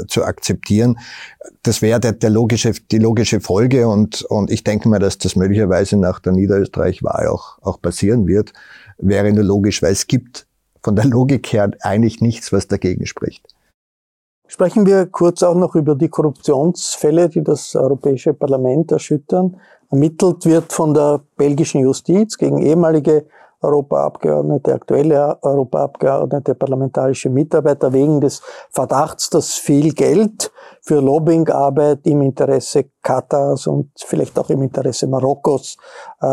zu 0.09 0.25
akzeptieren. 0.25 0.99
Das 1.63 1.81
wäre 1.81 2.01
der, 2.01 2.13
der 2.13 2.31
logische, 2.31 2.73
die 2.73 2.99
logische 2.99 3.41
Folge 3.41 3.87
und, 3.87 4.23
und 4.23 4.51
ich 4.51 4.65
denke 4.65 4.89
mal, 4.89 4.99
dass 4.99 5.19
das 5.19 5.37
möglicherweise 5.37 5.97
nach 5.97 6.19
der 6.19 6.33
Niederösterreich-Wahl 6.33 7.29
auch, 7.29 7.59
auch 7.63 7.81
passieren 7.81 8.27
wird. 8.27 8.53
Wäre 8.99 9.33
nur 9.33 9.45
logisch, 9.45 9.83
weil 9.83 9.93
es 9.93 10.09
gibt 10.09 10.47
von 10.83 10.97
der 10.97 11.05
Logik 11.05 11.53
her 11.53 11.71
eigentlich 11.81 12.21
nichts, 12.21 12.53
was 12.53 12.67
dagegen 12.67 13.07
spricht. 13.07 13.54
Sprechen 14.47 14.87
wir 14.87 15.07
kurz 15.07 15.43
auch 15.43 15.55
noch 15.55 15.75
über 15.75 15.95
die 15.95 16.09
Korruptionsfälle, 16.09 17.29
die 17.29 17.43
das 17.43 17.75
Europäische 17.75 18.35
Parlament 18.35 18.93
erschüttern. 18.93 19.57
Ermittelt 19.91 20.45
wird 20.45 20.73
von 20.73 20.93
der 20.93 21.21
belgischen 21.37 21.81
Justiz 21.81 22.37
gegen 22.37 22.59
ehemalige 22.59 23.27
Europaabgeordnete, 23.65 24.75
aktuelle 24.75 25.39
Europaabgeordnete, 25.43 26.55
parlamentarische 26.55 27.31
Mitarbeiter 27.31 27.93
wegen 27.93 28.21
des 28.21 28.43
Verdachts, 28.71 29.31
dass 29.31 29.55
viel 29.55 29.93
Geld 29.95 30.53
für 30.83 31.01
Lobbyingarbeit 31.01 32.01
im 32.05 32.21
Interesse 32.23 32.85
Katars 33.03 33.67
und 33.67 33.91
vielleicht 33.97 34.39
auch 34.39 34.51
im 34.51 34.63
Interesse 34.63 35.07
Marokkos 35.07 35.79
äh, 36.21 36.27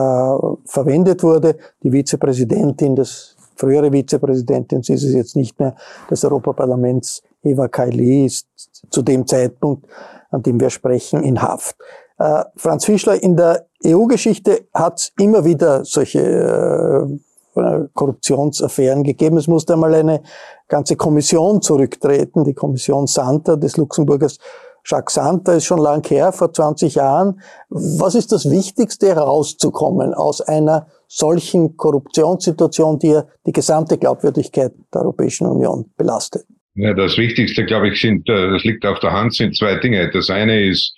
verwendet 0.65 1.23
wurde. 1.23 1.57
Die 1.81 1.91
Vizepräsidentin, 1.91 2.95
das 2.95 3.37
frühere 3.55 3.91
Vizepräsidentin, 3.91 4.83
sie 4.83 4.93
ist 4.93 5.03
es 5.03 5.13
jetzt 5.13 5.35
nicht 5.35 5.57
mehr, 5.59 5.75
des 6.09 6.25
Europaparlaments, 6.25 7.23
Eva 7.43 7.67
Kaili, 7.67 8.25
ist 8.25 8.47
zu 8.89 9.01
dem 9.01 9.25
Zeitpunkt, 9.27 9.87
an 10.29 10.43
dem 10.43 10.59
wir 10.59 10.69
sprechen, 10.69 11.23
in 11.23 11.41
Haft. 11.41 11.75
Äh, 12.17 12.43
Franz 12.55 12.85
Fischler, 12.85 13.21
in 13.21 13.35
der 13.35 13.67
EU-Geschichte 13.85 14.67
hat 14.73 14.99
es 14.99 15.11
immer 15.17 15.43
wieder 15.43 15.83
solche 15.85 16.19
äh, 16.19 17.87
Korruptionsaffären 17.93 19.03
gegeben. 19.03 19.37
Es 19.37 19.47
musste 19.47 19.73
einmal 19.73 19.93
eine 19.93 20.21
ganze 20.67 20.95
Kommission 20.95 21.61
zurücktreten, 21.61 22.43
die 22.43 22.53
Kommission 22.53 23.07
Santa 23.07 23.55
des 23.55 23.77
Luxemburgers. 23.77 24.37
Jacques 24.85 25.13
Santa 25.13 25.53
ist 25.53 25.65
schon 25.65 25.79
lang 25.79 26.07
her, 26.07 26.31
vor 26.31 26.53
20 26.53 26.95
Jahren. 26.95 27.39
Was 27.69 28.15
ist 28.15 28.31
das 28.31 28.49
Wichtigste 28.49 29.13
herauszukommen 29.13 30.13
aus 30.13 30.41
einer 30.41 30.87
solchen 31.07 31.77
Korruptionssituation, 31.77 32.97
die 32.97 33.09
ja 33.09 33.25
die 33.45 33.51
gesamte 33.51 33.97
Glaubwürdigkeit 33.97 34.73
der 34.93 35.01
Europäischen 35.01 35.45
Union 35.45 35.91
belastet? 35.97 36.45
Ja, 36.75 36.93
das 36.93 37.17
Wichtigste, 37.17 37.65
glaube 37.65 37.89
ich, 37.89 37.99
sind, 37.99 38.27
äh, 38.29 38.51
das 38.51 38.63
liegt 38.63 38.85
auf 38.85 38.99
der 38.99 39.11
Hand, 39.11 39.33
sind 39.33 39.55
zwei 39.55 39.75
Dinge. 39.75 40.09
Das 40.11 40.29
eine 40.29 40.61
ist 40.61 40.95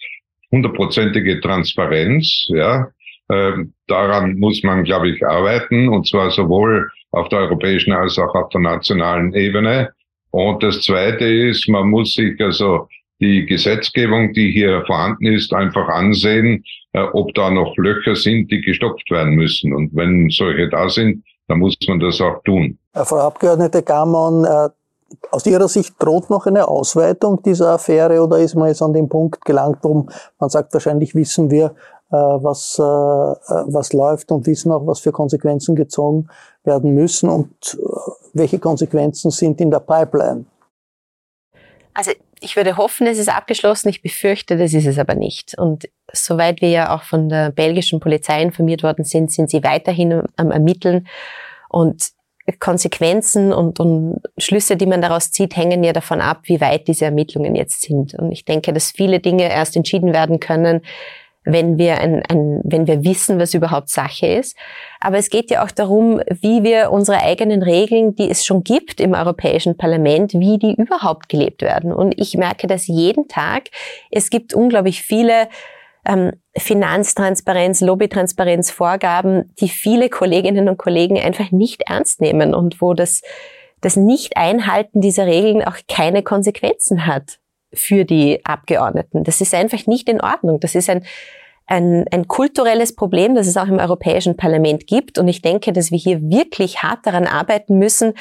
hundertprozentige 0.52 1.42
Transparenz, 1.42 2.46
ja, 2.50 2.88
Ähm, 3.30 3.74
daran 3.88 4.38
muss 4.38 4.64
man, 4.64 4.84
glaube 4.84 5.10
ich, 5.10 5.26
arbeiten, 5.26 5.88
und 5.88 6.06
zwar 6.08 6.30
sowohl 6.30 6.90
auf 7.12 7.30
der 7.30 7.40
europäischen 7.40 7.94
als 7.94 8.20
auch 8.20 8.36
auf 8.36 8.50
der 8.50 8.60
nationalen 8.62 9.34
Ebene. 9.34 9.92
Und 10.32 10.62
das 10.62 10.82
Zweite 10.82 11.26
ist, 11.26 11.70
man 11.70 11.90
muss 11.90 12.16
sich 12.16 12.40
also 12.42 12.88
die 13.22 13.46
Gesetzgebung, 13.46 14.34
die 14.34 14.52
hier 14.52 14.84
vorhanden 14.86 15.28
ist, 15.28 15.54
einfach 15.54 15.88
ansehen, 15.88 16.64
äh, 16.92 17.02
ob 17.14 17.34
da 17.34 17.50
noch 17.50 17.76
Löcher 17.78 18.16
sind, 18.16 18.52
die 18.52 18.62
gestopft 18.62 19.10
werden 19.10 19.36
müssen. 19.36 19.74
Und 19.74 19.96
wenn 19.96 20.30
solche 20.30 20.68
da 20.70 20.90
sind, 20.90 21.24
dann 21.48 21.60
muss 21.60 21.78
man 21.88 22.00
das 22.00 22.20
auch 22.20 22.44
tun. 22.44 22.78
Frau 22.94 23.20
Abgeordnete 23.20 23.82
Gamon, 23.84 24.44
äh, 24.44 24.70
aus 25.32 25.46
Ihrer 25.46 25.68
Sicht 25.68 25.96
droht 26.00 26.30
noch 26.30 26.46
eine 26.46 26.68
Ausweitung 26.68 27.42
dieser 27.44 27.72
Affäre 27.72 28.22
oder 28.22 28.40
ist 28.40 28.56
man 28.56 28.68
jetzt 28.68 28.82
an 28.82 28.94
den 28.94 29.10
Punkt 29.10 29.44
gelangt, 29.46 29.80
wo 29.82 30.06
man 30.40 30.50
sagt, 30.50 30.74
wahrscheinlich 30.74 31.16
wissen 31.16 31.52
wir, 31.52 31.76
äh, 32.12 32.16
was, 32.16 32.78
was 32.80 33.94
läuft 33.94 34.32
und 34.32 34.46
wissen 34.46 34.72
auch, 34.72 34.86
was 34.86 35.00
für 35.00 35.12
Konsequenzen 35.12 35.76
gezogen 35.76 36.28
werden 36.64 36.94
müssen 36.94 37.30
und 37.30 37.78
welche 38.34 38.60
Konsequenzen 38.60 39.32
sind 39.32 39.60
in 39.62 39.72
der 39.72 39.80
Pipeline? 39.80 40.46
Also 41.94 42.12
ich 42.44 42.56
würde 42.56 42.78
hoffen, 42.78 43.08
es 43.08 43.18
ist 43.18 43.30
abgeschlossen. 43.30 43.90
Ich 43.90 44.02
befürchte, 44.02 44.58
das 44.58 44.74
ist 44.74 44.86
es 44.86 45.00
aber 45.00 45.16
nicht. 45.16 45.58
Und 45.58 45.90
soweit 46.12 46.62
wir 46.62 46.70
ja 46.70 46.96
auch 46.96 47.04
von 47.04 47.30
der 47.30 47.52
belgischen 47.52 48.00
Polizei 48.00 48.42
informiert 48.42 48.84
worden 48.84 49.06
sind, 49.06 49.32
sind 49.32 49.50
sie 49.50 49.64
weiterhin 49.64 50.24
am 50.36 50.52
Ermitteln. 50.52 51.08
Und 51.70 52.10
Konsequenzen 52.60 53.54
und, 53.54 53.80
und 53.80 54.22
Schlüsse, 54.38 54.76
die 54.76 54.86
man 54.86 55.02
daraus 55.02 55.32
zieht, 55.32 55.56
hängen 55.56 55.84
ja 55.84 55.94
davon 55.94 56.20
ab, 56.20 56.42
wie 56.44 56.60
weit 56.60 56.88
diese 56.88 57.06
Ermittlungen 57.06 57.56
jetzt 57.56 57.82
sind. 57.82 58.14
Und 58.16 58.32
ich 58.32 58.44
denke, 58.46 58.74
dass 58.74 58.92
viele 58.92 59.20
Dinge 59.20 59.50
erst 59.50 59.76
entschieden 59.78 60.14
werden 60.14 60.40
können, 60.40 60.82
wenn 61.46 61.78
wir, 61.78 62.00
ein, 62.00 62.24
ein, 62.30 62.62
wenn 62.64 62.88
wir 62.88 63.04
wissen, 63.04 63.40
was 63.40 63.54
überhaupt 63.54 63.90
Sache 63.90 64.28
ist. 64.28 64.58
Aber 65.00 65.18
es 65.18 65.30
geht 65.30 65.52
ja 65.52 65.64
auch 65.64 65.72
darum, 65.72 66.22
wie 66.30 66.64
wir 66.64 66.92
unsere 66.92 67.22
eigenen 67.22 67.64
Regeln, 67.64 68.16
die 68.16 68.30
es 68.30 68.46
schon 68.46 68.64
gibt 68.64 69.02
im 69.02 69.14
Europäischen 69.14 69.76
Parlament, 69.76 70.34
wie 70.34 70.58
die 70.58 70.76
überhaupt 70.76 71.30
gelebt 71.30 71.62
werden. 71.62 71.92
Und 71.92 72.20
ich 72.20 72.36
merke 72.38 72.68
das 72.68 72.88
jeden 72.88 73.28
Tag. 73.28 73.70
Es 74.10 74.30
gibt 74.30 74.54
unglaublich 74.54 75.02
viele 75.02 75.48
ähm, 76.06 76.32
Finanztransparenz, 76.56 77.82
Lobbytransparenz, 77.82 78.72
Vorgaben, 78.72 79.54
die 79.60 79.70
viele 79.70 80.10
Kolleginnen 80.10 80.70
und 80.70 80.78
Kollegen 80.78 81.18
einfach 81.18 81.52
nicht 81.52 81.84
ernst 81.88 82.22
nehmen 82.22 82.54
und 82.54 82.82
wo 82.82 82.94
das, 82.94 83.22
das 83.82 83.96
Nicht-Einhalten 83.96 85.02
dieser 85.02 85.26
Regeln 85.26 85.64
auch 85.64 85.78
keine 85.88 86.24
Konsequenzen 86.24 87.06
hat 87.06 87.40
für 87.74 88.06
die 88.06 88.46
Abgeordneten. 88.46 89.24
Das 89.24 89.42
ist 89.42 89.54
einfach 89.54 89.88
nicht 89.88 90.08
in 90.08 90.22
Ordnung. 90.22 90.60
Das 90.60 90.76
ist 90.76 90.90
ein, 90.90 91.04
ein, 91.66 92.06
ein 92.12 92.28
kulturelles 92.28 92.96
Problem, 92.96 93.36
das 93.36 93.48
es 93.48 93.58
auch 93.58 93.68
im 93.68 93.80
Europäischen 93.80 94.36
Parlament 94.36 94.86
gibt. 94.88 95.18
Und 95.18 95.28
ich 95.28 95.42
denke, 95.42 95.72
dass 95.72 95.92
wir 95.92 95.98
hier 95.98 96.22
wirklich 96.22 96.84
hart 96.84 97.06
daran 97.06 97.26
arbeiten 97.26 97.78
müssen, 97.78 98.14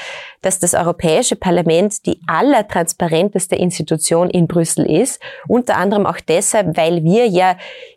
dass 0.42 0.58
das 0.58 0.74
Europäische 0.74 1.36
Parlament 1.36 2.06
die 2.06 2.20
allertransparenteste 2.26 3.56
Institution 3.56 4.30
in 4.30 4.46
Brüssel 4.46 4.88
ist. 4.88 5.20
Unter 5.48 5.76
anderem 5.76 6.06
auch 6.06 6.20
deshalb, 6.20 6.76
weil 6.76 7.02
wir 7.02 7.26
ja 7.26 7.56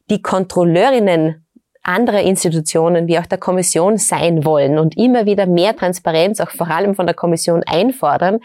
die 0.09 0.21
Kontrolleurinnen 0.21 1.45
anderer 1.83 2.21
Institutionen 2.21 3.07
wie 3.07 3.19
auch 3.19 3.27
der 3.27 3.37
Kommission 3.37 3.97
sein 3.97 4.43
wollen 4.43 4.79
und 4.79 4.97
immer 4.97 5.27
wieder 5.27 5.45
mehr 5.45 5.75
Transparenz 5.75 6.39
auch 6.39 6.49
vor 6.49 6.69
allem 6.69 6.95
von 6.95 7.05
der 7.05 7.15
Kommission 7.15 7.61
einfordern, 7.63 8.39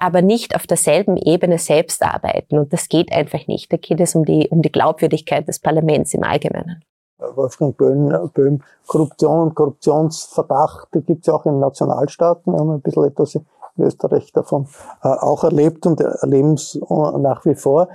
aber 0.00 0.22
nicht 0.22 0.56
auf 0.56 0.66
derselben 0.66 1.16
Ebene 1.16 1.58
selbst 1.58 2.02
arbeiten. 2.02 2.58
Und 2.58 2.72
das 2.72 2.88
geht 2.88 3.12
einfach 3.12 3.46
nicht. 3.46 3.72
Da 3.72 3.76
geht 3.76 4.00
es 4.00 4.14
um 4.14 4.24
die, 4.24 4.48
um 4.50 4.62
die 4.62 4.72
Glaubwürdigkeit 4.72 5.46
des 5.46 5.58
Parlaments 5.58 6.14
im 6.14 6.24
Allgemeinen. 6.24 6.82
Wolfgang 7.34 7.76
Böhm, 7.76 8.30
Böhm 8.32 8.62
Korruption 8.86 9.40
und 9.40 9.54
Korruptionsverdacht 9.54 10.88
gibt 10.92 11.20
es 11.20 11.26
ja 11.26 11.34
auch 11.34 11.44
in 11.44 11.60
Nationalstaaten. 11.60 12.52
Wir 12.52 12.58
haben 12.58 12.70
ein 12.70 12.80
bisschen 12.80 13.04
etwas 13.04 13.34
in 13.34 13.44
Österreich 13.78 14.32
davon 14.32 14.66
äh, 15.02 15.08
auch 15.08 15.44
erlebt 15.44 15.86
und 15.86 16.00
erleben 16.00 16.54
es 16.54 16.78
nach 17.18 17.44
wie 17.44 17.54
vor. 17.54 17.88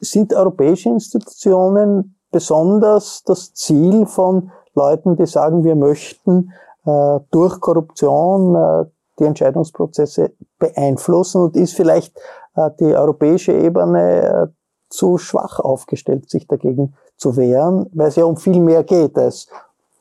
Sind 0.00 0.34
europäische 0.34 0.88
Institutionen 0.88 2.16
besonders 2.30 3.22
das 3.24 3.54
Ziel 3.54 4.06
von 4.06 4.50
Leuten, 4.74 5.16
die 5.16 5.26
sagen, 5.26 5.62
wir 5.62 5.76
möchten 5.76 6.52
äh, 6.84 7.20
durch 7.30 7.60
Korruption 7.60 8.56
äh, 8.56 8.84
die 9.18 9.24
Entscheidungsprozesse 9.24 10.32
beeinflussen 10.58 11.42
und 11.42 11.56
ist 11.56 11.74
vielleicht 11.74 12.16
äh, 12.56 12.70
die 12.80 12.94
europäische 12.94 13.52
Ebene 13.52 14.22
äh, 14.22 14.46
zu 14.90 15.18
schwach 15.18 15.58
aufgestellt, 15.60 16.30
sich 16.30 16.46
dagegen 16.46 16.94
zu 17.16 17.36
wehren, 17.36 17.86
weil 17.92 18.08
es 18.08 18.16
ja 18.16 18.24
um 18.24 18.36
viel 18.36 18.60
mehr 18.60 18.84
geht 18.84 19.16
als 19.18 19.48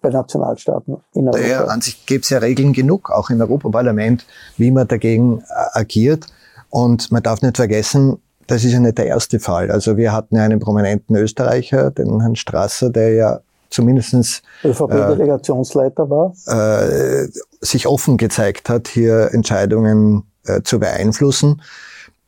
bei 0.01 0.09
Nationalstaaten 0.09 0.97
in 1.13 1.27
Europa. 1.27 1.47
Ja, 1.47 1.65
an 1.65 1.81
sich 1.81 2.05
gibt 2.05 2.25
es 2.25 2.29
ja 2.29 2.39
Regeln 2.39 2.73
genug, 2.73 3.09
auch 3.09 3.29
im 3.29 3.41
Europaparlament, 3.41 4.25
wie 4.57 4.69
man 4.69 4.87
dagegen 4.87 5.39
äh, 5.39 5.43
agiert. 5.79 6.27
Und 6.69 7.11
man 7.11 7.23
darf 7.23 7.41
nicht 7.41 7.55
vergessen, 7.55 8.17
das 8.47 8.63
ist 8.63 8.73
ja 8.73 8.79
nicht 8.79 8.97
der 8.97 9.05
erste 9.05 9.39
Fall. 9.39 9.71
Also 9.71 9.95
wir 9.95 10.11
hatten 10.11 10.35
ja 10.35 10.43
einen 10.43 10.59
prominenten 10.59 11.15
Österreicher, 11.15 11.91
den 11.91 12.19
Herrn 12.19 12.35
Strasser, 12.35 12.89
der 12.89 13.13
ja 13.13 13.39
zumindestens 13.73 14.41
ÖVP-Delegationsleiter 14.63 16.09
war, 16.09 16.33
äh, 16.47 17.27
sich 17.59 17.87
offen 17.87 18.17
gezeigt 18.17 18.69
hat, 18.69 18.87
hier 18.87 19.29
Entscheidungen 19.33 20.23
äh, 20.45 20.61
zu 20.61 20.79
beeinflussen. 20.79 21.61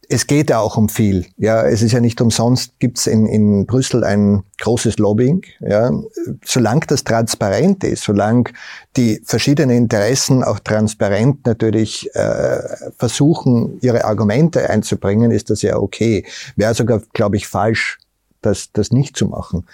Es 0.08 0.28
geht 0.28 0.52
ja 0.52 0.60
auch 0.60 0.78
um 0.78 0.88
viel. 0.88 1.26
Ja, 1.38 1.64
es 1.64 1.82
ist 1.82 1.91
ja 1.91 2.00
nicht 2.00 2.22
umsonst, 2.22 2.78
gibt's 2.78 3.08
in, 3.08 3.26
in 3.26 3.66
Brüssel 3.66 4.04
ein 4.04 4.43
großes 4.60 5.00
Lobbying. 5.00 5.43
Ja, 5.62 5.91
solange 6.43 6.86
das 6.88 7.04
transparent 7.04 7.84
ist, 7.84 8.04
solange 8.04 8.46
die 8.98 9.20
verschiedenen 9.26 9.76
Interessen 9.76 10.43
auch 10.43 10.60
transparent 10.60 11.48
natürlich 11.48 12.14
äh, 12.14 12.60
versuchen, 12.98 13.80
ihre 13.82 14.06
Argumente 14.06 14.70
einzubringen, 14.70 15.32
ist 15.32 15.50
das 15.50 15.64
ja 15.64 15.78
okay. 15.78 16.24
Wäre 16.56 16.76
sogar, 16.76 17.02
glaube 17.14 17.38
ich, 17.38 17.48
falsch, 17.48 17.98
das, 18.43 18.72
das 18.74 18.91
nicht 18.91 19.18
zu 19.18 19.26
machen. 19.26 19.66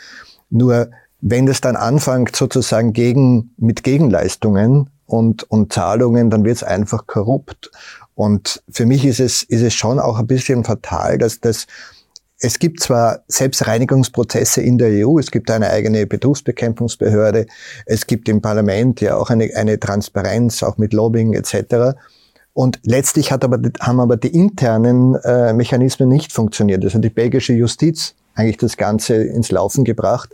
Nur 0.50 0.92
wenn 1.22 1.48
es 1.48 1.62
dann 1.62 1.76
anfängt 1.76 2.36
sozusagen 2.36 2.94
gegen, 2.94 3.54
mit 3.58 3.84
Gegenleistungen 3.84 4.90
und, 5.06 5.44
und 5.44 5.72
Zahlungen, 5.72 6.30
dann 6.30 6.44
wird 6.44 6.58
es 6.58 6.64
einfach 6.64 7.06
korrupt. 7.06 7.72
Und 8.16 8.64
für 8.70 8.86
mich 8.86 9.06
ist 9.06 9.20
es, 9.20 9.44
ist 9.44 9.62
es 9.62 9.74
schon 9.74 10.00
auch 10.00 10.20
ein 10.20 10.28
bisschen 10.28 10.64
fatal, 10.64 11.18
dass 11.18 11.40
das, 11.40 11.68
es 12.40 12.58
gibt 12.58 12.82
zwar 12.82 13.20
Selbstreinigungsprozesse 13.28 14.62
in 14.62 14.80
der 14.80 15.08
EU, 15.08 15.20
es 15.20 15.30
gibt 15.30 15.52
eine 15.52 15.70
eigene 15.70 16.08
Betrugsbekämpfungsbehörde, 16.08 17.46
es 17.86 18.08
gibt 18.08 18.28
im 18.28 18.42
Parlament 18.42 19.00
ja 19.00 19.16
auch 19.16 19.30
eine, 19.30 19.52
eine 19.56 19.80
Transparenz, 19.80 20.64
auch 20.64 20.78
mit 20.78 20.92
Lobbying 20.92 21.34
etc. 21.34 21.98
Und 22.54 22.80
letztlich 22.84 23.32
hat 23.32 23.44
aber, 23.44 23.60
haben 23.80 24.00
aber 24.00 24.18
die 24.18 24.36
internen 24.36 25.16
äh, 25.24 25.54
Mechanismen 25.54 26.10
nicht 26.10 26.34
funktioniert. 26.34 26.84
Also 26.84 26.98
die 26.98 27.10
belgische 27.10 27.54
Justiz 27.54 28.16
eigentlich 28.34 28.58
das 28.58 28.78
Ganze 28.78 29.16
ins 29.16 29.52
Laufen 29.52 29.84
gebracht 29.84 30.30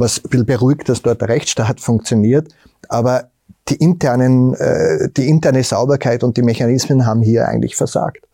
was 0.00 0.24
ein 0.24 0.30
bisschen 0.30 0.46
beruhigt, 0.46 0.88
dass 0.88 1.02
dort 1.02 1.20
der 1.20 1.28
Rechtsstaat 1.28 1.80
funktioniert. 1.80 2.48
Aber 2.88 3.30
die 3.68 3.76
internen, 3.76 4.54
äh, 4.54 5.08
die 5.16 5.28
interne 5.28 5.62
Sauberkeit 5.62 6.24
und 6.24 6.36
die 6.36 6.42
Mechanismen 6.42 7.06
haben 7.06 7.22
hier 7.22 7.46
eigentlich 7.46 7.76
versagt. 7.76 8.26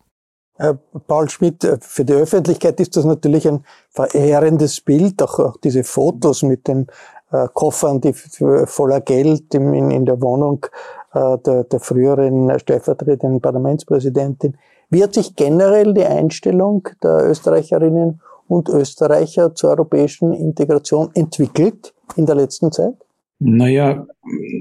Herr 0.58 0.78
Paul 1.06 1.28
Schmidt, 1.28 1.64
äh, 1.64 1.76
für 1.80 2.04
die 2.04 2.14
Öffentlichkeit 2.14 2.80
ist 2.80 2.96
das 2.96 3.04
natürlich 3.04 3.46
ein 3.46 3.64
verheerendes 3.90 4.80
Bild, 4.80 5.22
auch, 5.22 5.56
diese 5.62 5.84
Fotos 5.84 6.42
mit 6.42 6.66
den 6.66 6.86
äh, 7.30 7.48
Koffern, 7.52 8.00
die 8.00 8.12
voller 8.12 9.00
Geld 9.00 9.54
in, 9.54 10.06
der 10.06 10.20
Wohnung 10.22 10.64
äh, 11.12 11.36
der 11.42 11.80
früheren 11.80 12.58
stellvertretenden 12.58 13.40
Parlamentspräsidentin. 13.40 14.56
Wie 14.88 15.02
hat 15.02 15.14
sich 15.14 15.34
generell 15.34 15.92
die 15.92 16.04
Einstellung 16.04 16.88
der 17.02 17.28
Österreicherinnen 17.28 18.22
und 18.48 18.68
Österreicher 18.68 19.54
zur 19.54 19.70
europäischen 19.70 20.32
Integration 20.32 21.10
entwickelt 21.14 21.94
in 22.16 22.26
der 22.26 22.36
letzten 22.36 22.72
Zeit? 22.72 22.94
Naja, 23.38 24.06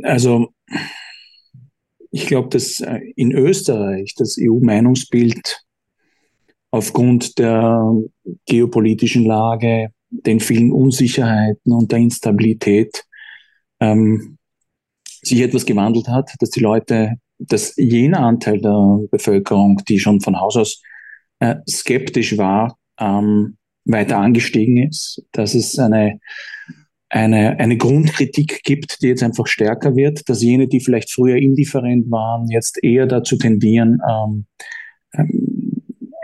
also 0.04 0.48
ich 2.12 2.28
glaube, 2.28 2.50
dass 2.50 2.80
äh, 2.80 3.00
in 3.16 3.32
Österreich 3.32 4.16
das 4.16 4.38
EU-Meinungsbild 4.40 5.66
aufgrund 6.72 7.38
der 7.40 7.94
geopolitischen 8.46 9.26
Lage, 9.26 9.90
den 10.10 10.40
vielen 10.40 10.72
Unsicherheiten 10.72 11.72
und 11.72 11.92
der 11.92 12.00
Instabilität 12.00 13.04
ähm, 13.80 14.38
sich 15.22 15.42
etwas 15.42 15.66
gewandelt 15.66 16.08
hat, 16.08 16.32
dass 16.40 16.50
die 16.50 16.60
Leute, 16.60 17.16
dass 17.38 17.76
jener 17.78 18.20
Anteil 18.20 18.60
der 18.60 19.00
Bevölkerung, 19.10 19.82
die 19.88 20.00
schon 20.00 20.22
von 20.22 20.40
Haus 20.40 20.56
aus 20.56 20.82
äh, 21.40 21.56
skeptisch 21.70 22.38
war, 22.38 22.78
ähm, 23.00 23.58
weiter 23.86 24.18
angestiegen 24.18 24.78
ist, 24.78 25.24
dass 25.32 25.56
es 25.56 25.78
eine, 25.80 26.20
eine, 27.10 27.60
eine 27.60 27.78
Grundkritik 27.78 28.64
gibt, 28.64 29.02
die 29.02 29.08
jetzt 29.08 29.24
einfach 29.24 29.48
stärker 29.48 29.96
wird, 29.96 30.28
dass 30.28 30.42
jene, 30.42 30.68
die 30.68 30.80
vielleicht 30.80 31.12
früher 31.12 31.38
indifferent 31.38 32.10
waren, 32.12 32.50
jetzt 32.50 32.84
eher 32.84 33.06
dazu 33.06 33.38
tendieren, 33.38 34.00
ähm, 34.10 34.46
ähm 35.18 35.66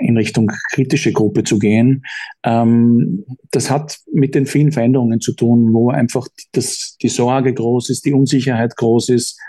in 0.02 0.18
Richtung 0.18 0.52
kritische 0.72 1.12
Gruppe 1.12 1.44
zu 1.44 1.60
gehen. 1.60 2.04
Ähm, 2.44 3.24
das 3.52 3.70
hat 3.70 4.00
mit 4.12 4.36
den 4.36 4.46
vielen 4.46 4.72
Veränderungen 4.72 5.22
zu 5.22 5.34
tun, 5.34 5.74
wo 5.74 5.90
einfach 5.90 6.28
das, 6.52 6.98
die 7.02 7.10
Sorge 7.10 7.54
groß 7.54 7.90
ist, 7.90 8.06
die 8.06 8.14
Unsicherheit 8.14 8.76
groß 8.76 9.10
ist 9.10 9.40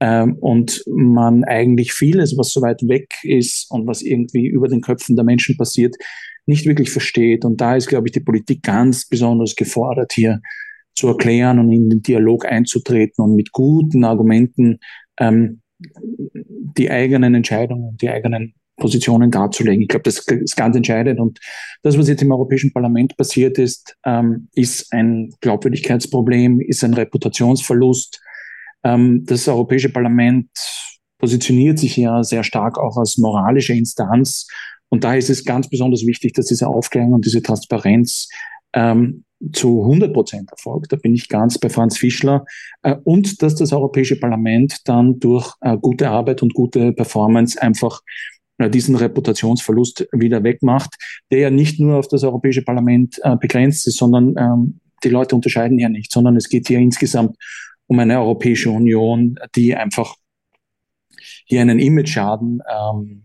ähm, 0.00 0.36
und 0.40 0.82
man 0.86 1.44
eigentlich 1.44 1.92
vieles, 1.92 2.36
was 2.36 2.52
so 2.52 2.62
weit 2.62 2.82
weg 2.88 3.14
ist 3.22 3.70
und 3.70 3.86
was 3.86 4.02
irgendwie 4.02 4.46
über 4.46 4.68
den 4.68 4.80
Köpfen 4.80 5.16
der 5.16 5.24
Menschen 5.24 5.56
passiert, 5.56 5.96
nicht 6.46 6.66
wirklich 6.66 6.90
versteht. 6.90 7.44
Und 7.44 7.60
da 7.60 7.76
ist, 7.76 7.88
glaube 7.88 8.08
ich, 8.08 8.12
die 8.12 8.20
Politik 8.20 8.62
ganz 8.62 9.06
besonders 9.06 9.54
gefordert, 9.54 10.12
hier 10.12 10.40
zu 10.94 11.08
erklären 11.08 11.58
und 11.58 11.70
in 11.70 11.88
den 11.88 12.02
Dialog 12.02 12.44
einzutreten 12.46 13.24
und 13.24 13.36
mit 13.36 13.52
guten 13.52 14.04
Argumenten 14.04 14.78
ähm, 15.18 15.60
die 15.78 16.90
eigenen 16.90 17.34
Entscheidungen, 17.34 17.96
die 17.96 18.10
eigenen 18.10 18.54
Positionen 18.76 19.30
darzulegen. 19.30 19.82
Ich 19.82 19.88
glaube, 19.88 20.04
das 20.04 20.18
ist 20.18 20.56
ganz 20.56 20.76
entscheidend. 20.76 21.20
Und 21.20 21.38
das, 21.82 21.98
was 21.98 22.08
jetzt 22.08 22.22
im 22.22 22.32
Europäischen 22.32 22.72
Parlament 22.72 23.16
passiert 23.16 23.58
ist, 23.58 23.96
ähm, 24.04 24.48
ist 24.54 24.92
ein 24.92 25.32
Glaubwürdigkeitsproblem, 25.40 26.60
ist 26.60 26.82
ein 26.84 26.94
Reputationsverlust. 26.94 28.20
Ähm, 28.84 29.24
das 29.24 29.48
Europäische 29.48 29.90
Parlament 29.90 30.48
positioniert 31.18 31.78
sich 31.78 31.96
ja 31.96 32.24
sehr 32.24 32.42
stark 32.42 32.78
auch 32.78 32.96
als 32.96 33.18
moralische 33.18 33.74
Instanz. 33.74 34.48
Und 34.92 35.04
da 35.04 35.14
ist 35.14 35.30
es 35.30 35.46
ganz 35.46 35.70
besonders 35.70 36.04
wichtig, 36.04 36.34
dass 36.34 36.44
diese 36.44 36.68
Aufklärung 36.68 37.14
und 37.14 37.24
diese 37.24 37.40
Transparenz 37.40 38.28
ähm, 38.74 39.24
zu 39.50 39.80
100 39.84 40.12
Prozent 40.12 40.50
erfolgt. 40.50 40.92
Da 40.92 40.96
bin 40.96 41.14
ich 41.14 41.30
ganz 41.30 41.56
bei 41.56 41.70
Franz 41.70 41.96
Fischler. 41.96 42.44
Äh, 42.82 42.96
und 43.02 43.40
dass 43.40 43.54
das 43.54 43.72
Europäische 43.72 44.20
Parlament 44.20 44.86
dann 44.86 45.18
durch 45.18 45.54
äh, 45.62 45.78
gute 45.78 46.10
Arbeit 46.10 46.42
und 46.42 46.52
gute 46.52 46.92
Performance 46.92 47.60
einfach 47.60 48.02
äh, 48.58 48.68
diesen 48.68 48.94
Reputationsverlust 48.94 50.08
wieder 50.12 50.44
wegmacht, 50.44 50.94
der 51.30 51.38
ja 51.38 51.50
nicht 51.50 51.80
nur 51.80 51.96
auf 51.96 52.08
das 52.08 52.22
Europäische 52.22 52.60
Parlament 52.60 53.18
begrenzt 53.40 53.86
ist, 53.86 53.96
sondern 53.96 54.34
ähm, 54.36 54.80
die 55.04 55.08
Leute 55.08 55.34
unterscheiden 55.34 55.78
ja 55.78 55.88
nicht, 55.88 56.12
sondern 56.12 56.36
es 56.36 56.50
geht 56.50 56.68
hier 56.68 56.80
insgesamt 56.80 57.38
um 57.86 57.98
eine 57.98 58.20
Europäische 58.20 58.70
Union, 58.70 59.38
die 59.56 59.74
einfach 59.74 60.16
hier 61.46 61.62
einen 61.62 61.78
Image-Schaden 61.78 62.60
ähm, 62.70 63.24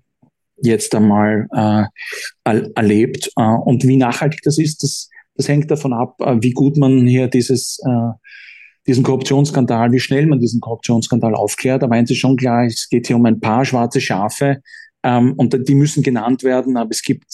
jetzt 0.61 0.93
einmal 0.95 1.47
äh, 1.53 2.61
erlebt. 2.75 3.31
Äh, 3.35 3.41
und 3.43 3.83
wie 3.87 3.97
nachhaltig 3.97 4.41
das 4.43 4.57
ist, 4.57 4.83
das 4.83 5.09
das 5.37 5.47
hängt 5.47 5.71
davon 5.71 5.93
ab, 5.93 6.19
äh, 6.19 6.37
wie 6.41 6.51
gut 6.51 6.77
man 6.77 7.07
hier 7.07 7.27
dieses, 7.27 7.79
äh, 7.85 8.11
diesen 8.87 9.03
Korruptionsskandal, 9.03 9.91
wie 9.91 9.99
schnell 9.99 10.25
man 10.25 10.39
diesen 10.39 10.59
Korruptionsskandal 10.59 11.35
aufklärt. 11.35 11.83
Aber 11.83 11.95
eins 11.95 12.11
ist 12.11 12.17
schon 12.17 12.35
klar, 12.35 12.65
es 12.65 12.89
geht 12.89 13.07
hier 13.07 13.15
um 13.15 13.25
ein 13.25 13.39
paar 13.39 13.63
schwarze 13.63 14.01
Schafe 14.01 14.61
ähm, 15.03 15.33
und 15.37 15.67
die 15.67 15.75
müssen 15.75 16.03
genannt 16.03 16.43
werden. 16.43 16.75
Aber 16.75 16.89
es 16.89 17.03
gibt 17.03 17.25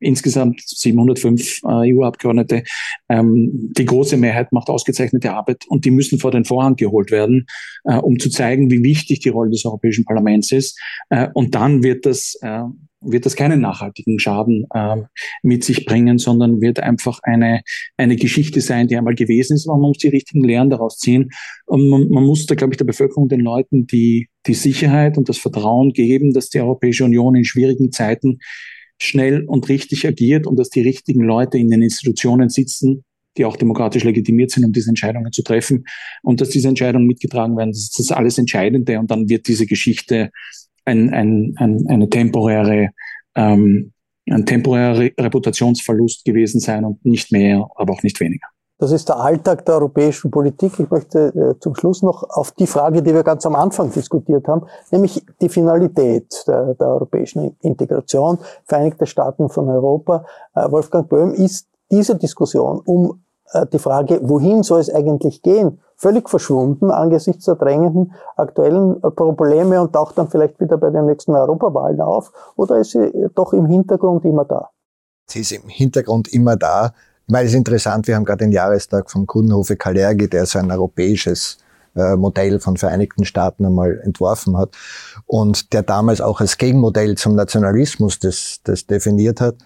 insgesamt 0.00 0.60
705 0.64 1.62
äh, 1.64 1.94
EU-Abgeordnete. 1.94 2.64
Ähm, 3.08 3.72
die 3.76 3.84
große 3.84 4.16
Mehrheit 4.16 4.52
macht 4.52 4.68
ausgezeichnete 4.68 5.32
Arbeit 5.32 5.64
und 5.68 5.84
die 5.84 5.90
müssen 5.90 6.18
vor 6.18 6.30
den 6.30 6.44
Vorhang 6.44 6.76
geholt 6.76 7.10
werden, 7.10 7.46
äh, 7.84 7.96
um 7.96 8.18
zu 8.18 8.30
zeigen, 8.30 8.70
wie 8.70 8.82
wichtig 8.82 9.20
die 9.20 9.30
Rolle 9.30 9.50
des 9.50 9.64
Europäischen 9.64 10.04
Parlaments 10.04 10.52
ist. 10.52 10.78
Äh, 11.10 11.28
und 11.34 11.54
dann 11.54 11.82
wird 11.82 12.06
das 12.06 12.38
äh, 12.42 12.62
wird 13.00 13.26
das 13.26 13.36
keinen 13.36 13.60
nachhaltigen 13.60 14.18
Schaden 14.18 14.66
äh, 14.74 14.96
mit 15.42 15.64
sich 15.64 15.84
bringen, 15.84 16.18
sondern 16.18 16.60
wird 16.60 16.80
einfach 16.80 17.20
eine, 17.22 17.62
eine 17.96 18.16
Geschichte 18.16 18.60
sein, 18.60 18.88
die 18.88 18.96
einmal 18.96 19.14
gewesen 19.14 19.54
ist. 19.54 19.68
Aber 19.68 19.78
man 19.78 19.90
muss 19.90 19.98
die 19.98 20.08
richtigen 20.08 20.44
Lehren 20.44 20.70
daraus 20.70 20.98
ziehen. 20.98 21.30
Und 21.66 21.88
man, 21.88 22.08
man 22.08 22.24
muss 22.24 22.46
da, 22.46 22.54
glaube 22.54 22.72
ich, 22.72 22.78
der 22.78 22.84
Bevölkerung, 22.84 23.28
den 23.28 23.40
Leuten 23.40 23.86
die, 23.86 24.28
die 24.46 24.54
Sicherheit 24.54 25.16
und 25.16 25.28
das 25.28 25.38
Vertrauen 25.38 25.92
geben, 25.92 26.32
dass 26.32 26.48
die 26.48 26.60
Europäische 26.60 27.04
Union 27.04 27.34
in 27.36 27.44
schwierigen 27.44 27.92
Zeiten 27.92 28.38
schnell 28.98 29.44
und 29.44 29.68
richtig 29.68 30.06
agiert 30.06 30.46
und 30.46 30.58
dass 30.58 30.70
die 30.70 30.80
richtigen 30.80 31.22
Leute 31.22 31.58
in 31.58 31.70
den 31.70 31.82
Institutionen 31.82 32.48
sitzen, 32.48 33.04
die 33.36 33.44
auch 33.44 33.56
demokratisch 33.56 34.04
legitimiert 34.04 34.50
sind, 34.50 34.64
um 34.64 34.72
diese 34.72 34.90
Entscheidungen 34.90 35.32
zu 35.32 35.42
treffen 35.42 35.84
und 36.22 36.40
dass 36.40 36.50
diese 36.50 36.68
Entscheidungen 36.68 37.06
mitgetragen 37.06 37.56
werden. 37.56 37.70
Das 37.70 37.82
ist 37.82 37.98
das 37.98 38.10
alles 38.10 38.38
Entscheidende 38.38 38.98
und 38.98 39.10
dann 39.10 39.28
wird 39.28 39.46
diese 39.46 39.66
Geschichte 39.66 40.30
ein, 40.84 41.10
ein, 41.10 41.54
ein, 41.56 41.86
eine 41.88 42.08
temporäre, 42.08 42.90
ähm, 43.36 43.92
ein 44.28 44.44
temporärer 44.44 45.10
Reputationsverlust 45.18 46.24
gewesen 46.24 46.60
sein 46.60 46.84
und 46.84 47.04
nicht 47.04 47.30
mehr, 47.30 47.68
aber 47.76 47.92
auch 47.92 48.02
nicht 48.02 48.18
weniger. 48.20 48.48
Das 48.78 48.92
ist 48.92 49.08
der 49.08 49.18
Alltag 49.18 49.64
der 49.66 49.74
europäischen 49.74 50.30
Politik. 50.30 50.78
Ich 50.78 50.88
möchte 50.88 51.28
äh, 51.34 51.58
zum 51.58 51.74
Schluss 51.74 52.02
noch 52.02 52.22
auf 52.30 52.52
die 52.52 52.68
Frage, 52.68 53.02
die 53.02 53.12
wir 53.12 53.24
ganz 53.24 53.44
am 53.44 53.56
Anfang 53.56 53.90
diskutiert 53.90 54.46
haben, 54.46 54.66
nämlich 54.92 55.26
die 55.40 55.48
Finalität 55.48 56.44
der, 56.46 56.74
der 56.74 56.86
europäischen 56.86 57.56
Integration, 57.60 58.38
Vereinigte 58.66 59.06
Staaten 59.06 59.48
von 59.48 59.68
Europa. 59.68 60.24
Äh, 60.54 60.70
Wolfgang 60.70 61.08
Böhm, 61.08 61.32
ist 61.32 61.66
diese 61.90 62.14
Diskussion 62.14 62.80
um 62.84 63.24
äh, 63.52 63.66
die 63.66 63.80
Frage, 63.80 64.20
wohin 64.22 64.62
soll 64.62 64.78
es 64.78 64.94
eigentlich 64.94 65.42
gehen, 65.42 65.80
völlig 65.96 66.30
verschwunden 66.30 66.92
angesichts 66.92 67.46
der 67.46 67.56
drängenden 67.56 68.12
aktuellen 68.36 69.00
Probleme 69.00 69.80
und 69.82 69.92
taucht 69.92 70.16
dann 70.18 70.28
vielleicht 70.28 70.60
wieder 70.60 70.76
bei 70.76 70.90
den 70.90 71.06
nächsten 71.06 71.34
Europawahlen 71.34 72.00
auf? 72.00 72.32
Oder 72.54 72.78
ist 72.78 72.92
sie 72.92 73.28
doch 73.34 73.52
im 73.52 73.66
Hintergrund 73.66 74.24
immer 74.24 74.44
da? 74.44 74.70
Sie 75.26 75.40
ist 75.40 75.50
im 75.50 75.68
Hintergrund 75.68 76.32
immer 76.32 76.56
da. 76.56 76.92
Weil 77.28 77.44
es 77.44 77.52
ist 77.52 77.58
interessant, 77.58 78.06
wir 78.06 78.16
haben 78.16 78.24
gerade 78.24 78.44
den 78.44 78.52
Jahrestag 78.52 79.10
von 79.10 79.26
Kudenhofe 79.26 79.76
Kalergi, 79.76 80.28
der 80.28 80.46
so 80.46 80.58
ein 80.58 80.70
europäisches 80.70 81.58
äh, 81.94 82.16
Modell 82.16 82.58
von 82.60 82.76
Vereinigten 82.76 83.24
Staaten 83.24 83.64
einmal 83.64 84.00
entworfen 84.04 84.56
hat 84.56 84.70
und 85.26 85.72
der 85.72 85.82
damals 85.82 86.20
auch 86.20 86.40
als 86.40 86.58
Gegenmodell 86.58 87.16
zum 87.16 87.34
Nationalismus 87.34 88.18
das, 88.18 88.60
das 88.64 88.86
definiert 88.86 89.40
hat 89.40 89.56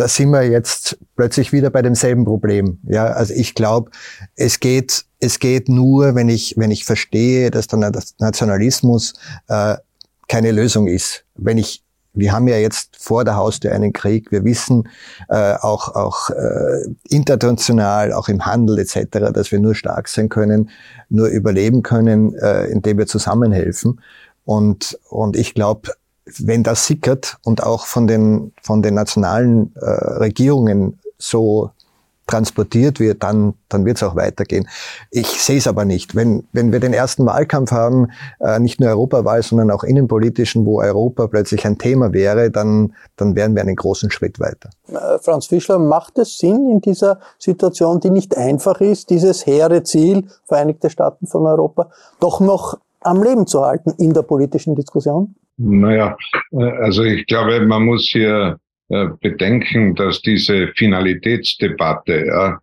da 0.00 0.08
sind 0.08 0.30
wir 0.30 0.42
jetzt 0.44 0.98
plötzlich 1.14 1.52
wieder 1.52 1.68
bei 1.68 1.82
demselben 1.82 2.24
Problem. 2.24 2.78
Ja, 2.84 3.08
also 3.08 3.34
ich 3.34 3.54
glaube, 3.54 3.90
es 4.34 4.58
geht, 4.58 5.04
es 5.18 5.38
geht 5.38 5.68
nur, 5.68 6.14
wenn 6.14 6.30
ich, 6.30 6.54
wenn 6.56 6.70
ich 6.70 6.86
verstehe, 6.86 7.50
dass 7.50 7.66
der 7.66 7.92
Nationalismus 8.18 9.14
äh, 9.48 9.76
keine 10.26 10.52
Lösung 10.52 10.86
ist. 10.86 11.24
Wenn 11.34 11.58
ich 11.58 11.84
wir 12.12 12.32
haben 12.32 12.48
ja 12.48 12.56
jetzt 12.56 12.96
vor 12.96 13.24
der 13.24 13.36
Haustür 13.36 13.72
einen 13.72 13.92
Krieg. 13.92 14.32
Wir 14.32 14.44
wissen 14.44 14.88
äh, 15.28 15.54
auch, 15.54 15.94
auch 15.94 16.30
äh, 16.30 16.84
international, 17.08 18.12
auch 18.12 18.28
im 18.28 18.44
Handel 18.44 18.78
etc., 18.78 19.32
dass 19.32 19.52
wir 19.52 19.60
nur 19.60 19.74
stark 19.74 20.08
sein 20.08 20.28
können, 20.28 20.70
nur 21.08 21.28
überleben 21.28 21.82
können, 21.82 22.34
äh, 22.34 22.64
indem 22.66 22.98
wir 22.98 23.06
zusammenhelfen. 23.06 24.00
Und, 24.44 24.98
und 25.08 25.36
ich 25.36 25.54
glaube, 25.54 25.92
wenn 26.38 26.62
das 26.62 26.86
sickert 26.86 27.38
und 27.44 27.62
auch 27.62 27.86
von 27.86 28.06
den, 28.06 28.52
von 28.62 28.82
den 28.82 28.94
nationalen 28.94 29.74
äh, 29.76 29.84
Regierungen 29.86 30.98
so 31.18 31.70
transportiert 32.30 33.00
wird, 33.00 33.22
dann, 33.22 33.54
dann 33.68 33.84
wird 33.84 33.96
es 33.96 34.02
auch 34.02 34.16
weitergehen. 34.16 34.68
Ich 35.10 35.26
sehe 35.26 35.58
es 35.58 35.66
aber 35.66 35.84
nicht. 35.84 36.14
Wenn, 36.14 36.44
wenn 36.52 36.72
wir 36.72 36.80
den 36.80 36.92
ersten 36.92 37.26
Wahlkampf 37.26 37.72
haben, 37.72 38.08
äh, 38.40 38.58
nicht 38.58 38.80
nur 38.80 38.90
Europawahl, 38.90 39.42
sondern 39.42 39.70
auch 39.70 39.84
innenpolitischen, 39.84 40.64
wo 40.64 40.80
Europa 40.80 41.26
plötzlich 41.26 41.66
ein 41.66 41.78
Thema 41.78 42.12
wäre, 42.12 42.50
dann, 42.50 42.94
dann 43.16 43.34
wären 43.34 43.54
wir 43.54 43.62
einen 43.62 43.76
großen 43.76 44.10
Schritt 44.10 44.38
weiter. 44.38 44.70
Äh, 44.88 45.18
Franz 45.18 45.46
Fischler, 45.46 45.78
macht 45.78 46.18
es 46.18 46.38
Sinn 46.38 46.70
in 46.70 46.80
dieser 46.80 47.18
Situation, 47.38 48.00
die 48.00 48.10
nicht 48.10 48.36
einfach 48.36 48.80
ist, 48.80 49.10
dieses 49.10 49.46
hehre 49.46 49.82
Ziel, 49.82 50.26
Vereinigte 50.44 50.90
Staaten 50.90 51.26
von 51.26 51.46
Europa, 51.46 51.90
doch 52.20 52.40
noch 52.40 52.78
am 53.00 53.22
Leben 53.22 53.46
zu 53.46 53.64
halten 53.64 53.92
in 53.98 54.12
der 54.12 54.22
politischen 54.22 54.74
Diskussion? 54.74 55.34
Naja, 55.56 56.16
äh, 56.52 56.64
also 56.64 57.02
ich 57.02 57.26
glaube, 57.26 57.60
man 57.66 57.84
muss 57.84 58.08
hier 58.10 58.58
bedenken, 59.20 59.94
dass 59.94 60.20
diese 60.20 60.68
Finalitätsdebatte, 60.76 62.26
ja, 62.26 62.60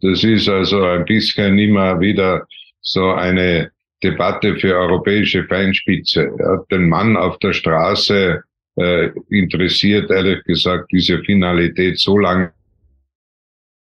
das 0.00 0.22
ist 0.22 0.48
also 0.48 0.84
ein 0.84 1.04
bisschen 1.04 1.58
immer 1.58 1.98
wieder 1.98 2.46
so 2.80 3.12
eine 3.12 3.70
Debatte 4.02 4.56
für 4.56 4.76
europäische 4.76 5.44
Feinspitze. 5.44 6.30
Ja. 6.38 6.64
Den 6.70 6.88
Mann 6.88 7.16
auf 7.16 7.38
der 7.38 7.52
Straße 7.52 8.42
äh, 8.76 9.10
interessiert 9.30 10.10
ehrlich 10.10 10.44
gesagt 10.44 10.92
diese 10.92 11.22
Finalität 11.22 11.98
so 11.98 12.18
lange 12.18 12.52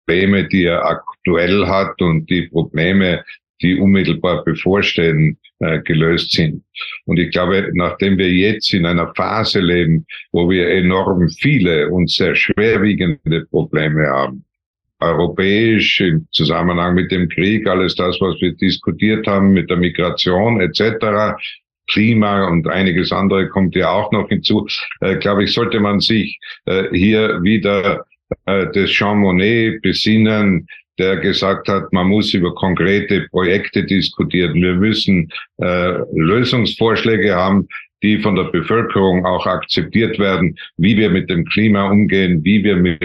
Probleme, 0.05 0.47
die 0.47 0.65
er 0.65 0.85
aktuell 0.85 1.65
hat 1.65 1.99
und 2.01 2.29
die 2.29 2.43
Probleme, 2.43 3.25
die 3.61 3.79
unmittelbar 3.79 4.43
bevorstehen, 4.43 5.37
äh, 5.59 5.79
gelöst 5.81 6.31
sind. 6.31 6.63
Und 7.05 7.17
ich 7.17 7.31
glaube, 7.31 7.69
nachdem 7.73 8.17
wir 8.17 8.29
jetzt 8.31 8.73
in 8.73 8.85
einer 8.85 9.13
Phase 9.15 9.59
leben, 9.59 10.05
wo 10.31 10.49
wir 10.49 10.69
enorm 10.69 11.29
viele 11.29 11.89
und 11.89 12.09
sehr 12.09 12.35
schwerwiegende 12.35 13.45
Probleme 13.45 14.07
haben, 14.07 14.43
europäisch 14.99 16.01
im 16.01 16.27
Zusammenhang 16.31 16.95
mit 16.95 17.11
dem 17.11 17.29
Krieg, 17.29 17.67
alles 17.67 17.95
das, 17.95 18.19
was 18.19 18.39
wir 18.41 18.53
diskutiert 18.53 19.27
haben 19.27 19.51
mit 19.51 19.69
der 19.69 19.77
Migration 19.77 20.61
etc., 20.61 21.35
Klima 21.87 22.47
und 22.47 22.67
einiges 22.67 23.11
andere 23.11 23.47
kommt 23.47 23.75
ja 23.75 23.91
auch 23.91 24.11
noch 24.11 24.27
hinzu, 24.29 24.67
äh, 25.01 25.17
glaube 25.17 25.43
ich, 25.43 25.53
sollte 25.53 25.79
man 25.79 25.99
sich 25.99 26.39
äh, 26.65 26.85
hier 26.91 27.43
wieder 27.43 28.05
äh, 28.45 28.67
des 28.71 28.89
Jean 28.89 29.19
Monnet 29.19 29.83
besinnen, 29.83 30.67
der 30.99 31.17
gesagt 31.17 31.67
hat, 31.67 31.91
man 31.91 32.07
muss 32.07 32.33
über 32.33 32.53
konkrete 32.55 33.27
Projekte 33.29 33.83
diskutieren. 33.83 34.53
Wir 34.55 34.75
müssen 34.75 35.29
äh, 35.57 35.97
Lösungsvorschläge 36.13 37.35
haben, 37.35 37.67
die 38.03 38.19
von 38.19 38.35
der 38.35 38.45
Bevölkerung 38.45 39.25
auch 39.25 39.47
akzeptiert 39.47 40.19
werden, 40.19 40.55
wie 40.77 40.95
wir 40.95 41.09
mit 41.09 41.29
dem 41.29 41.45
Klima 41.45 41.89
umgehen, 41.89 42.43
wie 42.43 42.63
wir 42.63 42.75
mit 42.75 43.01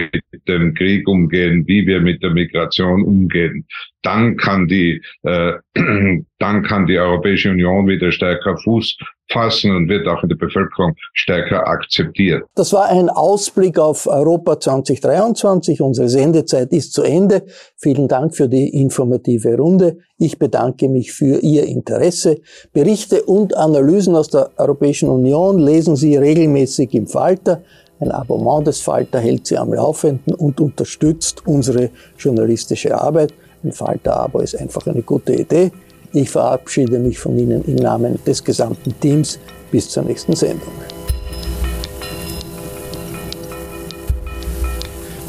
dem 0.47 0.73
Krieg 0.75 1.07
umgehen, 1.07 1.65
wie 1.67 1.87
wir 1.87 2.01
mit 2.01 2.21
der 2.21 2.29
Migration 2.29 3.03
umgehen. 3.03 3.65
Dann 4.03 4.37
kann 4.37 4.67
die, 4.67 5.01
äh, 5.23 5.53
dann 6.39 6.63
kann 6.63 6.85
die 6.85 6.99
Europäische 6.99 7.49
Union 7.49 7.87
wieder 7.87 8.11
stärker 8.11 8.57
Fuß 8.57 8.97
fassen 9.31 9.75
und 9.75 9.89
wird 9.89 10.07
auch 10.07 10.23
in 10.23 10.29
der 10.29 10.35
Bevölkerung 10.35 10.95
stärker 11.13 11.67
akzeptiert. 11.67 12.43
Das 12.55 12.73
war 12.73 12.89
ein 12.89 13.09
Ausblick 13.09 13.79
auf 13.79 14.07
Europa 14.07 14.59
2023. 14.59 15.81
Unsere 15.81 16.09
Sendezeit 16.09 16.71
ist 16.71 16.93
zu 16.93 17.03
Ende. 17.03 17.43
Vielen 17.77 18.07
Dank 18.07 18.35
für 18.35 18.47
die 18.47 18.69
informative 18.69 19.57
Runde. 19.57 19.97
Ich 20.17 20.37
bedanke 20.37 20.87
mich 20.89 21.11
für 21.11 21.39
Ihr 21.39 21.65
Interesse. 21.65 22.41
Berichte 22.73 23.23
und 23.23 23.55
Analysen 23.55 24.15
aus 24.15 24.29
der 24.29 24.51
Europäischen 24.57 25.09
Union 25.09 25.59
lesen 25.59 25.95
Sie 25.95 26.15
regelmäßig 26.17 26.93
im 26.93 27.07
Falter. 27.07 27.63
Ein 27.99 28.11
Abonnement 28.11 28.65
des 28.65 28.81
Falter 28.81 29.19
hält 29.19 29.45
Sie 29.45 29.57
am 29.57 29.73
Laufenden 29.73 30.33
und 30.33 30.59
unterstützt 30.59 31.45
unsere 31.45 31.91
journalistische 32.17 32.99
Arbeit. 32.99 33.33
Ein 33.63 33.71
Falter-Abo 33.71 34.39
ist 34.39 34.59
einfach 34.59 34.87
eine 34.87 35.03
gute 35.03 35.33
Idee. 35.33 35.71
Ich 36.13 36.29
verabschiede 36.29 36.99
mich 36.99 37.17
von 37.17 37.37
Ihnen 37.37 37.63
im 37.65 37.75
Namen 37.75 38.19
des 38.25 38.43
gesamten 38.43 38.93
Teams. 38.99 39.39
Bis 39.71 39.89
zur 39.89 40.03
nächsten 40.03 40.35
Sendung. 40.35 40.73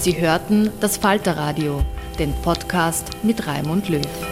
Sie 0.01 0.21
hörten 0.21 0.71
das 0.81 0.97
Falterradio, 0.97 1.81
den 2.19 2.33
Podcast 2.43 3.07
mit 3.23 3.47
Raimund 3.47 3.89
Löw. 3.89 4.32